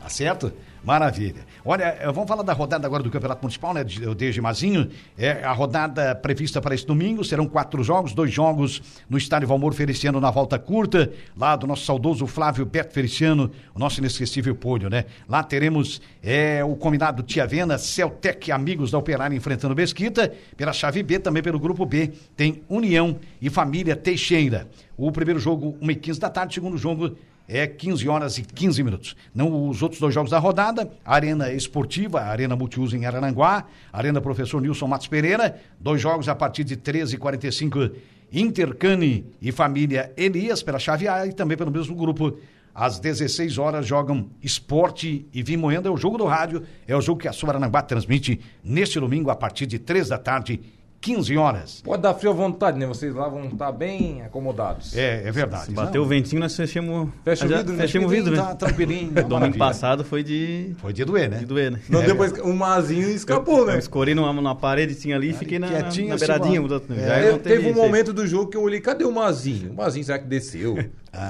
Tá 0.00 0.08
certo? 0.08 0.50
Maravilha. 0.82 1.44
Olha, 1.62 1.94
eh, 2.00 2.06
vamos 2.06 2.26
falar 2.26 2.42
da 2.42 2.54
rodada 2.54 2.86
agora 2.86 3.02
do 3.02 3.10
Campeonato 3.10 3.42
Municipal, 3.42 3.74
né? 3.74 3.84
O 4.08 4.14
Desde 4.14 4.40
Mazinho. 4.40 4.88
É 5.16 5.44
a 5.44 5.52
rodada 5.52 6.14
prevista 6.14 6.58
para 6.58 6.74
esse 6.74 6.86
domingo. 6.86 7.22
Serão 7.22 7.46
quatro 7.46 7.84
jogos, 7.84 8.14
dois 8.14 8.32
jogos 8.32 8.82
no 9.08 9.18
estádio 9.18 9.46
Valmor 9.46 9.74
Feliciano 9.74 10.18
na 10.18 10.30
volta 10.30 10.58
curta, 10.58 11.12
lá 11.36 11.54
do 11.54 11.66
nosso 11.66 11.84
saudoso 11.84 12.26
Flávio 12.26 12.64
Beto 12.64 12.94
Feliciano, 12.94 13.50
o 13.74 13.78
nosso 13.78 14.00
inesquecível 14.00 14.54
polho, 14.54 14.88
né? 14.88 15.04
Lá 15.28 15.42
teremos 15.42 16.00
é, 16.22 16.64
o 16.64 16.74
combinado 16.76 17.22
Tia 17.22 17.46
Vena, 17.46 17.76
Celtec 17.76 18.50
Amigos 18.50 18.90
da 18.90 18.96
Operária 18.96 19.36
enfrentando 19.36 19.76
Mesquita. 19.76 20.32
Pela 20.56 20.72
chave 20.72 21.02
B, 21.02 21.18
também 21.18 21.42
pelo 21.42 21.60
grupo 21.60 21.84
B, 21.84 22.10
tem 22.34 22.62
União 22.70 23.18
e 23.40 23.50
Família 23.50 23.94
Teixeira. 23.94 24.66
O 24.96 25.12
primeiro 25.12 25.38
jogo, 25.38 25.76
1h15 25.82 26.18
da 26.18 26.30
tarde, 26.30 26.54
segundo 26.54 26.78
jogo 26.78 27.16
é 27.50 27.66
15 27.66 28.08
horas 28.08 28.38
e 28.38 28.42
15 28.42 28.82
minutos. 28.84 29.16
Não 29.34 29.68
os 29.68 29.82
outros 29.82 30.00
dois 30.00 30.14
jogos 30.14 30.30
da 30.30 30.38
rodada, 30.38 30.88
Arena 31.04 31.52
Esportiva, 31.52 32.20
Arena 32.20 32.54
Multiuso 32.54 32.96
em 32.96 33.04
Arananguá, 33.04 33.66
Arena 33.92 34.20
Professor 34.20 34.62
Nilson 34.62 34.86
Matos 34.86 35.08
Pereira, 35.08 35.60
dois 35.80 36.00
jogos 36.00 36.28
a 36.28 36.34
partir 36.34 36.62
de 36.62 36.76
13h45, 36.76 37.92
Intercane 38.32 39.26
e 39.42 39.50
Família 39.50 40.12
Elias 40.16 40.62
pela 40.62 40.78
chave 40.78 41.08
A 41.08 41.26
e 41.26 41.32
também 41.32 41.56
pelo 41.56 41.72
mesmo 41.72 41.96
grupo. 41.96 42.38
Às 42.72 43.00
16 43.00 43.58
horas 43.58 43.84
jogam 43.84 44.30
Esporte 44.40 45.26
e 45.34 45.42
Vimoenda, 45.42 45.88
é 45.88 45.90
o 45.90 45.96
jogo 45.96 46.16
do 46.16 46.26
rádio, 46.26 46.62
é 46.86 46.96
o 46.96 47.00
jogo 47.00 47.20
que 47.20 47.26
a 47.26 47.32
Suarananguá 47.32 47.82
transmite 47.82 48.40
neste 48.62 49.00
domingo 49.00 49.28
a 49.28 49.34
partir 49.34 49.66
de 49.66 49.76
3 49.76 50.08
da 50.08 50.18
tarde, 50.18 50.60
15 51.00 51.36
horas. 51.36 51.80
Pode 51.82 52.02
dar 52.02 52.12
frio 52.12 52.30
à 52.30 52.34
vontade, 52.34 52.78
né? 52.78 52.86
Vocês 52.86 53.14
lá 53.14 53.26
vão 53.26 53.46
estar 53.46 53.72
bem 53.72 54.20
acomodados. 54.22 54.94
É, 54.94 55.26
é 55.26 55.32
verdade. 55.32 55.64
Se 55.64 55.70
bateu 55.72 56.02
o 56.02 56.04
ventinho, 56.06 56.40
nós 56.40 56.54
fechamos, 56.54 57.08
Fecha 57.24 57.46
o 57.46 57.48
vidro, 57.48 57.72
né? 57.72 57.82
fechamos 57.82 58.06
o 58.06 58.10
vidro, 58.10 58.36
né? 58.36 58.42
Tá 58.42 58.54
tranquilinho. 58.54 59.10
Domingo 59.12 59.30
maravilha. 59.30 59.58
passado 59.58 60.04
foi 60.04 60.22
de, 60.22 60.74
Foi 60.78 60.92
de 60.92 61.02
doer, 61.04 61.30
né? 61.30 61.38
de 61.38 61.46
doer, 61.46 61.70
né? 61.70 61.80
Não, 61.88 62.02
É, 62.02 62.06
depois 62.06 62.32
o 62.32 62.52
Mazinho 62.52 63.08
escapou, 63.08 63.64
né? 63.64 63.74
Eu 63.74 63.78
escorei 63.78 64.14
numa, 64.14 64.30
numa 64.32 64.54
parede 64.54 64.94
tinha 64.94 65.16
ali 65.16 65.30
e 65.30 65.32
fiquei 65.32 65.58
na, 65.58 65.70
na 65.70 65.86
assim, 65.86 66.08
beiradinha. 66.14 66.60
do- 66.60 66.74
É, 66.98 67.32
Teve- 67.38 67.70
não 67.72 67.80
um 67.80 67.82
momento 67.82 68.12
do 68.12 68.26
jogo 68.26 68.50
que 68.50 68.56
eu 68.58 68.62
olhei, 68.62 68.80
cadê 68.80 69.04
o 69.04 69.12
Mazinho? 69.12 69.70
O 69.72 69.74
Mazinho, 69.76 70.04
será 70.04 70.18
que 70.18 70.26
desceu? 70.26 70.76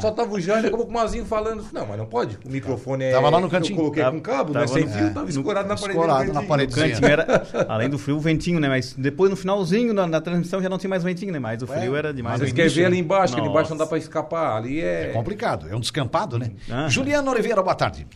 Só 0.00 0.10
tava 0.10 0.32
o 0.34 0.38
Jair, 0.40 0.66
acabou 0.66 0.84
com 0.84 0.90
o 0.90 0.94
Mazinho 0.94 1.24
falando. 1.24 1.64
Não, 1.72 1.86
mas 1.86 1.96
não 1.96 2.04
pode. 2.06 2.38
O 2.44 2.50
microfone 2.50 3.04
é. 3.04 3.12
Tava 3.12 3.30
lá 3.30 3.40
no 3.40 3.48
cantinho. 3.48 3.74
Eu 3.76 3.80
coloquei 3.80 4.02
Tava- 4.02 4.14
com 4.16 4.22
cabo, 4.22 4.52
né? 4.52 4.60
tava 4.60 4.68
Sem 4.72 4.84
no- 4.84 4.90
fio, 4.92 5.06
é. 5.06 5.10
tava 5.10 5.30
escorado 5.30 5.68
na 5.68 5.74
parede. 5.76 5.98
Escorado 5.98 6.18
no 6.20 6.26
na 6.26 6.32
cantinho. 6.34 6.48
parede. 6.48 6.74
Cantinho 6.74 7.06
era, 7.08 7.46
além 7.68 7.88
do 7.88 7.98
frio, 7.98 8.16
o 8.16 8.20
ventinho, 8.20 8.60
né? 8.60 8.68
Mas 8.68 8.92
depois 8.92 9.30
no 9.30 9.36
finalzinho 9.36 9.94
da, 9.94 10.06
da 10.06 10.20
transmissão 10.20 10.60
já 10.62 10.68
não 10.68 10.76
tinha 10.76 10.90
mais 10.90 11.02
ventinho, 11.02 11.32
né? 11.32 11.38
Mas 11.38 11.62
o 11.62 11.66
frio 11.66 11.96
era 11.96 12.12
demais. 12.12 12.34
mas 12.34 12.40
Vocês 12.40 12.50
no 12.52 12.56
querem 12.56 12.66
início, 12.68 12.82
ver 12.82 12.86
ali 12.86 12.98
embaixo, 12.98 13.34
que 13.34 13.40
ali 13.40 13.48
embaixo 13.48 13.70
não 13.70 13.76
dá 13.78 13.86
pra 13.86 13.96
escapar. 13.98 14.56
Ali 14.56 14.80
É 14.82 15.06
é. 15.06 15.12
complicado, 15.12 15.66
é 15.70 15.74
um 15.74 15.80
descampado, 15.80 16.38
né? 16.38 16.50
Aham. 16.70 16.88
Juliana 16.90 17.30
Oliveira, 17.30 17.62
boa 17.62 17.74
tarde. 17.74 18.06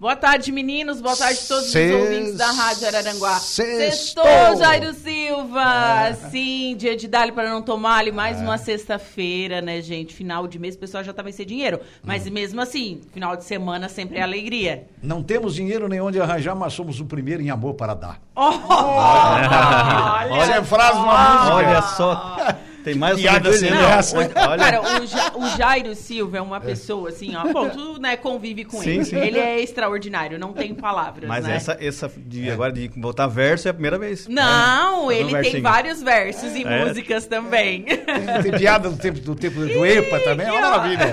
Boa 0.00 0.16
tarde, 0.16 0.50
meninos. 0.50 0.98
Boa 0.98 1.14
tarde 1.14 1.40
a 1.44 1.46
todos 1.46 1.68
os 1.68 1.74
ouvintes 1.74 2.38
da 2.38 2.50
Rádio 2.50 2.86
Araranguá. 2.86 3.38
Sextou! 3.38 4.24
Jairo 4.56 4.94
Silva! 4.94 6.14
Sim, 6.30 6.74
dia 6.74 6.96
de 6.96 7.06
dali 7.06 7.32
para 7.32 7.50
não 7.50 7.60
tomar 7.60 7.98
ali 7.98 8.10
mais 8.10 8.40
uma 8.40 8.56
sexta-feira, 8.56 9.60
né, 9.60 9.82
gente? 9.82 10.14
Final 10.14 10.48
de 10.48 10.58
mês, 10.58 10.74
o 10.74 10.78
pessoal 10.78 11.04
já 11.04 11.12
tava 11.12 11.30
sem 11.32 11.44
dinheiro. 11.44 11.80
Mas 12.02 12.26
mesmo 12.30 12.62
assim, 12.62 13.02
final 13.12 13.36
de 13.36 13.44
semana 13.44 13.90
sempre 13.90 14.16
é 14.16 14.22
alegria. 14.22 14.86
Não 15.02 15.22
temos 15.22 15.54
dinheiro 15.54 15.86
nem 15.86 16.00
onde 16.00 16.18
arranjar, 16.18 16.56
mas 16.56 16.72
somos 16.72 16.98
o 16.98 17.04
primeiro 17.04 17.42
em 17.42 17.50
amor 17.50 17.74
para 17.74 17.92
dar. 17.92 18.22
Olha, 18.34 19.44
Essa 20.40 20.52
é 20.54 20.64
frase 20.64 20.98
de 20.98 21.04
uma 21.04 21.34
música. 21.34 21.54
Olha 21.56 21.82
só. 21.82 22.36
Tem 22.84 22.94
mais 22.94 23.18
um 23.18 23.20
Piada 23.20 23.52
sem 23.52 23.70
né? 23.70 23.76
graça. 23.76 24.16
Olha, 24.16 24.28
Cara, 24.30 24.80
o, 24.80 25.04
Ja- 25.06 25.32
o 25.34 25.56
Jairo 25.58 25.94
Silva 25.94 26.38
é 26.38 26.40
uma 26.40 26.60
pessoa 26.60 27.10
assim, 27.10 27.34
ó. 27.36 27.52
Bom, 27.52 27.68
tu 27.68 28.00
né, 28.00 28.16
convive 28.16 28.64
com 28.64 28.78
Sim, 28.80 28.90
ele. 28.90 29.04
sim. 29.04 29.16
Ele 29.16 29.38
é 29.38 29.60
extraordinário, 29.60 30.38
não 30.38 30.52
tem 30.52 30.74
palavras. 30.74 31.28
Mas 31.28 31.44
né? 31.44 31.56
essa, 31.56 31.76
essa 31.80 32.10
de 32.16 32.50
agora 32.50 32.72
de 32.72 32.88
botar 32.96 33.26
verso 33.26 33.68
é 33.68 33.70
a 33.70 33.74
primeira 33.74 33.98
vez. 33.98 34.26
Não, 34.28 35.10
É. 35.10 35.16
ele 35.18 35.36
Um 35.36 35.42
tem 35.42 35.60
vários 35.60 36.02
versos 36.02 36.54
e 36.54 36.64
É. 36.64 36.84
músicas 36.84 37.26
também. 37.26 37.82
Tem, 37.84 38.42
tem 38.42 38.52
piada 38.58 38.88
do 38.88 38.96
tempo 38.96 39.20
do, 39.20 39.34
tempo 39.34 39.60
do 39.60 39.84
EPA 39.86 40.20
também, 40.20 40.46
é 40.46 40.52
uma 40.52 40.60
maravilha. 40.70 41.12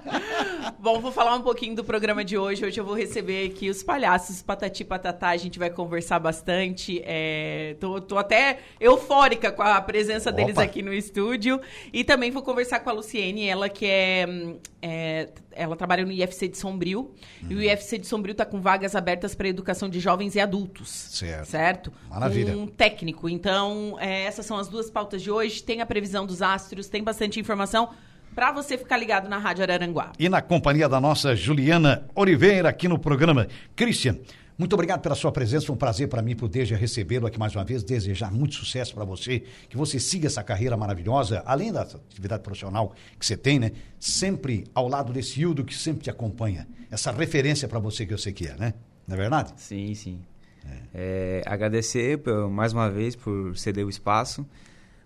Bom, 0.78 1.00
vou 1.00 1.12
falar 1.12 1.34
um 1.34 1.42
pouquinho 1.42 1.74
do 1.74 1.84
programa 1.84 2.24
de 2.24 2.38
hoje. 2.38 2.64
Hoje 2.64 2.80
eu 2.80 2.84
vou 2.84 2.94
receber 2.94 3.46
aqui 3.46 3.68
os 3.68 3.82
palhaços 3.82 4.42
Patati 4.42 4.84
Patatá. 4.84 5.28
A 5.28 5.36
gente 5.36 5.58
vai 5.58 5.70
conversar 5.70 6.18
bastante. 6.18 7.02
É, 7.04 7.76
tô, 7.78 8.00
tô 8.00 8.16
até 8.16 8.60
eufórica 8.80 9.52
com 9.52 9.62
a 9.62 9.80
presença 9.80 10.32
deles 10.32 10.52
Opa. 10.52 10.62
aqui 10.62 10.82
no 10.82 10.92
estúdio. 10.92 11.60
E 11.92 12.04
também 12.04 12.30
vou 12.30 12.42
conversar 12.42 12.80
com 12.80 12.90
a 12.90 12.92
Luciene, 12.92 13.46
ela 13.46 13.68
que 13.68 13.86
é, 13.86 14.26
hum, 14.28 14.58
é, 14.80 15.28
ela 15.52 15.76
trabalha 15.76 16.04
no 16.04 16.12
IFC 16.12 16.48
de 16.48 16.56
Sombrio. 16.56 17.12
E 17.48 17.54
o 17.54 17.62
IFC 17.62 17.98
de 17.98 18.06
Sombrio 18.06 18.32
está 18.32 18.44
com 18.44 18.60
vagas 18.60 18.96
abertas 18.96 19.34
para 19.34 19.48
educação 19.48 19.88
de 19.88 20.00
jovens 20.00 20.34
e 20.34 20.40
adultos. 20.40 20.88
Certo. 20.88 21.46
Certo? 21.46 21.92
Maravilha. 22.08 22.56
Um 22.56 22.66
técnico. 22.66 23.28
Então, 23.28 23.96
é, 24.00 24.24
essas 24.24 24.46
são 24.46 24.56
as 24.56 24.68
duas 24.68 24.90
pautas 24.90 25.22
de 25.22 25.30
hoje. 25.30 25.62
Tem 25.62 25.80
a 25.80 25.86
previsão 25.86 26.24
dos 26.24 26.42
astros, 26.42 26.88
tem 26.88 27.02
bastante 27.02 27.38
informação 27.38 27.90
para 28.34 28.52
você 28.52 28.78
ficar 28.78 28.96
ligado 28.96 29.28
na 29.28 29.38
Rádio 29.38 29.62
Araranguá. 29.62 30.12
E 30.18 30.28
na 30.28 30.40
companhia 30.40 30.88
da 30.88 31.00
nossa 31.00 31.34
Juliana 31.34 32.06
Oliveira 32.14 32.68
aqui 32.68 32.88
no 32.88 32.98
programa. 32.98 33.46
Christian, 33.74 34.16
muito 34.56 34.72
obrigado 34.74 35.00
pela 35.00 35.14
sua 35.14 35.32
presença. 35.32 35.66
Foi 35.66 35.74
um 35.74 35.78
prazer 35.78 36.08
para 36.08 36.22
mim 36.22 36.36
poder 36.36 36.64
já 36.66 36.76
recebê-lo 36.76 37.26
aqui 37.26 37.38
mais 37.38 37.54
uma 37.54 37.64
vez. 37.64 37.82
Desejar 37.82 38.30
muito 38.30 38.54
sucesso 38.54 38.94
para 38.94 39.04
você, 39.04 39.42
que 39.68 39.76
você 39.76 39.98
siga 39.98 40.26
essa 40.26 40.42
carreira 40.42 40.76
maravilhosa, 40.76 41.42
além 41.46 41.72
da 41.72 41.82
atividade 41.82 42.42
profissional 42.42 42.94
que 43.18 43.24
você 43.26 43.36
tem, 43.36 43.58
né? 43.58 43.72
Sempre 43.98 44.64
ao 44.74 44.86
lado 44.88 45.12
desse 45.12 45.40
Hildo 45.40 45.64
que 45.64 45.74
sempre 45.74 46.02
te 46.02 46.10
acompanha. 46.10 46.68
Essa 46.90 47.10
referência 47.10 47.66
para 47.68 47.78
você 47.78 48.04
que 48.06 48.12
eu 48.14 48.18
sei 48.18 48.32
que 48.32 48.46
é, 48.46 48.54
né? 48.56 48.74
Não 49.06 49.14
é 49.16 49.18
verdade? 49.18 49.52
Sim, 49.56 49.94
sim. 49.94 50.20
É, 50.94 51.42
agradecer 51.46 52.18
por- 52.18 52.50
mais 52.50 52.72
uma 52.72 52.90
vez 52.90 53.16
por 53.16 53.56
ceder 53.56 53.84
o 53.86 53.88
espaço 53.88 54.46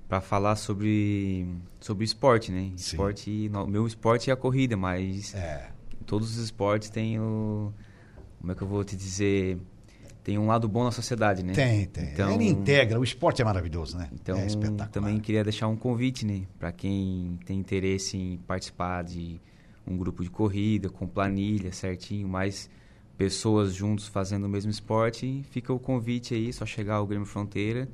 para 0.08 0.20
falar 0.20 0.56
sobre 0.56 1.46
sobre 1.80 2.04
esporte, 2.04 2.52
né? 2.52 2.72
Esporte, 2.76 3.48
no- 3.50 3.66
meu 3.66 3.86
esporte 3.86 4.30
é 4.30 4.32
a 4.32 4.36
corrida, 4.36 4.76
mas 4.76 5.34
É. 5.34 5.70
todos 6.06 6.36
os 6.36 6.44
esportes 6.44 6.90
têm 6.90 7.18
o 7.18 7.72
como 8.40 8.52
é 8.52 8.54
que 8.54 8.62
eu 8.62 8.68
vou 8.68 8.84
te 8.84 8.94
dizer, 8.94 9.58
tem 10.22 10.38
um 10.38 10.46
lado 10.46 10.68
bom 10.68 10.84
na 10.84 10.90
sociedade, 10.90 11.42
né? 11.42 11.54
Tem, 11.54 11.86
tem. 11.86 12.04
Então, 12.12 12.34
Ele 12.34 12.46
integra, 12.48 13.00
o 13.00 13.04
esporte 13.04 13.40
é 13.40 13.44
maravilhoso, 13.44 13.96
né? 13.96 14.10
então 14.12 14.36
é 14.38 14.46
espetacular. 14.46 14.88
também 14.88 15.18
queria 15.18 15.42
deixar 15.42 15.66
um 15.68 15.76
convite, 15.76 16.26
né, 16.26 16.42
para 16.58 16.70
quem 16.70 17.38
tem 17.46 17.58
interesse 17.58 18.16
em 18.18 18.36
participar 18.46 19.02
de 19.02 19.40
um 19.86 19.96
grupo 19.96 20.22
de 20.22 20.30
corrida 20.30 20.88
com 20.90 21.06
planilha 21.06 21.72
certinho, 21.72 22.28
mais 22.28 22.68
pessoas 23.16 23.74
juntos 23.74 24.06
fazendo 24.08 24.44
o 24.44 24.48
mesmo 24.48 24.70
esporte, 24.70 25.42
fica 25.50 25.72
o 25.72 25.78
convite 25.78 26.34
aí, 26.34 26.52
só 26.52 26.66
chegar 26.66 26.96
ao 26.96 27.06
Grêmio 27.06 27.26
Fronteira 27.26 27.88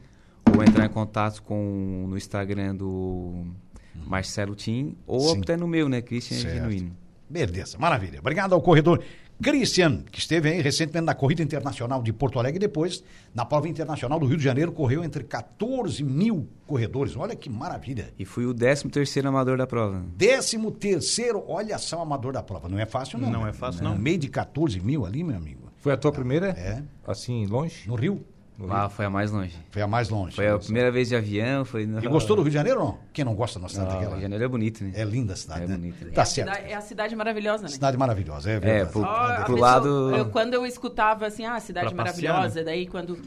ou 0.56 0.62
entrar 0.62 0.84
em 0.86 0.88
contato 0.88 1.42
com 1.42 2.06
no 2.08 2.16
Instagram 2.16 2.76
do 2.76 3.44
Marcelo 4.06 4.54
Tim 4.54 4.96
ou 5.06 5.20
Sim. 5.20 5.40
até 5.40 5.56
no 5.56 5.66
meu, 5.68 5.88
né, 5.88 6.00
Christian 6.00 6.38
Certo. 6.38 6.54
Genuíno. 6.54 6.96
Beleza, 7.28 7.78
maravilha. 7.78 8.18
Obrigado 8.18 8.54
ao 8.54 8.60
corredor 8.60 9.02
Christian, 9.42 10.02
que 10.10 10.18
esteve 10.18 10.50
aí 10.50 10.60
recentemente 10.60 11.06
na 11.06 11.14
Corrida 11.14 11.42
Internacional 11.42 12.02
de 12.02 12.12
Porto 12.12 12.38
Alegre 12.38 12.56
e 12.56 12.60
depois 12.60 13.02
na 13.34 13.44
prova 13.44 13.68
internacional 13.68 14.18
do 14.20 14.26
Rio 14.26 14.36
de 14.36 14.44
Janeiro, 14.44 14.70
correu 14.70 15.02
entre 15.02 15.24
14 15.24 16.04
mil 16.04 16.46
corredores. 16.66 17.16
Olha 17.16 17.34
que 17.34 17.48
maravilha. 17.48 18.12
E 18.18 18.24
fui 18.26 18.44
o 18.44 18.52
13 18.52 18.88
terceiro 18.90 19.28
amador 19.28 19.56
da 19.56 19.66
prova. 19.66 20.04
Décimo 20.14 20.70
terceiro, 20.70 21.42
olha 21.48 21.78
só 21.78 21.98
o 21.98 22.02
amador 22.02 22.34
da 22.34 22.42
prova. 22.42 22.68
Não 22.68 22.78
é 22.78 22.84
fácil, 22.84 23.18
não. 23.18 23.30
Não 23.30 23.44
né? 23.44 23.50
é 23.50 23.52
fácil, 23.52 23.82
No 23.82 23.90
não. 23.90 23.98
meio 23.98 24.18
de 24.18 24.28
14 24.28 24.78
mil 24.80 25.06
ali, 25.06 25.24
meu 25.24 25.36
amigo. 25.36 25.70
Foi 25.78 25.92
a 25.92 25.96
tua 25.96 26.12
primeira? 26.12 26.48
É. 26.50 26.82
Assim, 27.06 27.46
longe? 27.46 27.88
No 27.88 27.94
Rio. 27.94 28.22
Ah, 28.68 28.88
foi 28.88 29.04
a 29.06 29.10
mais 29.10 29.30
longe. 29.30 29.56
Foi 29.70 29.80
a 29.82 29.86
mais 29.86 30.08
longe. 30.08 30.34
Foi 30.36 30.48
a 30.48 30.58
primeira 30.58 30.90
vez 30.90 31.08
de 31.08 31.16
avião, 31.16 31.64
foi... 31.64 31.82
E 31.84 32.08
gostou 32.08 32.36
do 32.36 32.42
Rio 32.42 32.50
de 32.50 32.54
Janeiro 32.56 32.80
ou 32.80 32.86
não? 32.88 32.98
Quem 33.12 33.24
não 33.24 33.34
gosta 33.34 33.58
da 33.58 33.62
nossa 33.62 33.74
cidade 33.74 33.90
Não, 33.90 33.96
daquela? 34.00 34.10
Rio 34.16 34.18
de 34.18 34.22
Janeiro 34.22 34.44
é 34.44 34.48
bonito, 34.48 34.84
né? 34.84 34.92
É 34.94 35.04
linda 35.04 35.32
a 35.32 35.36
cidade, 35.36 35.64
É 35.64 35.66
né? 35.68 35.76
bonita. 35.76 36.04
Tá 36.06 36.20
é, 36.20 36.22
a 36.22 36.24
certo. 36.26 36.48
cidade, 36.52 36.72
é 36.72 36.74
a 36.76 36.80
cidade 36.80 37.16
maravilhosa, 37.16 37.62
né? 37.62 37.68
Cidade 37.68 37.96
maravilhosa, 37.96 38.50
é 38.50 38.54
É, 38.56 38.58
verdade. 38.60 38.92
pro, 38.92 39.00
Ó, 39.02 39.04
a 39.06 39.34
pro 39.44 39.54
pessoa- 39.54 39.60
lado... 39.60 40.16
eu- 40.16 40.26
quando 40.30 40.54
eu 40.54 40.66
escutava 40.66 41.26
assim, 41.26 41.44
ah, 41.46 41.58
cidade 41.60 41.94
Pra 41.94 42.04
passear, 42.04 42.32
maravilhosa, 42.34 42.64
daí 42.64 42.86
quando 42.86 43.18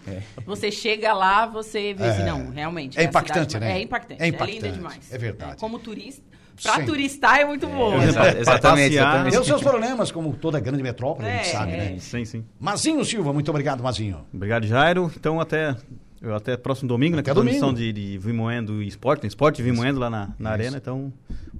você 0.45 0.71
chega 0.71 1.13
lá, 1.13 1.45
você 1.45 1.93
vê 1.93 2.05
assim, 2.05 2.23
não, 2.23 2.49
realmente. 2.51 2.97
É 2.97 3.01
a 3.01 3.05
impactante, 3.05 3.53
cidade- 3.53 3.65
né? 3.65 3.79
É 3.79 3.81
impactante, 3.81 4.21
É 4.21 4.25
é, 4.25 4.27
impactante, 4.27 4.61
linda 4.61 4.71
demais. 4.71 5.11
é 5.13 5.17
verdade. 5.17 5.57
Como 5.57 5.79
turista, 5.79 6.21
pra 6.61 6.75
Sim. 6.75 6.85
turistar 6.85 7.39
é 7.39 7.45
muito 7.45 7.65
bom. 7.67 7.95
Exa- 8.01 8.13
Pra 8.19 8.39
exatamente, 8.39 8.89
passear. 8.89 8.89
exatamente. 9.07 9.31
Tem 9.31 9.39
os 9.41 9.47
seus 9.47 9.61
problemas, 9.61 10.11
como 10.11 10.33
toda 10.33 10.59
grande 10.59 10.83
metrópole, 10.83 11.27
a 11.27 11.31
gente 11.37 11.49
É, 11.49 11.51
sabe, 11.51 11.71
é. 11.73 11.77
né? 11.77 11.95
Sim, 11.99 12.25
sim. 12.25 12.45
Mazinho 12.59 13.03
Silva, 13.05 13.33
muito 13.33 13.49
obrigado, 13.49 13.81
Mazinho. 13.83 14.25
Obrigado, 14.33 14.65
Jairo. 14.67 15.11
Então, 15.17 15.39
até, 15.39 15.75
eu 16.23 16.33
até 16.35 16.57
próximo 16.57 16.87
domingo, 16.87 17.17
Até 17.19 17.29
né? 17.29 17.33
Com 17.35 17.39
a 17.41 17.43
transmissão 17.43 17.73
domingo. 17.73 17.93
de, 17.93 18.11
de 18.11 18.17
Vimoendo 18.17 18.81
e 18.81 18.87
Esporte, 18.87 19.23
né? 19.23 19.27
Esporte 19.27 19.59
e 19.61 19.63
Vimoendo 19.63 19.99
lá 19.99 20.09
na, 20.09 20.29
na 20.39 20.49
Arena. 20.51 20.77
Então, 20.77 21.11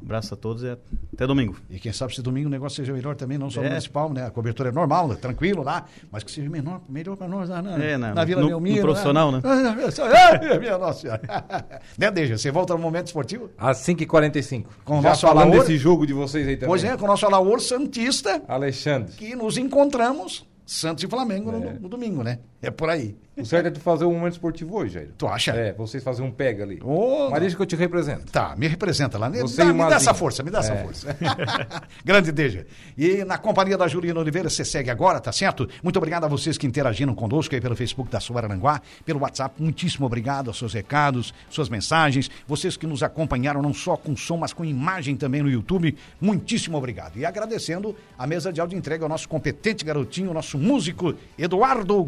Abraço 0.02 0.34
a 0.34 0.38
todos 0.38 0.64
e 0.64 0.70
até 1.14 1.26
domingo. 1.26 1.56
E 1.70 1.80
quem 1.80 1.94
sabe 1.94 2.14
se 2.14 2.22
domingo 2.22 2.48
o 2.48 2.52
negócio 2.52 2.76
seja 2.76 2.92
melhor 2.92 3.16
também, 3.16 3.38
não 3.38 3.50
só 3.50 3.62
no 3.62 3.68
É. 3.68 3.70
municipal, 3.70 4.12
né? 4.12 4.26
A 4.26 4.32
cobertura 4.32 4.68
é 4.68 4.72
normal, 4.72 5.08
né? 5.08 5.16
tranquilo 5.16 5.64
lá, 5.64 5.86
mas 6.12 6.24
que 6.24 6.32
seja 6.32 6.50
menor, 6.50 6.82
melhor 6.90 7.16
para 7.16 7.28
nós 7.28 7.48
lá 7.48 7.62
na, 7.62 7.82
É, 7.82 7.96
na- 7.96 8.14
na 8.14 8.26
Vila 8.26 8.42
no- 8.42 8.48
Belmiro. 8.48 8.78
no 8.80 8.84
profissional, 8.84 9.32
né? 9.32 9.40
Ai, 9.46 10.60
minha 10.60 10.78
nossa 10.78 11.00
senhora. 11.00 11.22
né, 11.98 12.12
Deja? 12.12 12.38
Você 12.38 12.52
volta 12.52 12.74
no 12.74 12.80
momento 12.82 13.08
esportivo? 13.08 13.50
Às 13.58 13.78
5h45. 13.78 14.66
Com 14.84 15.00
o 15.00 15.02
Já 15.02 15.10
nosso 15.10 15.22
falando 15.28 15.44
Alaor? 15.48 15.60
desse 15.62 15.78
jogo 15.78 16.06
de 16.06 16.12
vocês 16.12 16.46
aí 16.48 16.56
também. 16.58 16.68
Pois 16.68 16.84
é, 16.84 16.98
com 16.98 17.06
o 17.06 17.08
nosso 17.08 17.26
Alaor 17.26 17.62
Santista, 17.62 18.42
Alexandre. 18.48 19.14
que 19.14 19.36
nos 19.36 19.58
encontramos, 19.58 20.46
Santos 20.66 21.02
e 21.04 21.08
Flamengo, 21.08 21.50
no, 21.52 21.64
É. 21.64 21.74
no 21.80 21.88
domingo, 21.88 22.24
né? 22.24 22.40
É 22.64 22.72
por 22.72 22.90
aí. 22.90 23.16
O 23.36 23.44
certo 23.44 23.66
é 23.66 23.72
tu 23.72 23.80
fazer 23.80 24.06
um 24.06 24.14
momento 24.14 24.34
esportivo 24.34 24.76
hoje, 24.78 24.94
Jair. 24.94 25.10
Tu 25.18 25.28
acha? 25.28 25.52
É, 25.54 25.74
vocês 25.74 26.04
fazem 26.04 26.24
um 26.24 26.30
pega 26.30 26.64
ali. 26.64 26.80
Ô, 26.84 27.30
Mas 27.32 27.40
deixa 27.42 27.56
que 27.56 27.62
eu 27.64 27.66
te 27.66 27.76
represento. 27.76 28.32
Tá, 28.32 28.56
me 28.56 28.68
representa 28.68 29.18
lá. 29.18 29.28
Você 29.28 29.66
dá, 29.66 29.74
me 29.74 29.80
dá 29.90 29.96
essa 29.96 30.14
força, 30.14 30.44
me 30.44 30.52
dá 30.52 30.60
essa 30.60 30.74
É. 30.74 30.84
força. 30.84 31.18
Grande 32.06 32.32
Deja. 32.32 32.68
E 32.96 33.26
na 33.26 33.40
companhia 33.40 33.76
da 33.76 33.88
Juliana 33.88 34.20
Oliveira, 34.20 34.52
você 34.52 34.64
segue 34.64 34.92
agora, 34.92 35.20
tá 35.20 35.32
certo? 35.32 35.68
Muito 35.82 35.98
obrigado 35.98 36.26
a 36.26 36.28
vocês 36.28 36.60
que 36.60 36.68
interagiram 36.68 37.16
conosco 37.16 37.56
aí 37.56 37.60
pelo 37.60 37.76
Facebook 37.76 38.12
da 38.12 38.20
Suaranguá, 38.20 38.80
pelo 39.04 39.20
WhatsApp. 39.22 39.56
Muitíssimo 39.62 40.06
obrigado 40.06 40.50
aos 40.50 40.60
seus 40.60 40.72
recados, 40.72 41.34
suas 41.50 41.70
mensagens. 41.70 42.30
Vocês 42.48 42.78
que 42.78 42.86
nos 42.86 43.02
acompanharam 43.02 43.64
não 43.64 43.74
só 43.74 43.98
com 43.98 44.16
som, 44.16 44.38
mas 44.38 44.54
com 44.54 44.64
imagem 44.64 45.16
também 45.16 45.42
no 45.42 45.50
YouTube. 45.50 45.96
Muitíssimo 46.22 46.78
obrigado. 46.78 47.18
E 47.18 47.26
agradecendo 47.26 47.96
a 48.16 48.28
mesa 48.28 48.54
de 48.54 48.62
áudio 48.62 48.78
entrega 48.78 49.04
ao 49.06 49.10
nosso 49.10 49.28
competente 49.28 49.84
garotinho, 49.84 50.32
nosso 50.36 50.56
músico 50.56 51.16
Eduardo 51.36 52.04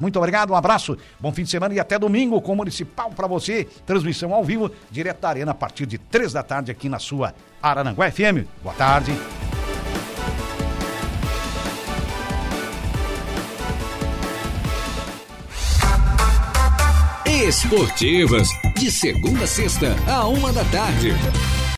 Muito 0.00 0.18
obrigado, 0.18 0.52
um 0.52 0.56
abraço, 0.56 0.96
bom 1.18 1.32
fim 1.32 1.42
de 1.42 1.50
semana 1.50 1.74
e 1.74 1.80
até 1.80 1.98
domingo 1.98 2.40
com 2.40 2.52
o 2.52 2.56
Municipal 2.56 3.10
para 3.10 3.26
você. 3.26 3.64
Transmissão 3.86 4.34
ao 4.34 4.44
vivo, 4.44 4.70
direto 4.90 5.20
da 5.20 5.28
Arena, 5.28 5.52
a 5.52 5.54
partir 5.54 5.86
de 5.86 5.98
três 5.98 6.32
da 6.32 6.42
tarde 6.42 6.70
aqui 6.70 6.88
na 6.88 6.98
sua 6.98 7.34
Arananguá 7.62 8.10
FM. 8.10 8.46
Boa 8.62 8.74
tarde. 8.74 9.12
Esportivas, 17.26 18.48
de 18.76 18.90
segunda 18.90 19.44
a 19.44 19.46
sexta, 19.46 19.94
a 20.06 20.26
uma 20.26 20.52
da 20.52 20.64
tarde. 20.64 21.12